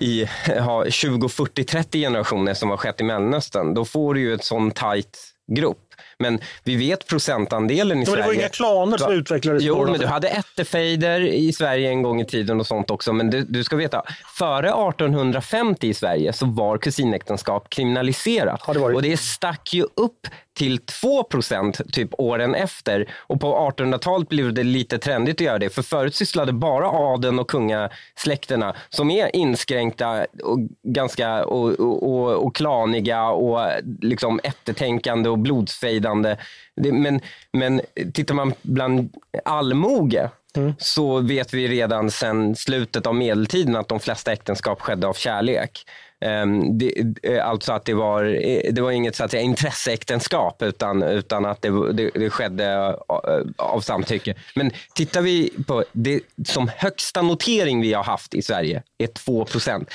i 0.00 0.26
ja, 0.48 0.84
20, 0.88 1.28
40, 1.28 1.64
30 1.64 2.00
generationer 2.00 2.54
som 2.54 2.70
har 2.70 2.76
skett 2.76 3.00
i 3.00 3.04
Mellanöstern, 3.04 3.74
då 3.74 3.84
får 3.84 4.14
du 4.14 4.20
ju 4.20 4.34
ett 4.34 4.44
sån 4.44 4.70
tajt 4.70 5.18
grupp. 5.52 5.85
Men 6.18 6.40
vi 6.64 6.76
vet 6.76 7.06
procentandelen 7.06 7.92
i 7.92 7.94
men 7.96 8.06
Sverige. 8.06 8.22
Det 8.22 8.26
var 8.26 8.34
inga 8.34 8.48
klaner 8.48 8.98
som 8.98 9.12
utvecklades. 9.12 9.62
Jo, 9.62 9.90
men 9.90 10.00
du 10.00 10.06
hade 10.06 10.28
ättefejder 10.28 11.20
i 11.20 11.52
Sverige 11.52 11.88
en 11.88 12.02
gång 12.02 12.20
i 12.20 12.24
tiden 12.24 12.60
och 12.60 12.66
sånt 12.66 12.90
också. 12.90 13.12
Men 13.12 13.30
du, 13.30 13.44
du 13.44 13.64
ska 13.64 13.76
veta, 13.76 14.02
före 14.38 14.68
1850 14.68 15.88
i 15.88 15.94
Sverige 15.94 16.32
så 16.32 16.46
var 16.46 16.78
kusinäktenskap 16.78 17.70
kriminaliserat. 17.70 18.60
det 18.74 18.80
och 18.80 19.02
det 19.02 19.16
stack 19.16 19.74
ju 19.74 19.82
upp 19.82 20.26
till 20.56 20.78
2% 20.78 21.90
typ 21.92 22.10
åren 22.18 22.54
efter. 22.54 23.14
Och 23.16 23.40
på 23.40 23.72
1800-talet 23.76 24.28
blev 24.28 24.54
det 24.54 24.62
lite 24.62 24.98
trendigt 24.98 25.34
att 25.34 25.40
göra 25.40 25.58
det. 25.58 25.70
För 25.70 25.82
förut 25.82 26.14
sysslade 26.14 26.52
bara 26.52 26.88
adeln 26.88 27.38
och 27.38 27.50
kungasläkterna 27.50 28.76
som 28.88 29.10
är 29.10 29.36
inskränkta 29.36 30.26
och 30.42 30.58
ganska 30.82 31.44
och, 31.44 31.70
och, 31.80 32.46
och, 32.46 32.56
klaniga 32.56 33.28
och 33.28 33.60
liksom 34.02 34.40
eftertänkande 34.42 35.28
och 35.28 35.38
blodsfejdande. 35.38 36.36
Men, 36.76 37.20
men 37.52 37.80
tittar 38.12 38.34
man 38.34 38.54
bland 38.62 39.12
allmoge 39.44 40.30
Mm. 40.56 40.74
så 40.78 41.20
vet 41.20 41.54
vi 41.54 41.68
redan 41.68 42.10
sedan 42.10 42.56
slutet 42.56 43.06
av 43.06 43.14
medeltiden 43.14 43.76
att 43.76 43.88
de 43.88 44.00
flesta 44.00 44.32
äktenskap 44.32 44.80
skedde 44.80 45.06
av 45.06 45.14
kärlek. 45.14 45.86
Um, 46.24 46.78
det, 46.78 46.92
eh, 47.22 47.48
alltså 47.48 47.72
att 47.72 47.84
det 47.84 47.94
var, 47.94 48.24
eh, 48.24 48.72
det 48.72 48.80
var 48.80 48.90
inget 48.90 49.16
så 49.16 49.24
att 49.24 49.30
säga, 49.30 49.42
intresseäktenskap 49.42 50.62
utan, 50.62 51.02
utan 51.02 51.44
att 51.44 51.62
det, 51.62 51.92
det, 51.92 52.10
det 52.14 52.30
skedde 52.30 52.94
av, 53.08 53.24
eh, 53.28 53.66
av 53.66 53.80
samtycke. 53.80 54.34
Men 54.54 54.70
tittar 54.94 55.22
vi 55.22 55.52
på 55.66 55.84
det 55.92 56.20
som 56.46 56.70
högsta 56.76 57.22
notering 57.22 57.80
vi 57.80 57.92
har 57.92 58.04
haft 58.04 58.34
i 58.34 58.42
Sverige 58.42 58.82
är 58.98 59.06
2 59.06 59.46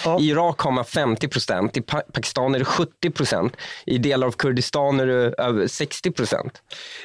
ja. 0.05 0.19
I 0.19 0.29
Irak 0.29 0.59
har 0.59 0.71
man 0.71 0.85
50 0.85 1.27
i 1.73 1.81
Pakistan 1.81 2.55
är 2.55 2.59
det 2.59 2.65
70% 2.65 3.51
i 3.85 3.97
delar 3.97 4.27
av 4.27 4.31
Kurdistan 4.31 4.99
är 4.99 5.07
det 5.07 5.33
över 5.37 5.67
60 5.67 6.11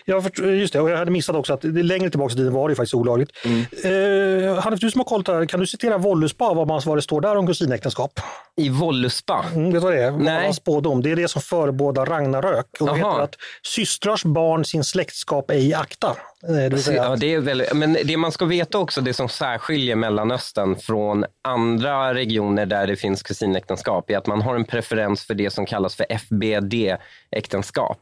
Ja, 0.04 0.22
just 0.38 0.72
det. 0.72 0.80
Och 0.80 0.90
jag 0.90 0.96
hade 0.96 1.10
missat 1.10 1.36
också 1.36 1.52
att 1.52 1.64
längre 1.64 2.10
tillbaka 2.10 2.32
i 2.32 2.36
tiden 2.36 2.52
var 2.52 2.68
det 2.68 2.74
faktiskt 2.74 2.94
olagligt. 2.94 3.30
Mm. 3.44 3.60
Eh, 3.60 4.62
Hanif, 4.62 4.80
du 4.80 4.90
som 4.90 4.98
har 4.98 5.04
koll 5.04 5.24
här, 5.26 5.46
kan 5.46 5.60
du 5.60 5.66
citera 5.66 5.98
Vålluspa, 5.98 6.54
vad, 6.54 6.68
man, 6.68 6.82
vad 6.86 6.98
det 6.98 7.02
står 7.02 7.20
där 7.20 7.36
om 7.36 7.46
kusinäktenskap? 7.46 8.20
I 8.56 8.68
Vålluspa? 8.68 9.44
Mm, 9.54 9.64
vet 9.64 9.72
du 9.72 9.78
vad 9.78 9.92
det 9.92 10.02
är? 10.02 10.10
Nej. 10.10 10.54
Spådom. 10.54 11.02
Det 11.02 11.10
är 11.10 11.16
det 11.16 11.28
som 11.28 11.42
förebådar 11.42 12.06
Ragnarök. 12.06 12.66
Och 12.80 12.86
det 12.86 12.96
heter 12.96 13.20
att 13.20 13.34
systrars 13.62 14.24
barn 14.24 14.64
sin 14.64 14.84
släktskap 14.84 15.50
ej 15.50 15.74
akta. 15.74 16.16
Det 16.40 16.86
ja, 16.94 17.16
det 17.16 17.34
är 17.34 17.40
väl, 17.40 17.64
men 17.74 17.96
det 18.04 18.16
man 18.16 18.32
ska 18.32 18.44
veta 18.44 18.78
också, 18.78 19.00
det 19.00 19.14
som 19.14 19.28
särskiljer 19.28 19.96
Mellanöstern 19.96 20.76
från 20.76 21.24
andra 21.42 22.14
regioner 22.14 22.66
där 22.66 22.86
det 22.86 22.96
finns 22.96 23.22
kusinäktenskap, 23.22 24.10
är 24.10 24.18
att 24.18 24.26
man 24.26 24.42
har 24.42 24.54
en 24.54 24.64
preferens 24.64 25.26
för 25.26 25.34
det 25.34 25.50
som 25.50 25.66
kallas 25.66 25.96
för 25.96 26.06
FBD-äktenskap. 26.08 27.98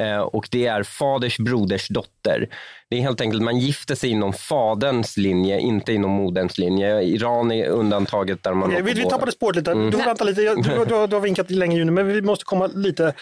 Eh, 0.00 0.18
och 0.18 0.48
det 0.50 0.66
är 0.66 0.82
faders 0.82 1.38
broders 1.38 1.88
dotter. 1.88 2.48
Det 2.90 2.96
är 2.96 3.00
helt 3.00 3.20
enkelt 3.20 3.42
man 3.42 3.58
gifter 3.58 3.94
sig 3.94 4.10
inom 4.10 4.32
faderns 4.32 5.16
linje, 5.16 5.60
inte 5.60 5.92
inom 5.92 6.10
moderns 6.10 6.58
linje. 6.58 7.02
Iran 7.02 7.52
är 7.52 7.68
undantaget 7.68 8.42
där 8.42 8.54
man... 8.54 8.70
Okay, 8.70 8.82
vi, 8.82 8.92
vi 8.92 9.04
tappade 9.04 9.32
spåret 9.32 9.56
lite. 9.56 9.72
Mm. 9.72 9.90
Du, 9.90 9.96
vänta 9.96 10.24
lite. 10.24 10.40
Du, 10.40 10.54
du, 10.54 10.84
du, 10.84 11.06
du 11.06 11.16
har 11.16 11.20
vinkat 11.20 11.50
länge 11.50 11.84
nu, 11.84 11.90
men 11.90 12.06
vi 12.06 12.22
måste 12.22 12.44
komma 12.44 12.66
lite 12.66 13.14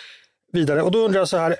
vidare. 0.52 0.82
Och 0.82 0.90
då 0.90 0.98
undrar 0.98 1.20
jag 1.20 1.28
så 1.28 1.36
här, 1.36 1.56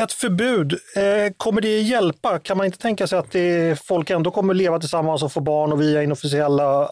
ett 0.00 0.12
förbud, 0.12 0.72
eh, 0.72 1.32
kommer 1.36 1.60
det 1.60 1.80
hjälpa? 1.80 2.38
Kan 2.38 2.56
man 2.56 2.66
inte 2.66 2.78
tänka 2.78 3.06
sig 3.06 3.18
att 3.18 3.30
det, 3.30 3.78
folk 3.84 4.10
ändå 4.10 4.30
kommer 4.30 4.54
leva 4.54 4.78
tillsammans 4.78 5.22
och 5.22 5.32
få 5.32 5.40
barn 5.40 5.72
och 5.72 5.80
via 5.80 6.02
inofficiella 6.02 6.90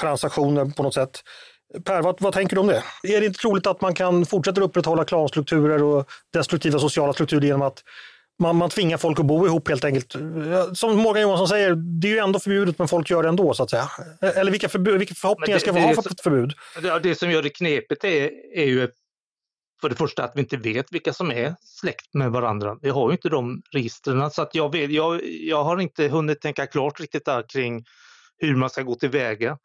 transaktioner 0.00 0.64
på 0.64 0.82
något 0.82 0.94
sätt? 0.94 1.20
Per, 1.84 2.02
vad, 2.02 2.20
vad, 2.20 2.32
tänker 2.32 2.56
du 2.56 2.60
om 2.60 2.66
det? 2.66 2.82
Är 3.02 3.20
det 3.20 3.26
inte 3.26 3.40
troligt 3.40 3.66
att 3.66 3.80
man 3.80 3.94
kan 3.94 4.26
fortsätta 4.26 4.60
upprätthålla 4.60 5.04
klanstrukturer 5.04 5.82
och 5.82 6.10
destruktiva 6.32 6.78
sociala 6.78 7.12
strukturer 7.12 7.46
genom 7.46 7.62
att 7.62 7.82
man, 8.38 8.56
man 8.56 8.70
tvingar 8.70 8.98
folk 8.98 9.20
att 9.20 9.26
bo 9.26 9.46
ihop 9.46 9.68
helt 9.68 9.84
enkelt? 9.84 10.12
Som 10.74 10.96
Morgan 10.96 11.22
Johansson 11.22 11.48
säger, 11.48 11.74
det 11.74 12.08
är 12.08 12.12
ju 12.12 12.18
ändå 12.18 12.38
förbjudet 12.38 12.78
men 12.78 12.88
folk 12.88 13.10
gör 13.10 13.22
det 13.22 13.28
ändå 13.28 13.54
så 13.54 13.62
att 13.62 13.70
säga. 13.70 13.88
Eller 14.20 14.50
vilka, 14.50 14.68
förbud, 14.68 14.98
vilka 14.98 15.14
förhoppningar 15.14 15.54
det, 15.54 15.60
ska 15.60 15.72
vi 15.72 15.80
ha 15.80 16.02
för 16.02 16.10
ett 16.10 16.20
förbud? 16.20 16.52
Det, 16.82 16.98
det 16.98 17.14
som 17.14 17.30
gör 17.30 17.42
det 17.42 17.50
knepigt 17.50 18.04
är, 18.04 18.30
är 18.54 18.64
ju 18.64 18.88
för 19.80 19.88
det 19.88 19.96
första 19.96 20.24
att 20.24 20.32
vi 20.34 20.40
inte 20.40 20.56
vet 20.56 20.92
vilka 20.92 21.12
som 21.12 21.30
är 21.30 21.54
släkt 21.60 22.14
med 22.14 22.30
varandra. 22.30 22.76
Vi 22.82 22.90
har 22.90 23.08
ju 23.08 23.12
inte 23.12 23.28
de 23.28 23.62
registren 23.72 24.30
så 24.30 24.42
att 24.42 24.54
jag, 24.54 24.72
vet, 24.72 24.90
jag, 24.90 25.20
jag 25.24 25.64
har 25.64 25.80
inte 25.80 26.08
hunnit 26.08 26.40
tänka 26.40 26.66
klart 26.66 27.00
riktigt 27.00 27.24
där 27.24 27.44
kring 27.48 27.84
hur 28.38 28.56
man 28.56 28.70
ska 28.70 28.82
gå 28.82 28.94
tillväga. 28.94 29.58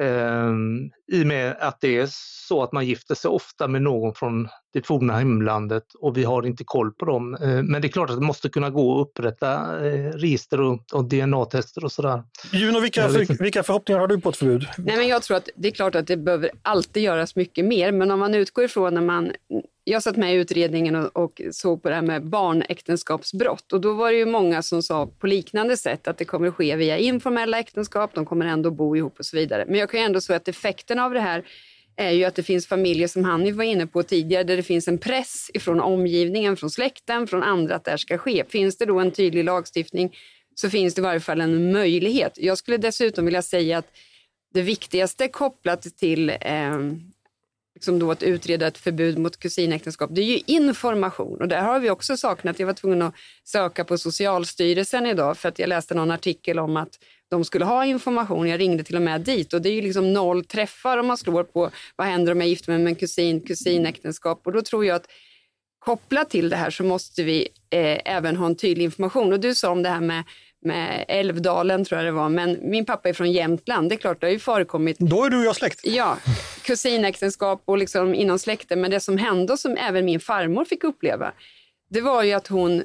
Ehm, 0.00 0.90
I 1.12 1.22
och 1.22 1.26
med 1.26 1.56
att 1.60 1.80
det 1.80 1.98
är 1.98 2.08
så 2.48 2.62
att 2.62 2.72
man 2.72 2.86
gifter 2.86 3.14
sig 3.14 3.28
ofta 3.28 3.68
med 3.68 3.82
någon 3.82 4.14
från 4.14 4.48
det 4.72 4.86
forna 4.86 5.18
hemlandet 5.18 5.84
och 6.00 6.16
vi 6.16 6.24
har 6.24 6.46
inte 6.46 6.64
koll 6.64 6.92
på 6.92 7.04
dem. 7.04 7.34
Ehm, 7.34 7.66
men 7.66 7.82
det 7.82 7.88
är 7.88 7.92
klart 7.92 8.10
att 8.10 8.16
det 8.16 8.26
måste 8.26 8.48
kunna 8.48 8.70
gå 8.70 9.00
att 9.00 9.08
upprätta 9.08 9.52
eh, 9.86 10.12
register 10.12 10.60
och, 10.60 10.84
och 10.92 11.04
DNA-tester 11.04 11.84
och 11.84 11.92
sådär. 11.92 12.22
Juno, 12.52 12.80
vilka, 12.80 13.08
för, 13.08 13.42
vilka 13.42 13.62
förhoppningar 13.62 14.00
har 14.00 14.08
du 14.08 14.20
på 14.20 14.28
ett 14.28 14.36
förbud? 14.36 14.66
Nej, 14.78 14.96
men 14.96 15.08
jag 15.08 15.22
tror 15.22 15.36
att 15.36 15.48
det 15.56 15.68
är 15.68 15.72
klart 15.72 15.94
att 15.94 16.06
det 16.06 16.16
behöver 16.16 16.50
alltid 16.62 17.02
göras 17.02 17.36
mycket 17.36 17.64
mer, 17.64 17.92
men 17.92 18.10
om 18.10 18.18
man 18.18 18.34
utgår 18.34 18.64
ifrån 18.64 18.94
när 18.94 19.00
man 19.00 19.32
jag 19.90 20.02
satt 20.02 20.16
med 20.16 20.34
i 20.34 20.36
utredningen 20.36 20.96
och, 20.96 21.16
och, 21.16 21.40
såg 21.50 21.82
på 21.82 21.88
det 21.88 21.94
här 21.94 22.02
med 22.02 22.26
barnäktenskapsbrott 22.26 23.72
och 23.72 23.80
då 23.80 23.92
var 23.92 24.12
det 24.12 24.18
ju 24.18 24.26
många 24.26 24.62
som 24.62 24.82
sa 24.82 25.06
på 25.06 25.26
liknande 25.26 25.76
sätt 25.76 26.08
att 26.08 26.18
det 26.18 26.24
kommer 26.24 26.48
att 26.48 26.54
ske 26.54 26.76
via 26.76 26.98
informella 26.98 27.58
äktenskap, 27.58 28.10
de 28.14 28.26
kommer 28.26 28.46
ändå 28.46 28.70
bo 28.70 28.96
ihop 28.96 29.18
och 29.18 29.26
så 29.26 29.36
vidare. 29.36 29.64
Men 29.68 29.80
jag 29.80 29.90
kan 29.90 30.00
ju 30.00 30.06
ändå 30.06 30.20
säga 30.20 30.36
att 30.36 30.48
effekten 30.48 30.98
av 30.98 31.14
det 31.14 31.20
här 31.20 31.44
är 31.96 32.10
ju 32.10 32.24
att 32.24 32.34
det 32.34 32.42
finns 32.42 32.66
familjer 32.66 33.08
som 33.08 33.24
Hanni 33.24 33.52
var 33.52 33.64
inne 33.64 33.86
på 33.86 34.02
tidigare 34.02 34.44
där 34.44 34.56
det 34.56 34.62
finns 34.62 34.88
en 34.88 34.98
press 34.98 35.50
ifrån 35.54 35.80
omgivningen, 35.80 36.56
från 36.56 36.70
släkten, 36.70 37.26
från 37.26 37.42
andra 37.42 37.74
att 37.74 37.84
det 37.84 37.90
här 37.90 37.98
ska 37.98 38.18
ske. 38.18 38.44
Finns 38.48 38.76
det 38.76 38.86
då 38.86 38.98
en 38.98 39.10
tydlig 39.10 39.44
lagstiftning 39.44 40.16
så 40.54 40.70
finns 40.70 40.94
det 40.94 41.00
i 41.00 41.02
varje 41.02 41.20
fall 41.20 41.40
en 41.40 41.72
möjlighet. 41.72 42.32
Jag 42.36 42.58
skulle 42.58 42.76
dessutom 42.76 43.24
vilja 43.24 43.42
säga 43.42 43.78
att 43.78 43.86
det 44.54 44.62
viktigaste 44.62 45.28
kopplat 45.28 45.82
till 45.82 46.30
eh, 46.30 46.78
liksom 47.80 47.98
då 47.98 48.10
att 48.10 48.22
utreda 48.22 48.66
ett 48.66 48.78
förbud 48.78 49.18
mot 49.18 49.36
kusinäktenskap, 49.36 50.10
det 50.12 50.20
är 50.20 50.24
ju 50.24 50.40
information. 50.46 51.40
Och 51.40 51.48
där 51.48 51.60
har 51.60 51.80
vi 51.80 51.90
också 51.90 52.16
saknat. 52.16 52.58
Jag 52.58 52.66
var 52.66 52.74
tvungen 52.74 53.02
att 53.02 53.14
söka 53.44 53.84
på 53.84 53.98
Socialstyrelsen 53.98 55.06
idag 55.06 55.38
för 55.38 55.48
att 55.48 55.58
jag 55.58 55.68
läste 55.68 55.94
någon 55.94 56.10
artikel 56.10 56.58
om 56.58 56.76
att 56.76 56.98
de 57.30 57.44
skulle 57.44 57.64
ha 57.64 57.86
information. 57.86 58.48
Jag 58.48 58.60
ringde 58.60 58.84
till 58.84 58.96
och 58.96 59.02
med 59.02 59.20
dit 59.20 59.54
och 59.54 59.62
det 59.62 59.68
är 59.68 59.72
ju 59.72 59.82
liksom 59.82 60.12
noll 60.12 60.44
träffar 60.44 60.98
om 60.98 61.06
man 61.06 61.16
slår 61.16 61.44
på 61.44 61.70
vad 61.96 62.06
händer 62.06 62.32
om 62.32 62.40
jag 62.40 62.48
gifter 62.48 62.72
mig 62.72 62.78
med 62.78 62.90
en 62.90 62.96
kusin, 62.96 63.40
kusinäktenskap. 63.40 64.40
Och 64.44 64.52
då 64.52 64.62
tror 64.62 64.84
jag 64.84 64.96
att 64.96 65.06
kopplat 65.78 66.30
till 66.30 66.48
det 66.48 66.56
här 66.56 66.70
så 66.70 66.84
måste 66.84 67.22
vi 67.22 67.48
eh, 67.70 67.98
även 68.04 68.36
ha 68.36 68.46
en 68.46 68.56
tydlig 68.56 68.84
information. 68.84 69.32
Och 69.32 69.40
du 69.40 69.54
sa 69.54 69.70
om 69.70 69.82
det 69.82 69.88
här 69.88 70.00
med 70.00 70.24
med 70.62 71.04
Älvdalen 71.08 71.84
tror 71.84 71.98
jag 71.98 72.06
det 72.06 72.12
var, 72.12 72.28
men 72.28 72.58
min 72.62 72.84
pappa 72.84 73.08
är 73.08 73.12
från 73.12 73.32
Jämtland. 73.32 73.88
Det 73.88 73.94
är 73.94 73.96
klart, 73.96 74.20
det 74.20 74.26
har 74.26 74.32
ju 74.32 74.38
förekommit. 74.38 74.98
Då 74.98 75.24
är 75.24 75.30
du 75.30 75.38
och 75.38 75.44
jag 75.44 75.56
släkt. 75.56 75.80
Ja, 75.82 76.16
kusinäktenskap 76.70 77.62
och 77.64 77.78
liksom 77.78 78.14
inom 78.14 78.38
släkten. 78.38 78.80
Men 78.80 78.90
det 78.90 79.00
som 79.00 79.18
hände 79.18 79.52
och 79.52 79.58
som 79.58 79.76
även 79.76 80.04
min 80.04 80.20
farmor 80.20 80.64
fick 80.64 80.84
uppleva, 80.84 81.32
det 81.90 82.00
var 82.00 82.22
ju 82.22 82.32
att 82.32 82.46
hon 82.46 82.82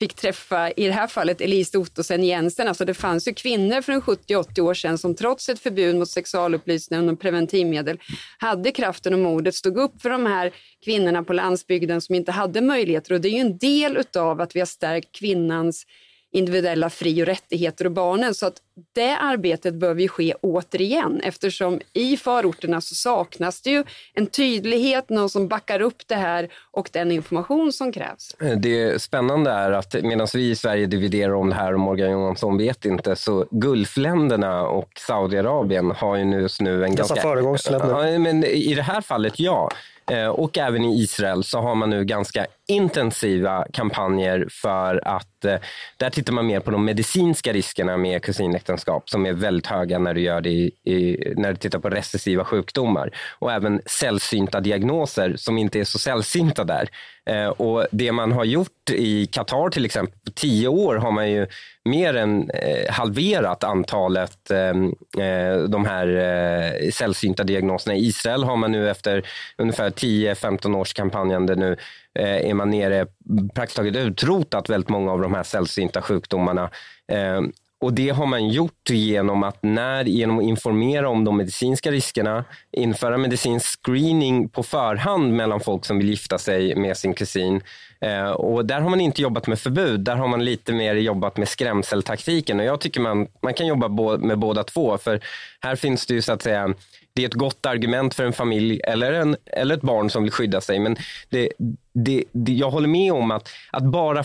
fick 0.00 0.14
träffa, 0.14 0.70
i 0.70 0.86
det 0.86 0.92
här 0.92 1.06
fallet, 1.06 1.40
Elise 1.40 1.78
Ottosen 1.78 2.24
Jensen. 2.24 2.68
Alltså 2.68 2.84
det 2.84 2.94
fanns 2.94 3.28
ju 3.28 3.34
kvinnor 3.34 3.80
för 3.80 3.92
70-80 3.92 4.60
år 4.60 4.74
sedan 4.74 4.98
som 4.98 5.14
trots 5.14 5.48
ett 5.48 5.60
förbud 5.60 5.96
mot 5.96 6.08
sexualupplysning 6.08 7.08
och 7.08 7.20
preventivmedel 7.20 7.98
hade 8.38 8.70
kraften 8.70 9.12
och 9.12 9.20
modet, 9.20 9.54
stod 9.54 9.78
upp 9.78 10.02
för 10.02 10.10
de 10.10 10.26
här 10.26 10.52
kvinnorna 10.84 11.22
på 11.22 11.32
landsbygden 11.32 12.00
som 12.00 12.14
inte 12.14 12.32
hade 12.32 12.60
möjligheter. 12.60 13.14
Och 13.14 13.20
det 13.20 13.28
är 13.28 13.32
ju 13.32 13.38
en 13.38 13.58
del 13.58 13.96
utav 13.96 14.40
att 14.40 14.56
vi 14.56 14.60
har 14.60 14.66
stärkt 14.66 15.12
kvinnans 15.12 15.86
individuella 16.32 16.90
fri 16.90 17.22
och 17.22 17.26
rättigheter 17.26 17.84
och 17.84 17.92
barnen. 17.92 18.34
Så 18.34 18.46
att 18.46 18.54
det 18.92 19.16
arbetet 19.16 19.74
behöver 19.74 20.00
ju 20.00 20.08
ske 20.08 20.34
återigen 20.40 21.20
eftersom 21.20 21.80
i 21.92 22.16
förorterna 22.16 22.80
så 22.80 22.94
saknas 22.94 23.62
det 23.62 23.70
ju 23.70 23.84
en 24.14 24.26
tydlighet, 24.26 25.10
någon 25.10 25.30
som 25.30 25.48
backar 25.48 25.80
upp 25.80 26.02
det 26.06 26.14
här 26.14 26.48
och 26.70 26.88
den 26.92 27.12
information 27.12 27.72
som 27.72 27.92
krävs. 27.92 28.36
Det 28.56 29.02
spännande 29.02 29.50
är 29.50 29.72
att 29.72 29.94
medan 30.02 30.26
vi 30.34 30.50
i 30.50 30.56
Sverige 30.56 30.86
dividerar 30.86 31.34
om 31.34 31.48
det 31.48 31.54
här 31.54 31.74
och 31.74 31.80
Morgan 31.80 32.10
Johansson 32.10 32.58
vet 32.58 32.84
inte 32.84 33.16
så 33.16 33.46
Gulfländerna 33.50 34.62
och 34.62 34.90
Saudiarabien 35.06 35.90
har 35.90 36.16
ju 36.16 36.40
just 36.40 36.60
nu 36.60 36.84
en 36.84 36.90
Dessa 36.90 37.14
ganska... 37.14 37.28
föregångsländer. 37.28 38.08
Ja, 38.08 38.18
men 38.18 38.44
I 38.44 38.74
det 38.74 38.82
här 38.82 39.00
fallet 39.00 39.40
ja. 39.40 39.70
Eh, 40.10 40.26
och 40.26 40.58
även 40.58 40.84
i 40.84 41.02
Israel 41.02 41.44
så 41.44 41.60
har 41.60 41.74
man 41.74 41.90
nu 41.90 42.04
ganska 42.04 42.46
intensiva 42.68 43.66
kampanjer 43.72 44.46
för 44.50 45.08
att 45.08 45.44
eh, 45.44 45.56
där 45.96 46.10
tittar 46.10 46.32
man 46.32 46.46
mer 46.46 46.60
på 46.60 46.70
de 46.70 46.84
medicinska 46.84 47.52
riskerna 47.52 47.96
med 47.96 48.22
kusinäktenskap 48.22 49.10
som 49.10 49.26
är 49.26 49.32
väldigt 49.32 49.66
höga 49.66 49.98
när 49.98 50.14
du, 50.14 50.20
gör 50.20 50.40
det 50.40 50.50
i, 50.50 50.72
i, 50.84 51.32
när 51.36 51.50
du 51.50 51.56
tittar 51.56 51.78
på 51.78 51.90
recessiva 51.90 52.44
sjukdomar 52.44 53.10
och 53.38 53.52
även 53.52 53.80
sällsynta 53.86 54.60
diagnoser 54.60 55.36
som 55.36 55.58
inte 55.58 55.80
är 55.80 55.84
så 55.84 55.98
sällsynta 55.98 56.64
där. 56.64 56.88
Eh, 57.30 57.48
och 57.48 57.86
det 57.90 58.12
man 58.12 58.32
har 58.32 58.44
gjort 58.44 58.90
i 58.90 59.26
Qatar 59.26 59.70
till 59.70 59.84
exempel, 59.84 60.18
på 60.24 60.30
tio 60.30 60.68
år 60.68 60.94
har 60.96 61.10
man 61.10 61.30
ju 61.30 61.46
mer 61.84 62.16
än 62.16 62.50
eh, 62.50 62.92
halverat 62.92 63.64
antalet 63.64 64.50
ehm, 64.50 64.94
eh, 65.18 65.62
de 65.68 65.84
här 65.84 66.06
eh, 66.06 66.90
sällsynta 66.90 67.44
diagnoserna. 67.44 67.96
I 67.96 68.06
Israel 68.06 68.44
har 68.44 68.56
man 68.56 68.72
nu 68.72 68.90
efter 68.90 69.26
ungefär 69.58 69.90
10-15 69.90 70.76
års 70.76 70.92
kampanjande 70.94 71.54
nu 71.54 71.76
eh, 72.18 72.50
är 72.50 72.54
man 72.54 72.70
nere 72.70 73.06
praktiskt 73.54 73.76
taget 73.76 73.96
utrotat 73.96 74.70
väldigt 74.70 74.90
många 74.90 75.12
av 75.12 75.20
de 75.20 75.34
här 75.34 75.42
sällsynta 75.42 76.02
sjukdomarna. 76.02 76.70
Ehm, 77.12 77.52
och 77.82 77.92
det 77.92 78.08
har 78.08 78.26
man 78.26 78.48
gjort 78.48 78.90
genom 78.90 79.42
att 79.42 79.58
när, 79.62 80.04
genom 80.04 80.38
att 80.38 80.44
informera 80.44 81.08
om 81.08 81.24
de 81.24 81.36
medicinska 81.36 81.90
riskerna, 81.90 82.44
införa 82.72 83.18
medicinsk 83.18 83.80
screening 83.82 84.48
på 84.48 84.62
förhand 84.62 85.32
mellan 85.32 85.60
folk 85.60 85.84
som 85.84 85.98
vill 85.98 86.08
gifta 86.08 86.38
sig 86.38 86.76
med 86.76 86.96
sin 86.96 87.14
kusin. 87.14 87.60
Eh, 88.00 88.30
och 88.30 88.66
där 88.66 88.80
har 88.80 88.90
man 88.90 89.00
inte 89.00 89.22
jobbat 89.22 89.46
med 89.46 89.58
förbud, 89.58 90.00
där 90.00 90.16
har 90.16 90.28
man 90.28 90.44
lite 90.44 90.72
mer 90.72 90.94
jobbat 90.94 91.36
med 91.36 91.48
skrämseltaktiken. 91.48 92.60
Och 92.60 92.66
jag 92.66 92.80
tycker 92.80 93.00
man, 93.00 93.28
man 93.42 93.54
kan 93.54 93.66
jobba 93.66 93.88
bo, 93.88 94.18
med 94.18 94.38
båda 94.38 94.64
två, 94.64 94.98
för 94.98 95.20
här 95.60 95.76
finns 95.76 96.06
det 96.06 96.14
ju 96.14 96.22
så 96.22 96.32
att 96.32 96.42
säga 96.42 96.74
det 97.14 97.22
är 97.22 97.26
ett 97.26 97.34
gott 97.34 97.66
argument 97.66 98.14
för 98.14 98.24
en 98.24 98.32
familj 98.32 98.80
eller, 98.84 99.12
en, 99.12 99.36
eller 99.46 99.74
ett 99.74 99.82
barn 99.82 100.10
som 100.10 100.22
vill 100.22 100.32
skydda 100.32 100.60
sig. 100.60 100.78
Men 100.78 100.96
det, 101.30 101.52
det, 101.94 102.24
det, 102.32 102.52
jag 102.52 102.70
håller 102.70 102.88
med 102.88 103.12
om 103.12 103.30
att, 103.30 103.48
att 103.70 103.84
bara 103.84 104.24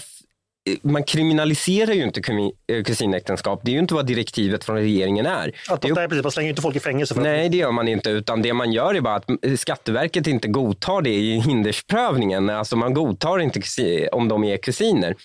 man 0.82 1.04
kriminaliserar 1.04 1.94
ju 1.94 2.04
inte 2.04 2.22
eh, 2.68 2.84
kusinäktenskap. 2.84 3.62
Det 3.64 3.72
är 3.72 3.74
ju 3.74 3.80
inte 3.80 3.94
vad 3.94 4.06
direktivet 4.06 4.64
från 4.64 4.76
regeringen 4.76 5.26
är. 5.26 5.52
Att 5.70 5.82
det 5.82 5.88
är, 5.88 6.08
precis, 6.08 6.24
man 6.24 6.32
slänger 6.32 6.50
inte 6.50 6.62
folk 6.62 6.76
i 6.76 6.80
fängelse. 6.80 7.14
För 7.14 7.22
nej, 7.22 7.50
det 7.50 7.58
gör 7.58 7.72
man 7.72 7.88
inte. 7.88 8.10
Utan 8.10 8.42
det 8.42 8.54
man 8.54 8.72
gör 8.72 8.96
är 8.96 9.02
bara 9.02 9.16
att 9.16 9.30
Skatteverket 9.60 10.28
inte 10.28 10.48
godtar 10.48 11.02
det 11.02 11.16
i 11.16 11.40
hindersprövningen. 11.40 12.50
Alltså 12.50 12.76
man 12.76 12.94
godtar 12.94 13.40
inte 13.40 13.62
om 14.12 14.28
de 14.28 14.44
är 14.44 14.58
kusiner. 14.58 15.16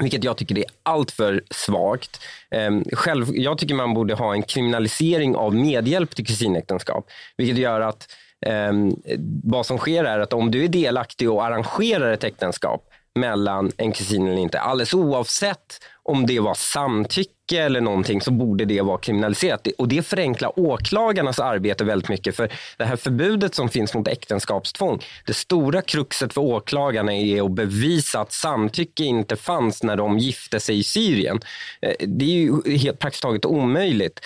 Vilket 0.00 0.24
jag 0.24 0.36
tycker 0.36 0.58
är 0.58 0.64
alltför 0.82 1.42
svagt. 1.50 2.20
Ehm, 2.50 2.84
själv, 2.92 3.26
jag 3.32 3.58
tycker 3.58 3.74
man 3.74 3.94
borde 3.94 4.14
ha 4.14 4.34
en 4.34 4.42
kriminalisering 4.42 5.36
av 5.36 5.54
medhjälp 5.54 6.16
till 6.16 6.26
kusinäktenskap. 6.26 7.06
Vilket 7.36 7.58
gör 7.58 7.80
att 7.80 8.08
um, 8.46 9.02
vad 9.44 9.66
som 9.66 9.78
sker 9.78 10.04
är 10.04 10.18
att 10.18 10.32
om 10.32 10.50
du 10.50 10.64
är 10.64 10.68
delaktig 10.68 11.30
och 11.30 11.44
arrangerar 11.44 12.12
ett 12.12 12.24
äktenskap 12.24 12.84
mellan 13.14 13.72
en 13.76 13.92
kusin 13.92 14.26
eller 14.26 14.38
inte. 14.38 14.60
Alldeles 14.60 14.94
oavsett 14.94 15.80
om 16.02 16.26
det 16.26 16.40
var 16.40 16.54
samtycke 16.54 17.62
eller 17.62 17.80
någonting 17.80 18.20
så 18.20 18.30
borde 18.30 18.64
det 18.64 18.80
vara 18.80 18.98
kriminaliserat. 18.98 19.68
Och 19.78 19.88
det 19.88 20.02
förenklar 20.02 20.58
åklagarnas 20.58 21.40
arbete 21.40 21.84
väldigt 21.84 22.08
mycket. 22.08 22.36
För 22.36 22.52
det 22.76 22.84
här 22.84 22.96
förbudet 22.96 23.54
som 23.54 23.68
finns 23.68 23.94
mot 23.94 24.08
äktenskapstvång, 24.08 25.00
det 25.26 25.34
stora 25.34 25.82
kruxet 25.82 26.34
för 26.34 26.40
åklagarna 26.40 27.14
är 27.14 27.42
att 27.42 27.52
bevisa 27.52 28.20
att 28.20 28.32
samtycke 28.32 29.04
inte 29.04 29.36
fanns 29.36 29.82
när 29.82 29.96
de 29.96 30.18
gifte 30.18 30.60
sig 30.60 30.78
i 30.78 30.84
Syrien. 30.84 31.40
Eh, 31.82 31.94
det 32.06 32.24
är 32.24 32.38
ju 32.66 32.76
helt 32.76 32.98
praktiskt 32.98 33.22
taget 33.22 33.44
omöjligt 33.44 34.20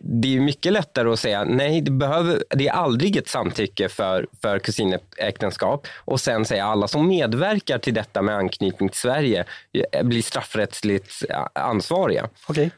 det 0.00 0.36
är 0.36 0.40
mycket 0.40 0.72
lättare 0.72 1.08
att 1.08 1.20
säga 1.20 1.44
nej, 1.44 1.80
det, 1.80 1.90
behöver, 1.90 2.44
det 2.48 2.68
är 2.68 2.72
aldrig 2.72 3.16
ett 3.16 3.28
samtycke 3.28 3.88
för, 3.88 4.26
för 4.42 4.58
kusinäktenskap 4.58 5.86
och 6.04 6.20
sen 6.20 6.44
säga 6.44 6.64
alla 6.64 6.88
som 6.88 7.08
medverkar 7.08 7.78
till 7.78 7.94
detta 7.94 8.22
med 8.22 8.36
anknytning 8.36 8.88
till 8.88 9.00
Sverige 9.00 9.44
eh, 9.92 10.02
blir 10.02 10.22
straffrättsligt 10.22 11.24
eh, 11.28 11.46
ansvariga. 11.54 12.28
Okej. 12.46 12.70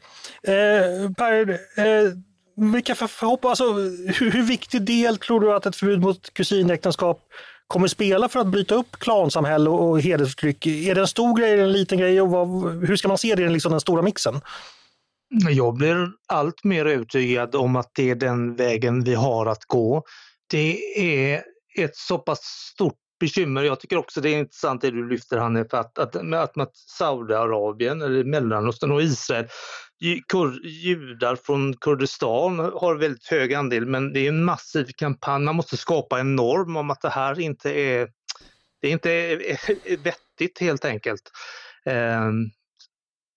Okay. 0.43 0.55
Eh, 0.55 1.11
per, 1.11 1.49
eh, 1.49 2.11
vilka 2.55 2.95
förhopp, 2.95 3.45
alltså, 3.45 3.73
hur, 3.73 4.31
hur 4.31 4.43
viktig 4.43 4.81
del 4.81 5.17
tror 5.17 5.41
du 5.41 5.53
att 5.53 5.65
ett 5.65 5.75
förbud 5.75 6.01
mot 6.01 6.33
kusinäktenskap 6.33 7.21
kommer 7.67 7.87
spela 7.87 8.29
för 8.29 8.39
att 8.39 8.47
bryta 8.47 8.75
upp 8.75 8.99
klansamhälle 8.99 9.69
och, 9.69 9.89
och 9.89 10.01
hedersförtryck? 10.01 10.67
Är 10.67 10.95
det 10.95 11.01
en 11.01 11.07
stor 11.07 11.39
grej 11.39 11.53
eller 11.53 11.63
en 11.63 11.71
liten 11.71 11.97
grej? 11.97 12.21
Och 12.21 12.29
vad, 12.29 12.47
hur 12.87 12.95
ska 12.95 13.07
man 13.07 13.17
se 13.17 13.35
det 13.35 13.43
i 13.43 13.49
liksom 13.49 13.71
den 13.71 13.81
stora 13.81 14.01
mixen? 14.01 14.41
Jag 15.29 15.73
blir 15.73 16.11
allt 16.27 16.63
mer 16.63 16.85
övertygad 16.85 17.55
om 17.55 17.75
att 17.75 17.91
det 17.95 18.09
är 18.09 18.15
den 18.15 18.55
vägen 18.55 19.03
vi 19.03 19.13
har 19.13 19.45
att 19.45 19.65
gå. 19.65 20.03
Det 20.49 20.77
är 20.99 21.43
ett 21.77 21.95
så 21.95 22.17
pass 22.17 22.39
stort 22.73 22.99
bekymmer. 23.19 23.63
Jag 23.63 23.79
tycker 23.79 23.97
också 23.97 24.21
det 24.21 24.29
är 24.29 24.39
intressant 24.39 24.81
det 24.81 24.91
du 24.91 25.09
lyfter 25.09 25.37
Hanif, 25.37 25.73
att, 25.73 25.99
att, 25.99 26.15
att, 26.15 26.57
att 26.57 26.77
Saudiarabien, 26.77 28.01
eller 28.01 28.23
Mellanöstern 28.23 28.91
och 28.91 29.01
Israel, 29.01 29.47
kur, 30.27 30.65
judar 30.65 31.35
från 31.35 31.73
Kurdistan 31.77 32.59
har 32.59 32.95
väldigt 32.95 33.27
hög 33.27 33.53
andel 33.53 33.85
men 33.85 34.13
det 34.13 34.19
är 34.19 34.29
en 34.29 34.43
massiv 34.43 34.87
kampanj. 34.95 35.43
Man 35.43 35.55
måste 35.55 35.77
skapa 35.77 36.19
en 36.19 36.35
norm 36.35 36.75
om 36.77 36.91
att 36.91 37.01
det 37.01 37.09
här 37.09 37.39
inte 37.39 37.71
är, 37.71 38.09
det 38.81 38.87
är 38.87 38.91
inte 38.91 39.13
eh, 39.13 39.99
vettigt 40.03 40.59
helt 40.59 40.85
enkelt. 40.85 41.31
Um, 41.85 42.51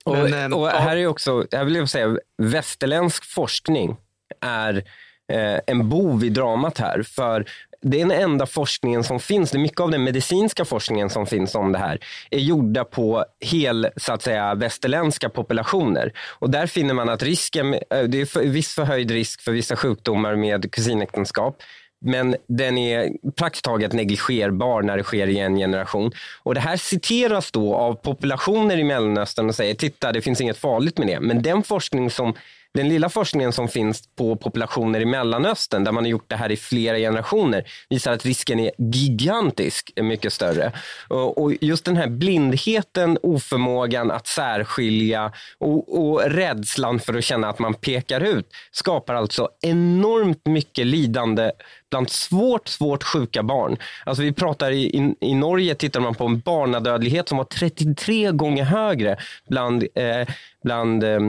och, 0.04 0.30
men, 0.30 0.52
och 0.52 0.68
här 0.68 0.96
är 0.96 1.06
också, 1.06 1.46
jag 1.50 1.64
vill 1.64 1.88
säga, 1.88 2.16
västerländsk 2.42 3.24
forskning 3.24 3.96
är 4.40 4.84
eh, 5.32 5.60
en 5.66 5.88
bov 5.88 6.24
i 6.24 6.28
dramat 6.28 6.78
här. 6.78 7.02
För 7.02 7.44
det 7.82 8.00
är 8.00 8.06
den 8.06 8.20
enda 8.20 8.46
forskningen 8.46 9.04
som 9.04 9.20
finns, 9.20 9.50
det 9.50 9.58
mycket 9.58 9.80
av 9.80 9.90
den 9.90 10.04
medicinska 10.04 10.64
forskningen 10.64 11.10
som 11.10 11.26
finns 11.26 11.54
om 11.54 11.72
det 11.72 11.78
här, 11.78 11.98
är 12.30 12.38
gjorda 12.38 12.84
på 12.84 13.24
hel, 13.40 13.88
så 13.96 14.12
att 14.12 14.22
säga, 14.22 14.54
västerländska 14.54 15.28
populationer. 15.28 16.12
Och 16.38 16.50
där 16.50 16.66
finner 16.66 16.94
man 16.94 17.08
att 17.08 17.22
risken, 17.22 17.74
eh, 17.74 18.02
det 18.08 18.20
är 18.20 18.26
för, 18.26 18.40
viss 18.40 18.74
förhöjd 18.74 19.10
risk 19.10 19.40
för 19.40 19.52
vissa 19.52 19.76
sjukdomar 19.76 20.36
med 20.36 20.72
kusinäktenskap. 20.72 21.62
Men 22.00 22.36
den 22.46 22.78
är 22.78 23.10
praktiskt 23.36 23.64
taget 23.64 23.92
negligerbar 23.92 24.82
när 24.82 24.96
det 24.96 25.02
sker 25.02 25.26
i 25.26 25.38
en 25.38 25.56
generation. 25.56 26.12
Och 26.42 26.54
Det 26.54 26.60
här 26.60 26.76
citeras 26.76 27.50
då 27.50 27.74
av 27.74 27.94
populationer 27.94 28.76
i 28.76 28.84
Mellanöstern 28.84 29.48
och 29.48 29.54
säger 29.54 29.74
titta 29.74 30.12
det 30.12 30.20
finns 30.20 30.40
inget 30.40 30.58
farligt 30.58 30.98
med 30.98 31.06
det. 31.06 31.20
Men 31.20 31.42
den 31.42 31.62
forskning 31.62 32.10
som 32.10 32.34
den 32.74 32.88
lilla 32.88 33.08
forskningen 33.08 33.52
som 33.52 33.68
finns 33.68 34.02
på 34.16 34.36
populationer 34.36 35.00
i 35.00 35.04
Mellanöstern, 35.04 35.84
där 35.84 35.92
man 35.92 36.04
har 36.04 36.10
gjort 36.10 36.30
det 36.30 36.36
här 36.36 36.52
i 36.52 36.56
flera 36.56 36.96
generationer, 36.96 37.64
visar 37.88 38.12
att 38.12 38.26
risken 38.26 38.60
är 38.60 38.70
gigantisk, 38.78 39.92
mycket 39.96 40.32
större. 40.32 40.72
Och 41.08 41.52
just 41.60 41.84
den 41.84 41.96
här 41.96 42.06
blindheten, 42.06 43.18
oförmågan 43.22 44.10
att 44.10 44.26
särskilja 44.26 45.32
och, 45.58 46.10
och 46.10 46.22
rädslan 46.22 47.00
för 47.00 47.14
att 47.14 47.24
känna 47.24 47.48
att 47.48 47.58
man 47.58 47.74
pekar 47.74 48.20
ut 48.20 48.46
skapar 48.70 49.14
alltså 49.14 49.48
enormt 49.60 50.46
mycket 50.46 50.86
lidande 50.86 51.50
bland 51.90 52.10
svårt, 52.10 52.68
svårt 52.68 53.04
sjuka 53.04 53.42
barn. 53.42 53.76
Alltså 54.04 54.22
vi 54.22 54.32
pratar 54.32 54.70
i, 54.70 54.82
i, 54.82 55.14
i 55.20 55.34
Norge 55.34 55.74
tittar 55.74 56.00
man 56.00 56.14
på 56.14 56.24
en 56.24 56.40
barnadödlighet 56.40 57.28
som 57.28 57.38
var 57.38 57.44
33 57.44 58.30
gånger 58.30 58.64
högre 58.64 59.16
bland, 59.48 59.84
eh, 59.94 60.28
bland 60.62 61.04
eh, 61.04 61.20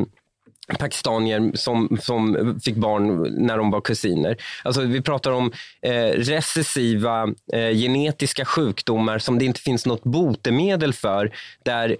pakistanier 0.77 1.51
som, 1.53 1.97
som 2.01 2.59
fick 2.63 2.75
barn 2.75 3.35
när 3.45 3.57
de 3.57 3.71
var 3.71 3.81
kusiner. 3.81 4.37
Alltså 4.63 4.81
vi 4.81 5.01
pratar 5.01 5.31
om 5.31 5.51
eh, 5.81 6.05
recessiva 6.05 7.23
eh, 7.53 7.69
genetiska 7.71 8.45
sjukdomar 8.45 9.19
som 9.19 9.39
det 9.39 9.45
inte 9.45 9.61
finns 9.61 9.85
något 9.85 10.03
botemedel 10.03 10.93
för 10.93 11.31
där 11.63 11.97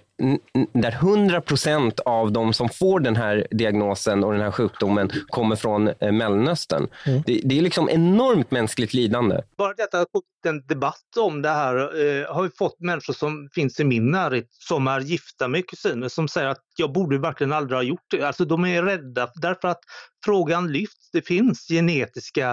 där 0.72 0.92
100 0.92 1.40
procent 1.40 2.00
av 2.00 2.32
de 2.32 2.52
som 2.52 2.68
får 2.68 3.00
den 3.00 3.16
här 3.16 3.46
diagnosen 3.50 4.24
och 4.24 4.32
den 4.32 4.40
här 4.40 4.50
sjukdomen 4.50 5.10
kommer 5.28 5.56
från 5.56 5.88
eh, 5.88 6.12
Mellanöstern. 6.12 6.88
Mm. 7.06 7.22
Det, 7.26 7.40
det, 7.44 7.58
är 7.58 7.62
liksom 7.62 7.88
enormt 7.88 8.50
mänskligt 8.50 8.94
lidande. 8.94 9.40
Bara 9.56 9.74
detta 9.74 10.00
att 10.00 10.08
en 10.46 10.66
debatt 10.66 11.16
om 11.18 11.42
det 11.42 11.48
här 11.48 11.76
eh, 11.76 12.34
har 12.34 12.42
vi 12.42 12.50
fått 12.50 12.80
människor 12.80 13.14
som 13.14 13.48
finns 13.54 13.80
i 13.80 13.84
min 13.84 14.10
närhet 14.10 14.46
som 14.50 14.86
är 14.86 15.00
gifta 15.00 15.48
med 15.48 15.66
kusiner 15.66 16.08
som 16.08 16.28
säger 16.28 16.48
att 16.48 16.64
jag 16.76 16.92
borde 16.92 17.18
verkligen 17.18 17.52
aldrig 17.52 17.76
ha 17.76 17.82
gjort 17.82 18.06
det. 18.10 18.22
Alltså 18.22 18.44
de 18.44 18.64
är 18.64 18.82
rädda 18.82 19.28
därför 19.34 19.68
att 19.68 19.80
frågan 20.24 20.72
lyfts. 20.72 21.10
Det 21.12 21.22
finns 21.22 21.68
genetiska 21.68 22.50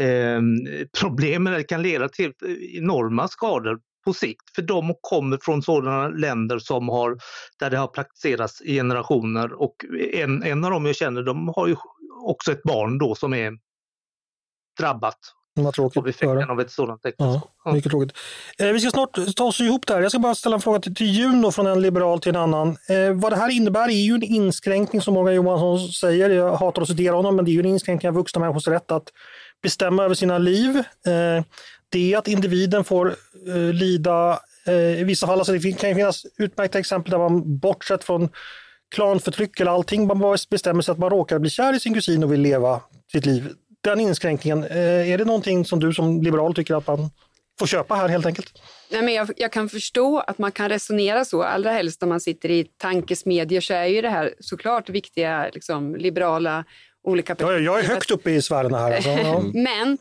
eh, 0.00 0.40
problem 1.00 1.46
eller 1.46 1.62
kan 1.62 1.82
leda 1.82 2.08
till 2.08 2.32
enorma 2.76 3.28
skador 3.28 3.78
på 4.04 4.12
sikt. 4.12 4.54
För 4.54 4.62
de 4.62 4.94
kommer 5.00 5.38
från 5.42 5.62
sådana 5.62 6.08
länder 6.08 6.58
som 6.58 6.88
har, 6.88 7.18
där 7.58 7.70
det 7.70 7.76
har 7.76 7.86
praktiserats 7.86 8.62
i 8.62 8.74
generationer 8.74 9.52
och 9.52 9.76
en, 10.12 10.42
en 10.42 10.64
av 10.64 10.70
dem 10.70 10.86
jag 10.86 10.96
känner, 10.96 11.22
de 11.22 11.52
har 11.56 11.66
ju 11.66 11.76
också 12.24 12.52
ett 12.52 12.62
barn 12.62 12.98
då 12.98 13.14
som 13.14 13.34
är 13.34 13.52
drabbat 14.78 15.18
vad 15.60 15.74
tråkigt 15.74 15.96
av 15.96 16.08
effekten 16.08 16.50
av 16.50 16.60
ett 16.60 16.70
sådant 16.70 17.06
äktenskap. 17.06 17.50
Ja, 17.64 17.72
mycket 17.72 17.90
tråkigt. 17.90 18.16
Eh, 18.58 18.68
vi 18.68 18.80
ska 18.80 18.90
snart 18.90 19.36
ta 19.36 19.44
oss 19.44 19.60
ihop 19.60 19.86
där. 19.86 20.00
Jag 20.00 20.10
ska 20.10 20.18
bara 20.18 20.34
ställa 20.34 20.54
en 20.54 20.60
fråga 20.62 20.80
till, 20.80 20.94
till 20.94 21.06
Juno 21.06 21.50
från 21.50 21.66
en 21.66 21.82
liberal 21.82 22.20
till 22.20 22.34
en 22.34 22.42
annan. 22.42 22.68
Eh, 22.68 23.12
vad 23.14 23.32
det 23.32 23.36
här 23.36 23.50
innebär 23.50 23.88
är 23.88 23.92
ju 23.92 24.14
en 24.14 24.22
inskränkning 24.22 25.02
som 25.02 25.14
Morgan 25.14 25.34
Johansson 25.34 25.88
säger. 25.88 26.30
Jag 26.30 26.56
hatar 26.56 26.82
att 26.82 26.88
citera 26.88 27.16
honom, 27.16 27.36
men 27.36 27.44
det 27.44 27.50
är 27.50 27.52
ju 27.52 27.60
en 27.60 27.66
inskränkning 27.66 28.08
av 28.08 28.14
vuxna 28.14 28.40
människors 28.40 28.68
rätt 28.68 28.90
att 28.90 29.08
bestämma 29.62 30.04
över 30.04 30.14
sina 30.14 30.38
liv. 30.38 30.76
Eh, 31.06 31.44
det 31.94 32.14
att 32.14 32.28
individen 32.28 32.84
får 32.84 33.16
eh, 33.48 33.72
lida 33.72 34.40
eh, 34.66 35.00
i 35.00 35.04
vissa 35.04 35.26
fall. 35.26 35.38
Alltså 35.38 35.52
det 35.52 35.72
kan 35.72 35.88
ju 35.88 35.94
finnas 35.94 36.26
utmärkta 36.38 36.78
exempel 36.78 37.10
där 37.10 37.18
man 37.18 37.58
bortsett 37.58 38.04
från 38.04 38.28
klanförtryck 38.94 39.60
eller 39.60 39.70
allting, 39.70 40.06
man 40.06 40.38
bestämmer 40.50 40.82
sig 40.82 40.92
att 40.92 40.98
man 40.98 41.10
råkar 41.10 41.38
bli 41.38 41.50
kär 41.50 41.76
i 41.76 41.80
sin 41.80 41.94
kusin 41.94 42.24
och 42.24 42.32
vill 42.32 42.40
leva 42.40 42.80
sitt 43.12 43.26
liv. 43.26 43.52
Den 43.80 44.00
inskränkningen, 44.00 44.64
eh, 44.64 45.12
är 45.12 45.18
det 45.18 45.24
någonting 45.24 45.64
som 45.64 45.80
du 45.80 45.92
som 45.94 46.22
liberal 46.22 46.54
tycker 46.54 46.74
att 46.74 46.86
man 46.86 47.10
får 47.58 47.66
köpa 47.66 47.94
här 47.94 48.08
helt 48.08 48.26
enkelt? 48.26 48.62
Nej, 48.90 49.02
men 49.02 49.14
jag, 49.14 49.30
jag, 49.36 49.52
kan 49.52 49.68
förstå 49.68 50.18
att 50.18 50.38
man 50.38 50.52
kan 50.52 50.68
resonera 50.68 51.24
så, 51.24 51.42
allra 51.42 51.70
helst 51.70 52.02
om 52.02 52.08
man 52.08 52.20
sitter 52.20 52.50
i 52.50 52.64
tankesmedjor 52.64 53.60
så 53.60 53.74
är 53.74 53.84
ju 53.84 54.02
det 54.02 54.08
här 54.08 54.34
såklart 54.40 54.88
viktiga 54.88 55.50
liksom, 55.54 55.96
liberala 55.96 56.64
olika 57.02 57.34
perspektiv. 57.34 57.64
Jag, 57.64 57.78
jag 57.78 57.84
är 57.84 57.88
högt 57.88 58.10
uppe 58.10 58.30
i 58.30 58.42
sfärerna 58.42 58.78
här. 58.78 58.96
Alltså. 58.96 59.10
Ja. 59.10 59.42
men 59.54 59.98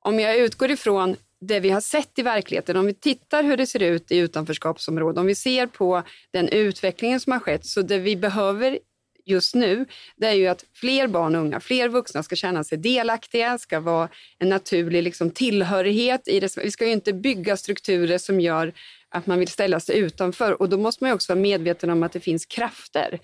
om 0.00 0.20
jag 0.20 0.36
utgår 0.36 0.70
ifrån 0.70 1.16
det 1.40 1.60
vi 1.60 1.70
har 1.70 1.80
sett 1.80 2.18
i 2.18 2.22
verkligheten, 2.22 2.76
om 2.76 2.86
vi 2.86 2.94
tittar 2.94 3.42
hur 3.42 3.56
det 3.56 3.66
ser 3.66 3.82
ut 3.82 4.12
i 4.12 4.18
utanförskapsområden, 4.18 5.18
om 5.18 5.26
vi 5.26 5.34
ser 5.34 5.66
på 5.66 6.02
den 6.32 6.48
utvecklingen 6.48 7.20
som 7.20 7.32
har 7.32 7.40
skett, 7.40 7.66
så 7.66 7.82
det 7.82 7.98
vi 7.98 8.16
behöver 8.16 8.78
just 9.26 9.54
nu, 9.54 9.86
det 10.16 10.26
är 10.26 10.32
ju 10.32 10.46
att 10.46 10.64
fler 10.74 11.06
barn 11.08 11.34
och 11.34 11.40
unga, 11.40 11.60
fler 11.60 11.88
vuxna 11.88 12.22
ska 12.22 12.36
känna 12.36 12.64
sig 12.64 12.78
delaktiga, 12.78 13.58
ska 13.58 13.80
vara 13.80 14.08
en 14.38 14.48
naturlig 14.48 15.02
liksom, 15.02 15.30
tillhörighet. 15.30 16.28
I 16.28 16.40
det. 16.40 16.56
Vi 16.56 16.70
ska 16.70 16.86
ju 16.86 16.92
inte 16.92 17.12
bygga 17.12 17.56
strukturer 17.56 18.18
som 18.18 18.40
gör 18.40 18.72
att 19.08 19.26
man 19.26 19.38
vill 19.38 19.48
ställa 19.48 19.80
sig 19.80 19.98
utanför 19.98 20.62
och 20.62 20.68
då 20.68 20.78
måste 20.78 21.04
man 21.04 21.12
också 21.12 21.32
vara 21.32 21.40
medveten 21.40 21.90
om 21.90 22.02
att 22.02 22.12
det 22.12 22.20
finns 22.20 22.46
krafter 22.46 23.20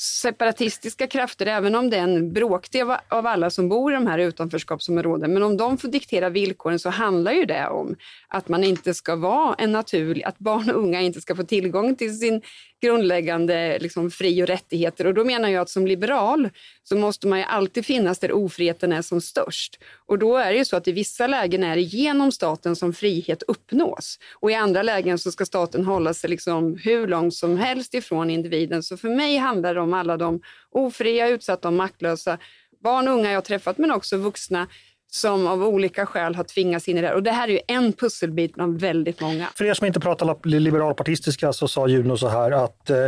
separatistiska 0.00 1.06
krafter, 1.06 1.46
även 1.46 1.74
om 1.74 1.90
det 1.90 1.96
är 1.96 2.02
en 2.02 2.32
bråkdel 2.32 2.90
av 3.08 3.26
alla 3.26 3.50
som 3.50 3.68
bor 3.68 3.92
i 3.92 3.94
de 3.94 4.06
här 4.06 4.18
utanförskapsområdena. 4.18 5.34
Men 5.34 5.42
om 5.42 5.56
de 5.56 5.78
får 5.78 5.88
diktera 5.88 6.28
villkoren 6.28 6.78
så 6.78 6.90
handlar 6.90 7.32
ju 7.32 7.44
det 7.44 7.68
om 7.68 7.96
att 8.28 8.48
man 8.48 8.64
inte 8.64 8.94
ska 8.94 9.16
vara 9.16 9.54
en 9.54 9.72
naturlig, 9.72 10.22
att 10.22 10.38
barn 10.38 10.70
och 10.70 10.82
unga 10.82 11.00
inte 11.00 11.20
ska 11.20 11.36
få 11.36 11.42
tillgång 11.42 11.96
till 11.96 12.18
sin 12.18 12.42
grundläggande 12.80 13.78
liksom, 13.78 14.10
fri 14.10 14.42
och 14.42 14.46
rättigheter. 14.46 15.06
Och 15.06 15.14
då 15.14 15.24
menar 15.24 15.48
jag 15.48 15.62
att 15.62 15.70
som 15.70 15.86
liberal 15.86 16.48
så 16.82 16.96
måste 16.96 17.26
man 17.26 17.38
ju 17.38 17.44
alltid 17.44 17.86
finnas 17.86 18.18
där 18.18 18.32
ofriheten 18.32 18.92
är 18.92 19.02
som 19.02 19.20
störst. 19.20 19.78
Och 20.06 20.18
då 20.18 20.36
är 20.36 20.52
det 20.52 20.58
ju 20.58 20.64
så 20.64 20.76
att 20.76 20.88
i 20.88 20.92
vissa 20.92 21.26
lägen 21.26 21.64
är 21.64 21.76
det 21.76 21.82
genom 21.82 22.32
staten 22.32 22.76
som 22.76 22.92
frihet 22.92 23.42
uppnås. 23.42 24.18
Och 24.34 24.50
i 24.50 24.54
andra 24.54 24.82
lägen 24.82 25.18
så 25.18 25.32
ska 25.32 25.46
staten 25.46 25.84
hålla 25.84 26.14
sig 26.14 26.30
liksom 26.30 26.76
hur 26.84 27.06
långt 27.06 27.34
som 27.34 27.56
helst 27.56 27.94
ifrån 27.94 28.30
individen. 28.30 28.82
Så 28.82 28.96
för 28.96 29.08
mig 29.08 29.36
handlar 29.36 29.74
det 29.74 29.80
om 29.80 29.94
alla 29.94 30.16
de 30.16 30.40
ofria, 30.70 31.28
utsatta 31.28 31.68
och 31.68 31.74
maktlösa 31.74 32.38
barn 32.82 33.08
och 33.08 33.14
unga 33.14 33.32
jag 33.32 33.44
träffat, 33.44 33.78
men 33.78 33.90
också 33.90 34.16
vuxna 34.16 34.66
som 35.10 35.46
av 35.46 35.62
olika 35.62 36.06
skäl 36.06 36.34
har 36.34 36.44
tvingats 36.44 36.88
in 36.88 36.98
i 36.98 37.00
det 37.00 37.06
här. 37.06 37.14
Och 37.14 37.22
det 37.22 37.30
här 37.30 37.48
är 37.48 37.52
ju 37.52 37.60
en 37.66 37.92
pusselbit 37.92 38.54
bland 38.54 38.80
väldigt 38.80 39.20
många. 39.20 39.46
För 39.54 39.64
er 39.64 39.74
som 39.74 39.86
inte 39.86 40.00
pratar 40.00 40.46
liberalpartistiska 40.46 41.52
så 41.52 41.68
sa 41.68 41.88
Juno 41.88 42.16
så 42.16 42.28
här 42.28 42.50
att 42.50 42.90
eh, 42.90 43.06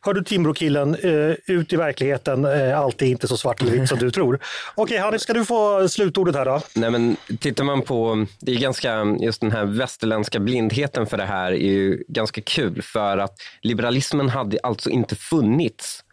hör 0.00 0.14
du 0.14 0.24
Timbrokillen, 0.24 0.94
eh, 0.94 1.34
ut 1.46 1.72
i 1.72 1.76
verkligheten, 1.76 2.44
eh, 2.44 2.80
allt 2.80 3.02
är 3.02 3.06
inte 3.06 3.28
så 3.28 3.36
svart 3.36 3.62
eller 3.62 3.72
vitt 3.72 3.88
som 3.88 3.98
du 3.98 4.10
tror. 4.10 4.38
Okej 4.74 4.98
Hanif, 4.98 5.20
ska 5.20 5.32
du 5.32 5.44
få 5.44 5.88
slutordet 5.88 6.34
här 6.34 6.44
då? 6.44 6.60
Nej 6.74 6.90
men 6.90 7.16
tittar 7.40 7.64
man 7.64 7.82
på, 7.82 8.26
det 8.40 8.52
är 8.52 8.58
ganska, 8.58 9.16
just 9.20 9.40
den 9.40 9.52
här 9.52 9.64
västerländska 9.64 10.40
blindheten 10.40 11.06
för 11.06 11.16
det 11.16 11.24
här 11.24 11.52
är 11.52 11.56
ju 11.56 12.04
ganska 12.08 12.40
kul 12.40 12.82
för 12.82 13.18
att 13.18 13.34
liberalismen 13.62 14.28
hade 14.28 14.58
alltså 14.62 14.90
inte 14.90 15.16
funnits 15.16 16.04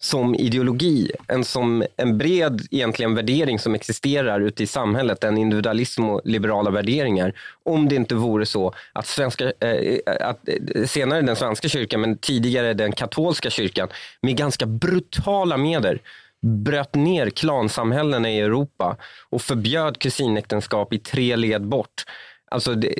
som 0.00 0.34
ideologi, 0.34 1.10
en, 1.28 1.44
som 1.44 1.84
en 1.96 2.18
bred 2.18 2.66
egentligen 2.70 3.14
värdering 3.14 3.58
som 3.58 3.74
existerar 3.74 4.40
ute 4.40 4.62
i 4.62 4.66
samhället, 4.66 5.24
en 5.24 5.38
individualism 5.38 6.04
och 6.04 6.20
liberala 6.24 6.70
värderingar. 6.70 7.32
Om 7.64 7.88
det 7.88 7.94
inte 7.94 8.14
vore 8.14 8.46
så 8.46 8.74
att, 8.92 9.06
svenska, 9.06 9.44
eh, 9.44 9.98
att 10.20 10.48
eh, 10.48 10.86
senare 10.86 11.22
den 11.22 11.36
svenska 11.36 11.68
kyrkan, 11.68 12.00
men 12.00 12.18
tidigare 12.18 12.74
den 12.74 12.92
katolska 12.92 13.50
kyrkan, 13.50 13.88
med 14.20 14.36
ganska 14.36 14.66
brutala 14.66 15.56
medel 15.56 15.98
bröt 16.40 16.94
ner 16.94 17.30
klansamhällena 17.30 18.30
i 18.30 18.40
Europa 18.40 18.96
och 19.30 19.42
förbjöd 19.42 19.98
kusinäktenskap 19.98 20.92
i 20.92 20.98
tre 20.98 21.36
led 21.36 21.66
bort. 21.66 22.04
Alltså 22.50 22.74
det, 22.74 22.94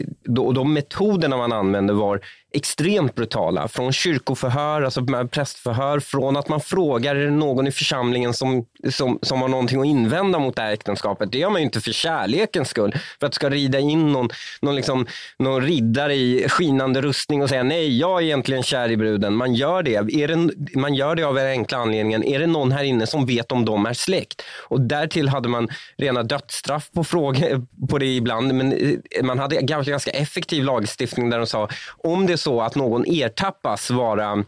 de 0.54 0.72
metoderna 0.72 1.36
man 1.36 1.52
använde 1.52 1.92
var 1.92 2.20
extremt 2.52 3.14
brutala. 3.14 3.68
Från 3.68 3.92
kyrkoförhör, 3.92 4.82
alltså 4.82 5.06
prästförhör, 5.30 6.00
från 6.00 6.36
att 6.36 6.48
man 6.48 6.60
frågar 6.60 7.14
någon 7.14 7.66
i 7.66 7.72
församlingen 7.72 8.34
som, 8.34 8.66
som, 8.90 9.18
som 9.22 9.42
har 9.42 9.48
någonting 9.48 9.80
att 9.80 9.86
invända 9.86 10.38
mot 10.38 10.56
det 10.56 10.62
här 10.62 10.72
äktenskapet. 10.72 11.32
Det 11.32 11.38
gör 11.38 11.50
man 11.50 11.60
ju 11.60 11.64
inte 11.64 11.80
för 11.80 11.92
kärlekens 11.92 12.68
skull, 12.68 12.94
för 13.20 13.26
att 13.26 13.34
ska 13.34 13.50
rida 13.50 13.78
in 13.78 14.12
någon, 14.12 14.28
någon, 14.60 14.76
liksom, 14.76 15.06
någon 15.38 15.62
riddare 15.62 16.14
i 16.14 16.48
skinande 16.48 17.00
rustning 17.00 17.42
och 17.42 17.48
säga 17.48 17.62
nej, 17.62 17.98
jag 17.98 18.18
är 18.20 18.24
egentligen 18.24 18.62
kär 18.62 18.90
i 18.90 18.96
bruden. 18.96 19.34
Man 19.34 19.54
gör 19.54 19.82
det, 19.82 19.94
är 19.94 20.28
det, 20.28 20.50
man 20.78 20.94
gör 20.94 21.14
det 21.14 21.22
av 21.22 21.34
den 21.34 21.46
enkla 21.46 21.78
anledningen, 21.78 22.24
är 22.24 22.38
det 22.38 22.46
någon 22.46 22.72
här 22.72 22.84
inne 22.84 23.06
som 23.06 23.26
vet 23.26 23.52
om 23.52 23.64
de 23.64 23.86
är 23.86 23.92
släkt? 23.92 24.42
Och 24.68 24.80
därtill 24.80 25.28
hade 25.28 25.48
man 25.48 25.68
rena 25.96 26.22
dödsstraff 26.22 26.90
på, 26.90 27.04
fråga, 27.04 27.62
på 27.90 27.98
det 27.98 28.16
ibland, 28.16 28.54
men 28.54 28.98
man 29.22 29.38
hade 29.38 29.56
ganska 29.62 30.10
effektiv 30.10 30.64
lagstiftning 30.64 31.30
där 31.30 31.38
de 31.38 31.46
sa 31.46 31.68
om 32.04 32.26
det 32.26 32.37
så 32.38 32.60
att 32.60 32.74
någon 32.74 33.06
ertappas 33.06 33.90
vara 33.90 34.44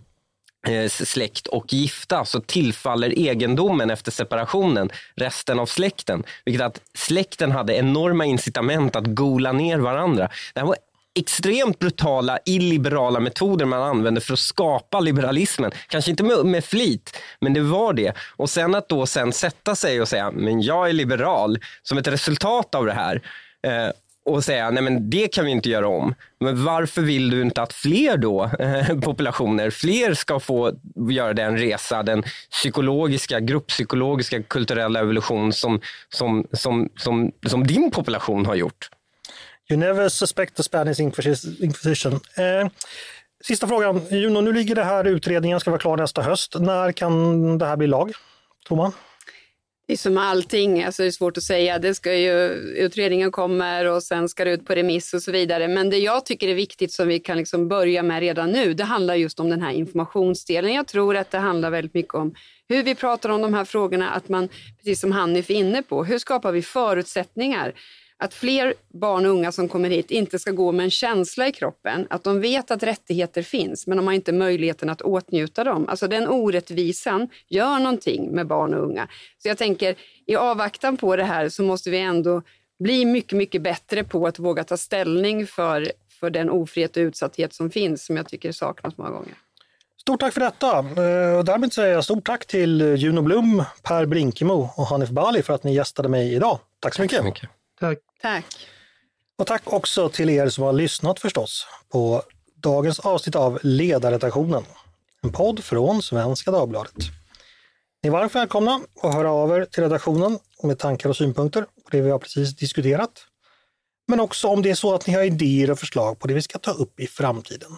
eh, 0.69 0.89
släkt 0.89 1.47
och 1.47 1.73
gifta 1.73 2.25
så 2.25 2.41
tillfaller 2.41 3.19
egendomen 3.19 3.91
efter 3.91 4.11
separationen 4.11 4.91
resten 5.15 5.59
av 5.59 5.67
släkten. 5.67 6.23
Vilket 6.45 6.63
att 6.63 6.81
släkten 6.95 7.51
hade 7.51 7.75
enorma 7.75 8.25
incitament 8.25 8.97
att 8.97 9.07
gola 9.07 9.53
ner 9.53 9.79
varandra. 9.79 10.29
Det 10.55 10.61
här 10.61 10.67
var 10.67 10.77
extremt 11.15 11.79
brutala 11.79 12.39
illiberala 12.45 13.21
metoder 13.21 13.65
man 13.65 13.83
använde 13.83 14.21
för 14.21 14.33
att 14.33 14.39
skapa 14.39 15.01
liberalismen. 15.01 15.71
Kanske 15.89 16.11
inte 16.11 16.23
med, 16.23 16.47
med 16.47 16.65
flit, 16.65 17.17
men 17.41 17.55
det 17.55 17.61
var 17.61 17.93
det. 17.93 18.15
Och 18.37 18.51
sen 18.51 18.75
att 18.75 18.89
då 18.89 19.07
sen 19.07 19.33
sätta 19.33 19.75
sig 19.75 20.01
och 20.01 20.09
säga, 20.09 20.31
men 20.31 20.63
jag 20.63 20.89
är 20.89 20.93
liberal 20.93 21.59
som 21.83 21.99
ett 21.99 22.09
resultat 22.09 22.75
av 22.75 22.87
det 22.87 22.93
här. 22.93 23.23
Eh, 23.67 23.91
och 24.25 24.45
säga, 24.45 24.71
nej 24.71 24.83
men 24.83 25.11
det 25.11 25.29
kan 25.29 25.45
vi 25.45 25.51
inte 25.51 25.69
göra 25.69 25.89
om. 25.89 26.15
Men 26.41 26.65
varför 26.65 27.03
vill 27.03 27.31
du 27.31 27.43
inte 27.43 27.63
att 27.63 27.73
fler 27.73 28.17
då, 28.17 28.51
eh, 28.59 29.01
populationer, 29.03 29.71
fler 29.71 30.15
ska 30.15 30.41
få 30.41 30.73
göra 31.11 31.33
den 31.33 31.59
resa, 31.59 32.03
den 32.03 32.23
psykologiska, 32.51 33.41
grupppsykologiska, 33.41 34.43
kulturella 34.43 35.01
evolution 35.01 35.53
som, 35.53 35.81
som, 36.09 36.47
som, 36.53 36.89
som, 36.97 37.33
som 37.47 37.67
din 37.67 37.91
population 37.91 38.47
har 38.47 38.55
gjort? 38.55 38.91
You 39.71 39.79
never 39.79 40.09
suspect 40.09 40.57
the 40.57 40.63
Spanish 40.63 41.01
Inquisition. 41.01 42.13
Eh, 42.13 42.69
sista 43.45 43.67
frågan. 43.67 44.03
Juno, 44.11 44.41
nu 44.41 44.53
ligger 44.53 44.75
det 44.75 44.85
här 44.85 45.05
utredningen, 45.05 45.61
ska 45.61 45.71
vara 45.71 45.81
klar 45.81 45.97
nästa 45.97 46.23
höst. 46.23 46.55
När 46.59 46.93
kan 46.93 47.59
det 47.59 47.67
här 47.67 47.77
bli 47.77 47.87
lag, 47.87 48.13
tror 48.69 48.77
man? 48.77 48.93
Det 49.91 49.95
är 49.95 49.97
som 49.97 50.19
allting, 50.19 50.85
alltså 50.85 51.03
det 51.03 51.09
är 51.09 51.11
svårt 51.11 51.37
att 51.37 51.43
säga. 51.43 51.79
Det 51.79 51.95
ska 51.95 52.15
ju, 52.15 52.33
utredningen 52.77 53.31
kommer 53.31 53.85
och 53.85 54.03
sen 54.03 54.29
ska 54.29 54.45
det 54.45 54.51
ut 54.51 54.67
på 54.67 54.75
remiss 54.75 55.15
och 55.15 55.23
så 55.23 55.33
vidare. 55.33 55.69
Men 55.69 55.91
det 55.91 55.99
jag 55.99 56.27
tycker 56.27 56.49
är 56.49 56.55
viktigt 56.55 56.93
som 56.93 57.09
vi 57.09 57.19
kan 57.19 57.37
liksom 57.37 57.69
börja 57.69 58.03
med 58.03 58.21
redan 58.21 58.51
nu, 58.51 58.75
det 58.75 58.85
handlar 58.85 59.15
just 59.15 59.41
om 59.41 59.51
den 59.51 59.63
här 59.63 59.73
informationsdelen. 59.73 60.73
Jag 60.73 60.87
tror 60.87 61.17
att 61.17 61.31
det 61.31 61.39
handlar 61.39 61.71
väldigt 61.71 61.95
mycket 61.95 62.15
om 62.15 62.35
hur 62.69 62.83
vi 62.83 62.95
pratar 62.95 63.29
om 63.29 63.43
de 63.43 63.55
här 63.55 63.65
frågorna, 63.65 64.11
att 64.11 64.29
man, 64.29 64.49
precis 64.77 65.01
som 65.01 65.13
Hanif 65.13 65.51
är 65.51 65.55
inne 65.55 65.83
på, 65.83 66.05
hur 66.05 66.19
skapar 66.19 66.53
vi 66.53 66.63
förutsättningar? 66.63 67.75
Att 68.21 68.35
fler 68.35 68.75
barn 68.89 69.27
och 69.27 69.33
unga 69.33 69.53
som 69.53 69.69
kommer 69.69 69.91
hit 69.91 70.11
inte 70.11 70.39
ska 70.39 70.51
gå 70.51 70.73
med 70.73 70.85
en 70.85 70.91
känsla 70.91 71.49
i 71.49 71.53
kroppen, 71.53 72.07
att 72.11 72.25
de 72.25 72.41
vet 72.41 72.71
att 72.71 72.83
rättigheter 72.83 73.43
finns 73.43 73.87
men 73.87 73.97
de 73.97 74.07
har 74.07 74.15
inte 74.15 74.33
möjligheten 74.33 74.91
att 74.91 75.03
åtnjuta 75.03 75.65
dem. 75.65 75.89
Alltså 75.89 76.09
den 76.09 76.29
orättvisan 76.29 77.29
gör 77.49 77.79
någonting 77.79 78.31
med 78.31 78.47
barn 78.47 78.75
och 78.75 78.85
unga. 78.85 79.09
Så 79.39 79.49
jag 79.49 79.59
tänker, 79.59 79.95
i 80.27 80.37
avvaktan 80.37 80.97
på 80.97 81.17
det 81.17 81.25
här 81.25 81.49
så 81.49 81.63
måste 81.63 81.91
vi 81.91 81.99
ändå 81.99 82.43
bli 82.79 83.05
mycket, 83.05 83.39
mycket 83.39 83.63
bättre 83.63 84.05
på 84.05 84.27
att 84.27 84.39
våga 84.39 84.65
ta 84.65 84.77
ställning 84.77 85.47
för, 85.47 85.93
för 86.21 86.31
den 86.31 86.51
ofrihet 86.51 86.97
och 86.97 87.01
utsatthet 87.01 87.55
som 87.55 87.71
finns, 87.71 88.05
som 88.05 88.17
jag 88.17 88.29
tycker 88.29 88.53
saknas 88.53 88.97
många 88.97 89.11
gånger. 89.11 89.35
Stort 90.01 90.21
tack 90.21 90.35
för 90.35 90.41
detta. 90.41 90.79
Eh, 90.79 91.39
och 91.39 91.45
därmed 91.45 91.73
säger 91.73 91.95
jag 91.95 92.05
stort 92.05 92.27
tack 92.27 92.47
till 92.47 92.81
Juno 92.81 93.23
Blom, 93.23 93.65
Per 93.83 94.07
Brinkemo 94.07 94.71
och 94.77 94.87
Hanif 94.87 95.09
Bali 95.09 95.43
för 95.43 95.55
att 95.55 95.65
ni 95.65 95.75
gästade 95.75 96.09
mig 96.09 96.35
idag. 96.35 96.59
Tack 96.81 96.95
så 96.95 97.03
mycket. 97.03 97.17
Tack 97.17 97.25
så 97.25 97.29
mycket. 97.29 97.60
Tack. 97.81 97.99
Tack. 98.23 98.47
Och 99.39 99.47
tack 99.47 99.73
också 99.73 100.09
till 100.09 100.31
er 100.31 100.49
som 100.49 100.65
har 100.65 100.73
lyssnat 100.73 101.21
förstås 101.21 101.67
på 101.93 102.23
dagens 102.57 103.01
avsnitt 103.01 103.37
av 103.37 103.59
Ledarredaktionen. 103.63 104.65
En 105.23 105.33
podd 105.33 105.65
från 105.65 106.03
Svenska 106.03 106.51
Dagbladet. 106.51 106.95
Ni 108.03 108.09
är 108.09 108.11
varmt 108.11 108.35
välkomna 108.35 108.81
att 109.03 109.15
höra 109.15 109.33
av 109.33 109.51
er 109.51 109.65
till 109.65 109.83
redaktionen 109.83 110.39
med 110.63 110.79
tankar 110.79 111.09
och 111.09 111.17
synpunkter 111.17 111.63
på 111.63 111.91
det 111.91 112.01
vi 112.01 112.11
har 112.11 112.19
precis 112.19 112.57
diskuterat. 112.57 113.11
Men 114.09 114.21
också 114.21 114.49
om 114.49 114.63
det 114.63 114.71
är 114.71 114.75
så 114.75 114.95
att 114.95 115.07
ni 115.07 115.15
har 115.15 115.23
idéer 115.23 115.71
och 115.71 115.79
förslag 115.79 116.19
på 116.19 116.29
det 116.29 116.35
vi 116.35 116.43
ska 116.43 116.59
ta 116.59 116.71
upp 116.71 117.01
i 117.01 117.07
framtiden. 117.07 117.77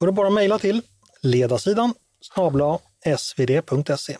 Då 0.00 0.04
är 0.04 0.06
det 0.06 0.12
bara 0.12 0.26
att 0.26 0.32
mejla 0.32 0.58
till 0.58 0.82
ledarsidan 1.22 1.94
snabla 2.20 2.78
svd.se. 3.18 4.16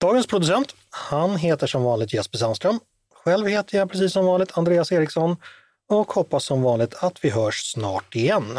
Dagens 0.00 0.26
producent, 0.26 0.74
han 0.90 1.36
heter 1.36 1.66
som 1.66 1.82
vanligt 1.82 2.14
Jesper 2.14 2.38
Sandström 2.38 2.80
själv 3.24 3.46
heter 3.46 3.78
jag 3.78 3.90
precis 3.90 4.12
som 4.12 4.26
vanligt 4.26 4.58
Andreas 4.58 4.92
Eriksson 4.92 5.36
och 5.88 6.12
hoppas 6.12 6.44
som 6.44 6.62
vanligt 6.62 6.94
att 6.94 7.24
vi 7.24 7.30
hörs 7.30 7.72
snart 7.72 8.14
igen. 8.14 8.58